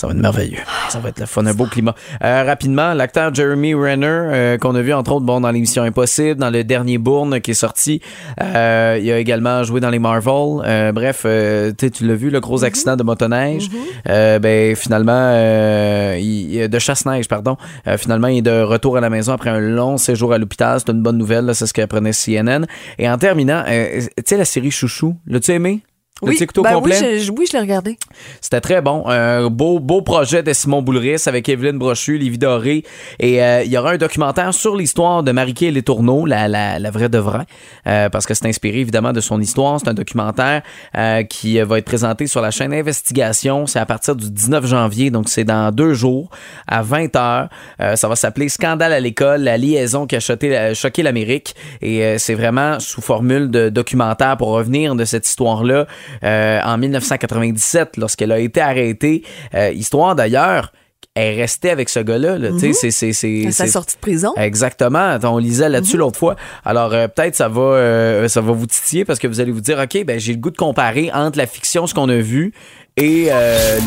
Ça 0.00 0.06
va 0.06 0.14
être 0.14 0.18
merveilleux. 0.20 0.56
Ça 0.88 0.98
va 0.98 1.10
être 1.10 1.20
le 1.20 1.26
fun, 1.26 1.44
un 1.44 1.52
beau 1.52 1.66
climat. 1.66 1.94
Euh, 2.24 2.42
rapidement, 2.44 2.94
l'acteur 2.94 3.34
Jeremy 3.34 3.74
Renner, 3.74 4.06
euh, 4.06 4.56
qu'on 4.56 4.74
a 4.74 4.80
vu 4.80 4.94
entre 4.94 5.12
autres 5.12 5.26
bon, 5.26 5.42
dans 5.42 5.50
l'émission 5.50 5.82
Impossible, 5.82 6.36
dans 6.40 6.48
le 6.48 6.64
dernier 6.64 6.96
Bourne 6.96 7.38
qui 7.42 7.50
est 7.50 7.54
sorti. 7.54 8.00
Euh, 8.40 8.98
il 8.98 9.10
a 9.12 9.18
également 9.18 9.62
joué 9.62 9.80
dans 9.80 9.90
les 9.90 9.98
Marvel. 9.98 10.62
Euh, 10.64 10.92
bref, 10.92 11.24
euh, 11.26 11.72
tu 11.76 12.06
l'as 12.06 12.14
vu, 12.14 12.30
le 12.30 12.40
gros 12.40 12.64
accident 12.64 12.96
de 12.96 13.02
motoneige. 13.02 13.68
Euh, 14.08 14.38
ben, 14.38 14.74
finalement, 14.74 15.12
euh, 15.14 16.16
il- 16.18 16.66
de 16.70 16.78
chasse-neige, 16.78 17.28
pardon. 17.28 17.58
Euh, 17.86 17.98
finalement, 17.98 18.28
il 18.28 18.38
est 18.38 18.42
de 18.42 18.62
retour 18.62 18.96
à 18.96 19.00
la 19.02 19.10
maison 19.10 19.34
après 19.34 19.50
un 19.50 19.60
long 19.60 19.98
séjour 19.98 20.32
à 20.32 20.38
l'hôpital. 20.38 20.78
C'est 20.80 20.90
une 20.92 21.02
bonne 21.02 21.18
nouvelle, 21.18 21.54
c'est 21.54 21.66
ce 21.66 21.74
qu'apprenait 21.74 22.12
CNN. 22.14 22.64
Et 22.98 23.06
en 23.10 23.18
terminant, 23.18 23.64
euh, 23.68 24.00
tu 24.16 24.22
sais, 24.24 24.36
la 24.38 24.46
série 24.46 24.70
Chouchou, 24.70 25.16
l'as-tu 25.26 25.50
aimé? 25.52 25.80
Oui, 26.22 26.36
ben 26.62 26.74
oui, 26.76 26.92
complet? 26.92 27.18
je- 27.18 27.30
oui, 27.32 27.46
je 27.46 27.52
l'ai 27.56 27.60
regardé. 27.60 27.98
C'était 28.40 28.60
très 28.60 28.82
bon. 28.82 29.04
Un 29.06 29.48
beau, 29.48 29.78
beau 29.80 30.02
projet 30.02 30.42
de 30.42 30.52
Simon 30.52 30.82
Boulris 30.82 31.22
avec 31.26 31.48
Evelyne 31.48 31.78
Brochu, 31.78 32.18
Lévi 32.18 32.36
Doré. 32.38 32.84
Et 33.18 33.42
euh, 33.42 33.62
il 33.64 33.70
y 33.72 33.78
aura 33.78 33.92
un 33.92 33.96
documentaire 33.96 34.52
sur 34.52 34.76
l'histoire 34.76 35.22
de 35.22 35.32
Marie-Kay 35.32 35.66
et 35.66 35.70
les 35.70 35.82
Tourneaux, 35.82 36.26
la, 36.26 36.48
la, 36.48 36.78
la 36.78 36.90
vraie 36.90 37.08
de 37.08 37.18
vrai, 37.18 37.44
euh, 37.86 38.08
parce 38.10 38.26
que 38.26 38.34
c'est 38.34 38.46
inspiré 38.46 38.78
évidemment 38.80 39.12
de 39.12 39.20
son 39.20 39.40
histoire. 39.40 39.78
C'est 39.80 39.88
un 39.88 39.94
documentaire 39.94 40.62
euh, 40.96 41.22
qui 41.22 41.58
va 41.60 41.78
être 41.78 41.84
présenté 41.84 42.26
sur 42.26 42.40
la 42.40 42.50
chaîne 42.50 42.72
Investigation. 42.74 43.66
C'est 43.66 43.78
à 43.78 43.86
partir 43.86 44.14
du 44.16 44.30
19 44.30 44.66
janvier, 44.66 45.10
donc 45.10 45.28
c'est 45.28 45.44
dans 45.44 45.72
deux 45.72 45.94
jours 45.94 46.28
à 46.66 46.82
20 46.82 47.16
heures. 47.16 47.48
Euh, 47.80 47.96
ça 47.96 48.08
va 48.08 48.16
s'appeler 48.16 48.48
Scandale 48.48 48.92
à 48.92 49.00
l'école, 49.00 49.42
la 49.42 49.56
liaison 49.56 50.06
qui 50.06 50.16
a 50.16 50.20
choqué, 50.20 50.72
choqué 50.74 51.02
l'Amérique. 51.02 51.54
Et 51.80 52.18
c'est 52.18 52.34
vraiment 52.34 52.78
sous 52.80 53.00
formule 53.00 53.50
de 53.50 53.68
documentaire 53.68 54.36
pour 54.36 54.48
revenir 54.48 54.94
de 54.94 55.04
cette 55.04 55.26
histoire-là 55.26 55.86
euh, 56.24 56.60
en 56.64 56.78
1997 56.78 57.96
lorsqu'elle 57.96 58.32
a 58.32 58.38
été 58.38 58.60
arrêtée. 58.60 59.22
Euh, 59.54 59.70
histoire 59.72 60.14
d'ailleurs 60.14 60.72
elle 61.16 61.34
est 61.38 61.40
restée 61.40 61.70
avec 61.70 61.88
ce 61.88 61.98
gars-là. 62.00 62.38
là. 62.38 62.50
Sais, 62.72 62.72
c'est- 62.92 63.50
sa 63.50 63.66
sortie 63.66 63.96
de 63.96 64.00
prison. 64.00 64.32
Exactement. 64.36 65.18
On 65.24 65.38
lisait 65.38 65.68
là-dessus 65.68 65.96
l'autre 65.96 66.18
fois. 66.18 66.36
Alors 66.64 66.92
euh, 66.94 67.08
peut-être 67.08 67.34
ça 67.34 67.48
va 67.48 67.60
euh, 67.60 68.28
ça 68.28 68.40
va 68.40 68.52
vous 68.52 68.66
titiller 68.66 69.04
parce 69.04 69.18
que 69.18 69.26
vous 69.26 69.40
allez 69.40 69.50
vous 69.50 69.60
dire 69.60 69.78
OK, 69.80 70.04
ben 70.04 70.20
j'ai 70.20 70.32
le 70.34 70.38
goût 70.38 70.50
de 70.50 70.56
comparer 70.56 71.10
entre 71.12 71.36
la 71.36 71.46
fiction 71.46 71.86
ce 71.88 71.94
qu'on 71.94 72.08
a 72.08 72.16
vu 72.16 72.52
et 72.96 73.26
euh, 73.30 73.78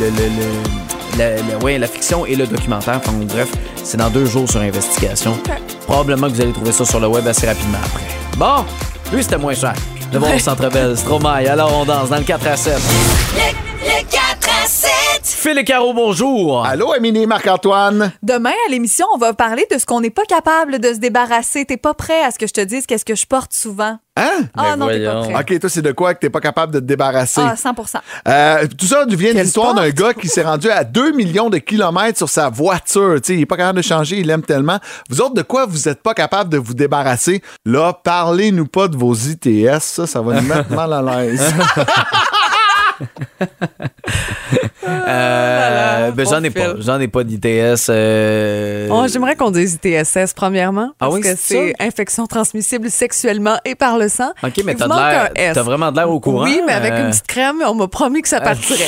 le, 1.18 1.64
ouais, 1.64 1.78
la 1.78 1.88
fiction 1.88 2.26
et 2.26 2.36
le 2.36 2.46
documentaire. 2.46 2.96
Enfin, 2.98 3.14
bref, 3.30 3.50
c'est 3.84 3.98
dans 3.98 4.10
deux 4.10 4.26
jours 4.26 4.50
sur 4.50 4.60
investigation. 4.60 5.38
Probablement 5.86 6.28
que 6.28 6.34
vous 6.34 6.42
allez 6.42 6.52
trouver 6.54 6.72
ça 6.74 6.84
sur 6.86 7.00
le 7.00 7.08
web 7.08 7.26
assez 7.28 7.48
rapidement 7.48 7.78
après. 7.86 8.04
Bon, 8.38 8.66
lui 9.16 9.24
c'était 9.24 9.38
moins 9.38 9.54
cher. 9.54 9.74
Le 10.14 10.20
bon 10.20 10.36
au 10.36 10.38
Centre 10.38 10.70
Bell, 10.70 10.96
Stromae. 10.96 11.50
Alors 11.50 11.76
on 11.76 11.86
danse 11.86 12.10
dans 12.10 12.18
le 12.18 12.24
4 12.24 12.48
à 12.48 12.56
7. 12.56 12.74
Le 13.36 14.04
4 14.12 14.12
à 14.12 14.12
7. 14.12 14.23
Phil 15.26 15.58
et 15.58 15.64
Caro, 15.64 15.94
bonjour. 15.94 16.66
Allô, 16.66 16.94
Émilie 16.96 17.26
Marc-Antoine? 17.26 18.12
Demain, 18.22 18.52
à 18.68 18.72
l'émission, 18.72 19.06
on 19.14 19.18
va 19.18 19.34
parler 19.34 19.66
de 19.72 19.78
ce 19.78 19.86
qu'on 19.86 20.02
n'est 20.02 20.10
pas 20.10 20.26
capable 20.26 20.80
de 20.80 20.94
se 20.94 21.00
débarrasser. 21.00 21.64
T'es 21.64 21.78
pas 21.78 21.94
prêt 21.94 22.24
à 22.24 22.32
ce 22.32 22.38
que 22.38 22.46
je 22.46 22.52
te 22.52 22.60
dise 22.60 22.86
qu'est-ce 22.86 23.06
que 23.06 23.16
je 23.16 23.26
porte 23.26 23.54
souvent? 23.54 23.98
Hein? 24.18 24.44
Ah 24.58 24.76
non, 24.76 24.88
t'es 24.90 25.06
pas 25.06 25.22
prêt. 25.22 25.54
OK, 25.56 25.60
toi, 25.62 25.70
c'est 25.70 25.82
de 25.82 25.94
quoi 25.94 26.14
que 26.14 26.20
t'es 26.20 26.30
pas 26.30 26.42
capable 26.42 26.74
de 26.74 26.80
te 26.82 26.86
débarrasser? 26.86 27.42
Ah, 27.42 27.56
100% 27.56 28.00
Euh, 28.28 28.68
tout 28.78 28.86
ça 28.86 29.06
vient 29.08 29.34
de 29.34 29.40
l'histoire 29.40 29.74
d'un 29.74 29.90
gars 29.92 30.14
qui 30.14 30.28
s'est 30.28 30.44
rendu 30.44 30.70
à 30.70 30.84
2 30.84 31.14
millions 31.14 31.50
de 31.50 31.58
kilomètres 31.58 32.18
sur 32.18 32.30
sa 32.30 32.50
voiture. 32.50 33.16
Tu 33.22 33.28
sais, 33.28 33.36
il 33.36 33.42
est 33.42 33.46
pas 33.46 33.58
capable 33.58 33.78
de 33.78 33.84
changer, 33.84 34.18
il 34.20 34.30
aime 34.30 34.44
tellement. 34.44 34.80
Vous 35.10 35.22
autres, 35.22 35.36
de 35.36 35.42
quoi 35.42 35.66
vous 35.66 35.88
êtes 35.88 36.04
pas 36.04 36.14
capable 36.14 36.50
de 36.50 36.58
vous 36.58 36.74
débarrasser? 36.74 37.42
Là, 37.66 37.94
parlez-nous 37.94 38.68
pas 38.68 38.90
de 38.90 38.98
vos 38.98 39.14
ITS, 39.14 39.80
ça, 39.80 40.06
ça 40.06 40.22
va 40.22 40.42
nous 40.42 40.48
mettre 40.48 40.70
mal 40.76 40.92
à 40.92 41.02
l'aise. 41.02 41.42
Euh, 45.08 46.12
ben, 46.12 46.26
j'en 46.26 46.44
ai 46.44 46.50
pas. 46.50 46.74
J'en 46.80 47.00
ai 47.00 47.08
pas 47.08 47.24
d'ITS. 47.24 47.90
euh, 47.90 48.88
Oh, 48.92 49.06
J'aimerais 49.12 49.36
qu'on 49.36 49.52
dise 49.52 49.80
ITSS, 49.84 50.34
premièrement. 50.36 50.90
Ah 50.94 50.96
Parce 51.00 51.16
oui, 51.16 51.22
que 51.22 51.36
c'est 51.38 51.74
infection 51.80 52.26
transmissible 52.28 52.90
sexuellement 52.90 53.58
et 53.66 53.76
par 53.76 53.98
le 53.98 54.08
sang. 54.10 54.32
OK, 54.44 54.62
mais 54.66 54.76
t'as 54.76 54.88
vraiment 55.64 55.92
de 55.92 55.98
l'air 55.98 56.10
au 56.10 56.20
courant. 56.20 56.44
Oui, 56.46 56.62
mais 56.66 56.74
avec 56.74 56.94
euh, 56.94 57.04
une 57.06 57.10
petite 57.12 57.28
crème, 57.28 57.58
on 57.66 57.76
m'a 57.76 57.88
promis 57.88 58.22
que 58.22 58.28
ça 58.30 58.42
partirait. 58.42 58.88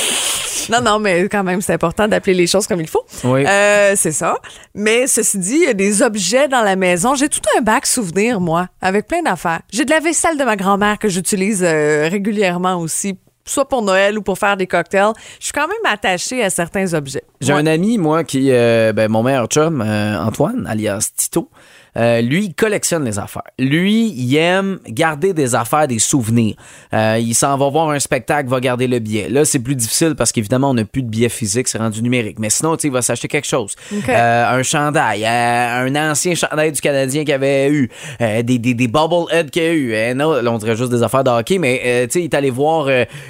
non, 0.70 0.80
non, 0.80 0.98
mais 0.98 1.28
quand 1.28 1.44
même, 1.44 1.60
c'est 1.60 1.74
important 1.74 2.08
d'appeler 2.08 2.34
les 2.34 2.46
choses 2.46 2.66
comme 2.66 2.80
il 2.80 2.88
faut. 2.88 3.04
Oui. 3.24 3.44
Euh, 3.46 3.92
c'est 3.96 4.12
ça. 4.12 4.36
Mais 4.74 5.06
ceci 5.06 5.38
dit, 5.38 5.56
il 5.56 5.64
y 5.64 5.68
a 5.68 5.74
des 5.74 6.02
objets 6.02 6.48
dans 6.48 6.62
la 6.62 6.76
maison. 6.76 7.14
J'ai 7.14 7.28
tout 7.28 7.40
un 7.58 7.60
bac 7.62 7.86
souvenir, 7.86 8.40
moi, 8.40 8.68
avec 8.80 9.06
plein 9.06 9.22
d'affaires. 9.22 9.60
J'ai 9.72 9.84
de 9.84 9.90
la 9.90 10.00
vaisselle 10.00 10.36
de 10.38 10.44
ma 10.44 10.56
grand-mère 10.56 10.98
que 10.98 11.08
j'utilise 11.08 11.62
euh, 11.62 12.08
régulièrement 12.10 12.76
aussi, 12.80 13.18
soit 13.46 13.66
pour 13.68 13.80
Noël 13.82 14.18
ou 14.18 14.22
pour 14.22 14.38
faire 14.38 14.56
des 14.56 14.66
cocktails. 14.66 15.12
Je 15.40 15.44
suis 15.44 15.52
quand 15.52 15.66
même 15.68 15.90
attachée 15.92 16.42
à 16.42 16.50
certains 16.50 16.92
objets. 16.92 17.22
J'ai 17.40 17.54
Ouais. 17.54 17.60
un 17.60 17.66
ami, 17.66 17.96
moi, 17.96 18.24
qui. 18.24 18.50
euh, 18.50 18.92
ben, 18.92 19.10
mon 19.10 19.22
meilleur 19.22 19.46
chum, 19.46 19.80
euh, 19.80 20.18
Antoine, 20.20 20.66
alias 20.66 21.10
Tito. 21.16 21.48
Euh, 21.96 22.20
lui, 22.20 22.46
il 22.46 22.54
collectionne 22.54 23.04
les 23.04 23.18
affaires. 23.18 23.42
Lui, 23.58 24.12
il 24.16 24.36
aime 24.36 24.78
garder 24.86 25.32
des 25.32 25.54
affaires, 25.54 25.88
des 25.88 25.98
souvenirs. 25.98 26.54
Euh, 26.92 27.18
il 27.20 27.34
s'en 27.34 27.56
va 27.56 27.68
voir 27.68 27.90
un 27.90 27.98
spectacle, 27.98 28.48
va 28.48 28.60
garder 28.60 28.86
le 28.86 28.98
billet. 28.98 29.28
Là, 29.28 29.44
c'est 29.44 29.58
plus 29.58 29.74
difficile 29.74 30.14
parce 30.14 30.32
qu'évidemment, 30.32 30.70
on 30.70 30.74
n'a 30.74 30.84
plus 30.84 31.02
de 31.02 31.08
billets 31.08 31.28
physiques, 31.28 31.68
c'est 31.68 31.78
rendu 31.78 32.02
numérique. 32.02 32.38
Mais 32.38 32.50
sinon, 32.50 32.76
il 32.76 32.90
va 32.90 33.02
s'acheter 33.02 33.28
quelque 33.28 33.46
chose. 33.46 33.74
Euh, 34.08 34.58
un 34.58 34.62
chandail, 34.62 35.24
un 35.24 36.10
ancien 36.10 36.34
chandail 36.34 36.72
du 36.72 36.80
Canadien 36.80 37.24
qu'il 37.24 37.34
avait 37.34 37.70
eu, 37.70 37.90
des, 38.20 38.42
des, 38.42 38.74
des 38.74 38.88
bobbleheads 38.88 39.50
qu'il 39.50 39.62
a 39.62 39.72
eu. 39.72 40.14
Non, 40.14 40.32
là, 40.32 40.52
on 40.52 40.58
dirait 40.58 40.76
juste 40.76 40.90
des 40.90 41.02
affaires 41.02 41.24
de 41.24 41.30
hockey, 41.30 41.58
mais 41.58 42.08
il 42.14 42.20
est 42.22 42.34
allé 42.34 42.50
voir 42.50 42.88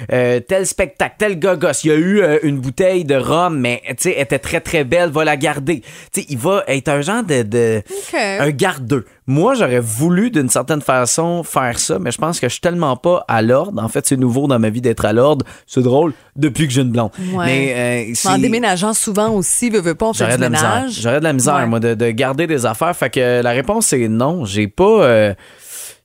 tel 0.09 0.65
spectacle, 0.65 1.15
tel 1.17 1.39
gogos. 1.39 1.67
Il 1.83 1.87
y 1.87 1.91
a 1.91 1.95
eu 1.95 2.21
une 2.43 2.59
bouteille 2.59 3.05
de 3.05 3.15
rhum, 3.15 3.57
mais 3.57 3.81
elle 3.85 3.95
était 4.17 4.39
très 4.39 4.59
très 4.59 4.83
belle, 4.83 5.09
va 5.09 5.23
la 5.23 5.37
garder. 5.37 5.81
Tu 6.11 6.21
sais, 6.21 6.27
il 6.29 6.37
va 6.37 6.63
être 6.67 6.89
un 6.89 7.01
genre 7.01 7.23
de, 7.23 7.43
de 7.43 7.81
OK. 7.89 8.15
un 8.15 8.51
gardeux. 8.57 9.05
Moi, 9.27 9.53
j'aurais 9.53 9.79
voulu 9.79 10.31
d'une 10.31 10.49
certaine 10.49 10.81
façon 10.81 11.43
faire 11.43 11.77
ça, 11.79 11.99
mais 11.99 12.11
je 12.11 12.17
pense 12.17 12.39
que 12.39 12.47
je 12.47 12.53
suis 12.53 12.61
tellement 12.61 12.95
pas 12.97 13.23
à 13.27 13.41
l'ordre. 13.41 13.81
En 13.81 13.87
fait, 13.87 14.05
c'est 14.07 14.17
nouveau 14.17 14.47
dans 14.47 14.59
ma 14.59 14.69
vie 14.69 14.81
d'être 14.81 15.05
à 15.05 15.13
l'ordre. 15.13 15.45
C'est 15.67 15.81
drôle 15.83 16.13
depuis 16.35 16.67
que 16.67 16.73
j'ai 16.73 16.81
une 16.81 16.91
blonde. 16.91 17.11
Ouais. 17.33 17.45
Mais 17.45 18.13
euh, 18.25 18.29
En 18.31 18.37
déménageant 18.37 18.93
souvent 18.93 19.29
aussi, 19.29 19.69
veux, 19.69 19.81
veux 19.81 19.95
pas, 19.95 20.07
on 20.07 20.13
fait 20.13 20.19
J'aurais 20.25 20.31
du 20.33 20.37
de 20.37 20.41
la 20.43 20.49
misère. 20.49 20.75
ménage. 20.75 20.99
J'aurais 21.01 21.19
de 21.19 21.23
la 21.23 21.33
misère, 21.33 21.55
Ouais. 21.55 21.65
moi, 21.67 21.79
de, 21.79 21.93
de 21.93 22.09
garder 22.11 22.47
des 22.47 22.65
affaires. 22.65 22.95
Fait 22.95 23.09
que 23.09 23.41
la 23.41 23.51
réponse 23.51 23.87
c'est 23.87 24.07
non. 24.07 24.43
J'ai 24.45 24.67
pas. 24.67 24.83
euh, 25.03 25.33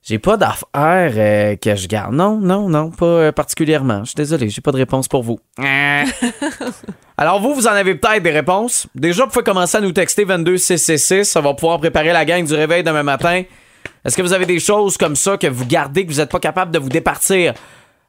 j'ai 0.03 0.19
pas 0.19 0.35
d'affaires 0.37 0.65
euh, 0.75 1.55
que 1.55 1.75
je 1.75 1.87
garde. 1.87 2.13
Non, 2.13 2.37
non, 2.37 2.67
non, 2.69 2.91
pas 2.91 3.05
euh, 3.05 3.31
particulièrement. 3.31 3.99
Je 4.01 4.09
suis 4.09 4.15
désolé, 4.15 4.49
j'ai 4.49 4.61
pas 4.61 4.71
de 4.71 4.77
réponse 4.77 5.07
pour 5.07 5.23
vous. 5.23 5.39
Euh. 5.59 6.03
Alors 7.17 7.39
vous, 7.41 7.53
vous 7.53 7.67
en 7.67 7.71
avez 7.71 7.95
peut-être 7.95 8.23
des 8.23 8.31
réponses. 8.31 8.87
Déjà, 8.95 9.23
vous 9.25 9.29
pouvez 9.31 9.43
commencer 9.45 9.77
à 9.77 9.81
nous 9.81 9.91
texter 9.91 10.25
22666. 10.25 11.23
Ça 11.25 11.41
va 11.41 11.53
pouvoir 11.53 11.79
préparer 11.79 12.11
la 12.11 12.25
gang 12.25 12.43
du 12.45 12.53
réveil 12.53 12.83
demain 12.83 13.03
matin. 13.03 13.43
Est-ce 14.03 14.17
que 14.17 14.21
vous 14.21 14.33
avez 14.33 14.45
des 14.45 14.59
choses 14.59 14.97
comme 14.97 15.15
ça 15.15 15.37
que 15.37 15.47
vous 15.47 15.65
gardez, 15.65 16.05
que 16.05 16.11
vous 16.11 16.17
n'êtes 16.19 16.31
pas 16.31 16.39
capable 16.39 16.71
de 16.71 16.79
vous 16.79 16.89
départir? 16.89 17.53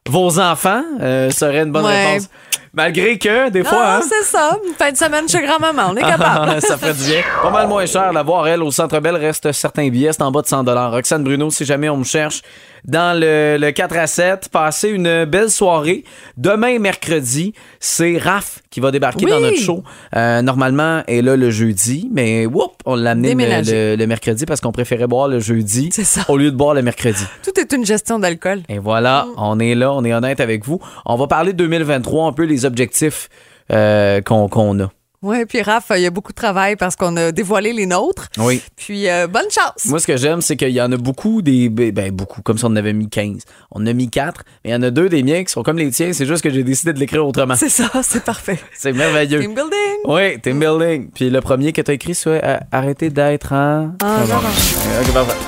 Vos 0.09 0.39
enfants 0.41 0.83
euh, 1.01 1.31
serait 1.31 1.63
une 1.63 1.73
bonne 1.73 1.85
Ouais. 1.87 2.07
réponse. 2.15 2.29
Malgré 2.77 3.19
que, 3.19 3.51
des 3.51 3.63
Non, 3.63 3.69
fois, 3.71 3.97
hein, 3.97 4.01
c'est 4.09 4.25
ça. 4.25 4.59
Une 4.67 4.75
fin 4.75 4.91
de 4.91 4.97
semaine 4.97 5.29
chez 5.29 5.41
grand-maman, 5.43 5.91
on 5.93 5.97
est 5.97 6.01
capable. 6.01 6.61
ça 6.61 6.77
ferait 6.77 6.93
du 6.95 7.05
bien. 7.05 7.23
Pas 7.43 7.51
mal 7.51 7.69
moins 7.69 7.87
cher. 7.87 8.13
La 8.13 8.23
voir, 8.23 8.49
elle, 8.49 8.63
au 8.63 8.71
Centre 8.71 8.99
Bell, 9.01 9.15
reste 9.17 9.53
certains 9.53 9.89
billets. 9.89 10.13
C'est 10.13 10.23
en 10.23 10.33
bas 10.33 10.43
de 10.43 10.47
100 10.49 10.65
Roxane 10.91 11.23
Bruno, 11.23 11.51
si 11.51 11.65
jamais 11.65 11.89
on 11.89 11.97
me 11.99 12.05
cherche, 12.05 12.43
dans 12.85 13.19
le, 13.19 13.57
le 13.59 13.71
4 13.71 13.97
à 13.97 14.07
7, 14.07 14.49
passez 14.51 14.89
une 14.91 15.25
belle 15.25 15.51
soirée. 15.51 16.05
Demain, 16.37 16.79
mercredi, 16.81 17.55
c'est 17.81 18.19
Raph 18.19 18.59
qui 18.71 18.81
va 18.81 18.91
débarquer 18.91 19.25
Oui. 19.25 19.31
dans 19.31 19.41
notre 19.41 19.57
show. 19.59 19.83
Euh, 20.17 20.43
normalement, 20.43 21.03
elle 21.07 21.15
est 21.19 21.23
là 21.23 21.37
le 21.37 21.51
jeudi, 21.51 22.11
mais 22.13 22.45
whoop, 22.45 22.73
on 22.85 22.97
l'a 22.97 23.13
amené 23.13 23.29
le, 23.29 23.35
Déménagé. 23.37 23.73
le- 23.93 23.97
le 23.97 24.07
mercredi 24.09 24.45
parce 24.47 24.61
qu'on 24.61 24.73
préférait 24.73 25.07
boire 25.07 25.29
le 25.29 25.39
jeudi 25.39 25.91
ça. 25.93 26.23
au 26.29 26.37
lieu 26.37 26.51
de 26.51 26.57
boire 26.57 26.75
le 26.75 26.83
mercredi. 26.83 27.25
Tout 27.45 27.59
est 27.59 27.73
une 27.73 27.87
gestion 27.87 28.19
d'alcool. 28.19 28.63
Et 28.69 28.79
voilà, 28.81 29.27
on 29.37 29.61
est 29.61 29.75
là, 29.77 29.93
on 29.93 30.05
est 30.05 30.13
honnête 30.13 30.41
avec 30.41 30.65
vous. 30.67 30.81
On 31.07 31.15
va 31.17 31.27
parler 31.29 31.53
de 31.53 31.59
2023, 31.59 32.27
un 32.27 32.33
peu 32.33 32.43
les 32.43 32.64
objectifs 32.65 33.29
euh, 33.71 34.21
qu'on 34.21 34.81
a. 34.81 34.91
Oui, 35.25 35.47
puis 35.47 35.63
Raph, 35.63 35.87
il 35.97 36.03
y 36.03 36.07
a 36.07 36.11
beaucoup 36.11 36.33
de 36.33 36.37
travail 36.37 36.77
parce 36.77 36.97
qu'on 36.97 37.17
a 37.17 37.33
dévoilé 37.33 37.73
les 37.73 37.87
nôtres. 37.87 38.29
Oui. 38.37 38.61
Puis 38.77 39.09
euh, 39.09 39.27
bonne 39.27 39.51
chance. 39.51 39.87
Moi, 39.87 39.99
ce 39.99 40.07
que 40.07 40.19
j'aime, 40.19 40.43
c'est 40.43 40.55
qu'il 40.55 40.69
y 40.69 40.83
en 40.83 40.93
a 40.93 40.99
beaucoup 40.99 41.41
des. 41.41 41.71
Ben, 41.71 42.11
beaucoup, 42.11 42.43
comme 42.43 42.59
si 42.59 42.65
on 42.67 42.69
en 42.69 42.77
avait 42.77 42.93
mis 42.93 43.09
15. 43.09 43.41
On 43.71 43.81
en 43.81 43.87
a 43.87 43.95
mis 43.95 44.11
4, 44.11 44.45
mais 44.63 44.71
il 44.71 44.75
y 44.75 44.77
en 44.77 44.83
a 44.83 44.91
deux 44.91 45.09
des 45.09 45.23
miens 45.23 45.43
qui 45.43 45.51
sont 45.51 45.63
comme 45.63 45.79
les 45.79 45.91
tiens. 45.91 46.13
C'est 46.13 46.27
juste 46.27 46.45
que 46.45 46.51
j'ai 46.51 46.63
décidé 46.63 46.93
de 46.93 46.99
l'écrire 46.99 47.27
autrement. 47.27 47.57
C'est 47.57 47.71
ça, 47.71 47.91
c'est 48.03 48.23
parfait. 48.23 48.59
C'est 48.75 48.93
merveilleux. 48.93 49.41
Team 49.41 49.55
building. 49.55 49.97
Oui, 50.05 50.39
team 50.43 50.61
building. 50.61 51.09
Puis 51.11 51.31
le 51.31 51.41
premier 51.41 51.73
que 51.73 51.81
tu 51.81 51.91
as 51.91 51.95
écrit, 51.95 52.15
c'est 52.15 52.45
euh, 52.45 52.59
arrêter 52.71 53.09
d'être 53.09 53.55
en. 53.55 53.95
Ah, 54.03 54.19
bon. 54.27 54.35
Ok, 54.37 55.15
parfait. 55.15 55.39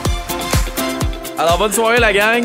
Alors, 1.37 1.59
bonne 1.59 1.73
soirée, 1.73 2.01
la 2.01 2.15
gang. 2.15 2.45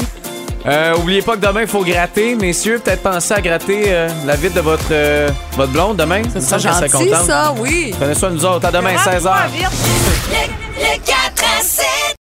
Euh, 0.66 0.96
oubliez 0.98 1.22
pas 1.22 1.36
que 1.36 1.46
demain, 1.46 1.62
il 1.62 1.68
faut 1.68 1.84
gratter. 1.84 2.36
Messieurs, 2.36 2.80
peut-être 2.84 3.02
penser 3.02 3.34
à 3.34 3.42
gratter 3.42 3.84
euh, 3.88 4.08
la 4.26 4.36
vitre 4.36 4.56
de 4.56 4.62
votre, 4.62 4.84
euh, 4.92 5.30
votre 5.54 5.72
blonde 5.72 5.98
demain. 5.98 6.22
Ça 6.38 6.60
semble 6.60 6.62
qu'elle 6.62 6.90
serait 6.90 7.10
gentil, 7.10 7.26
ça, 7.26 7.54
oui. 7.58 7.94
Prenez 8.00 8.14
soin 8.14 8.30
de 8.30 8.36
nous 8.36 8.46
autres. 8.46 8.68
À 8.68 8.72
demain, 8.72 8.96
16h. 8.96 9.34
Le 10.78 10.98
4 11.06 11.44
à 11.60 11.64
7. 11.64 12.18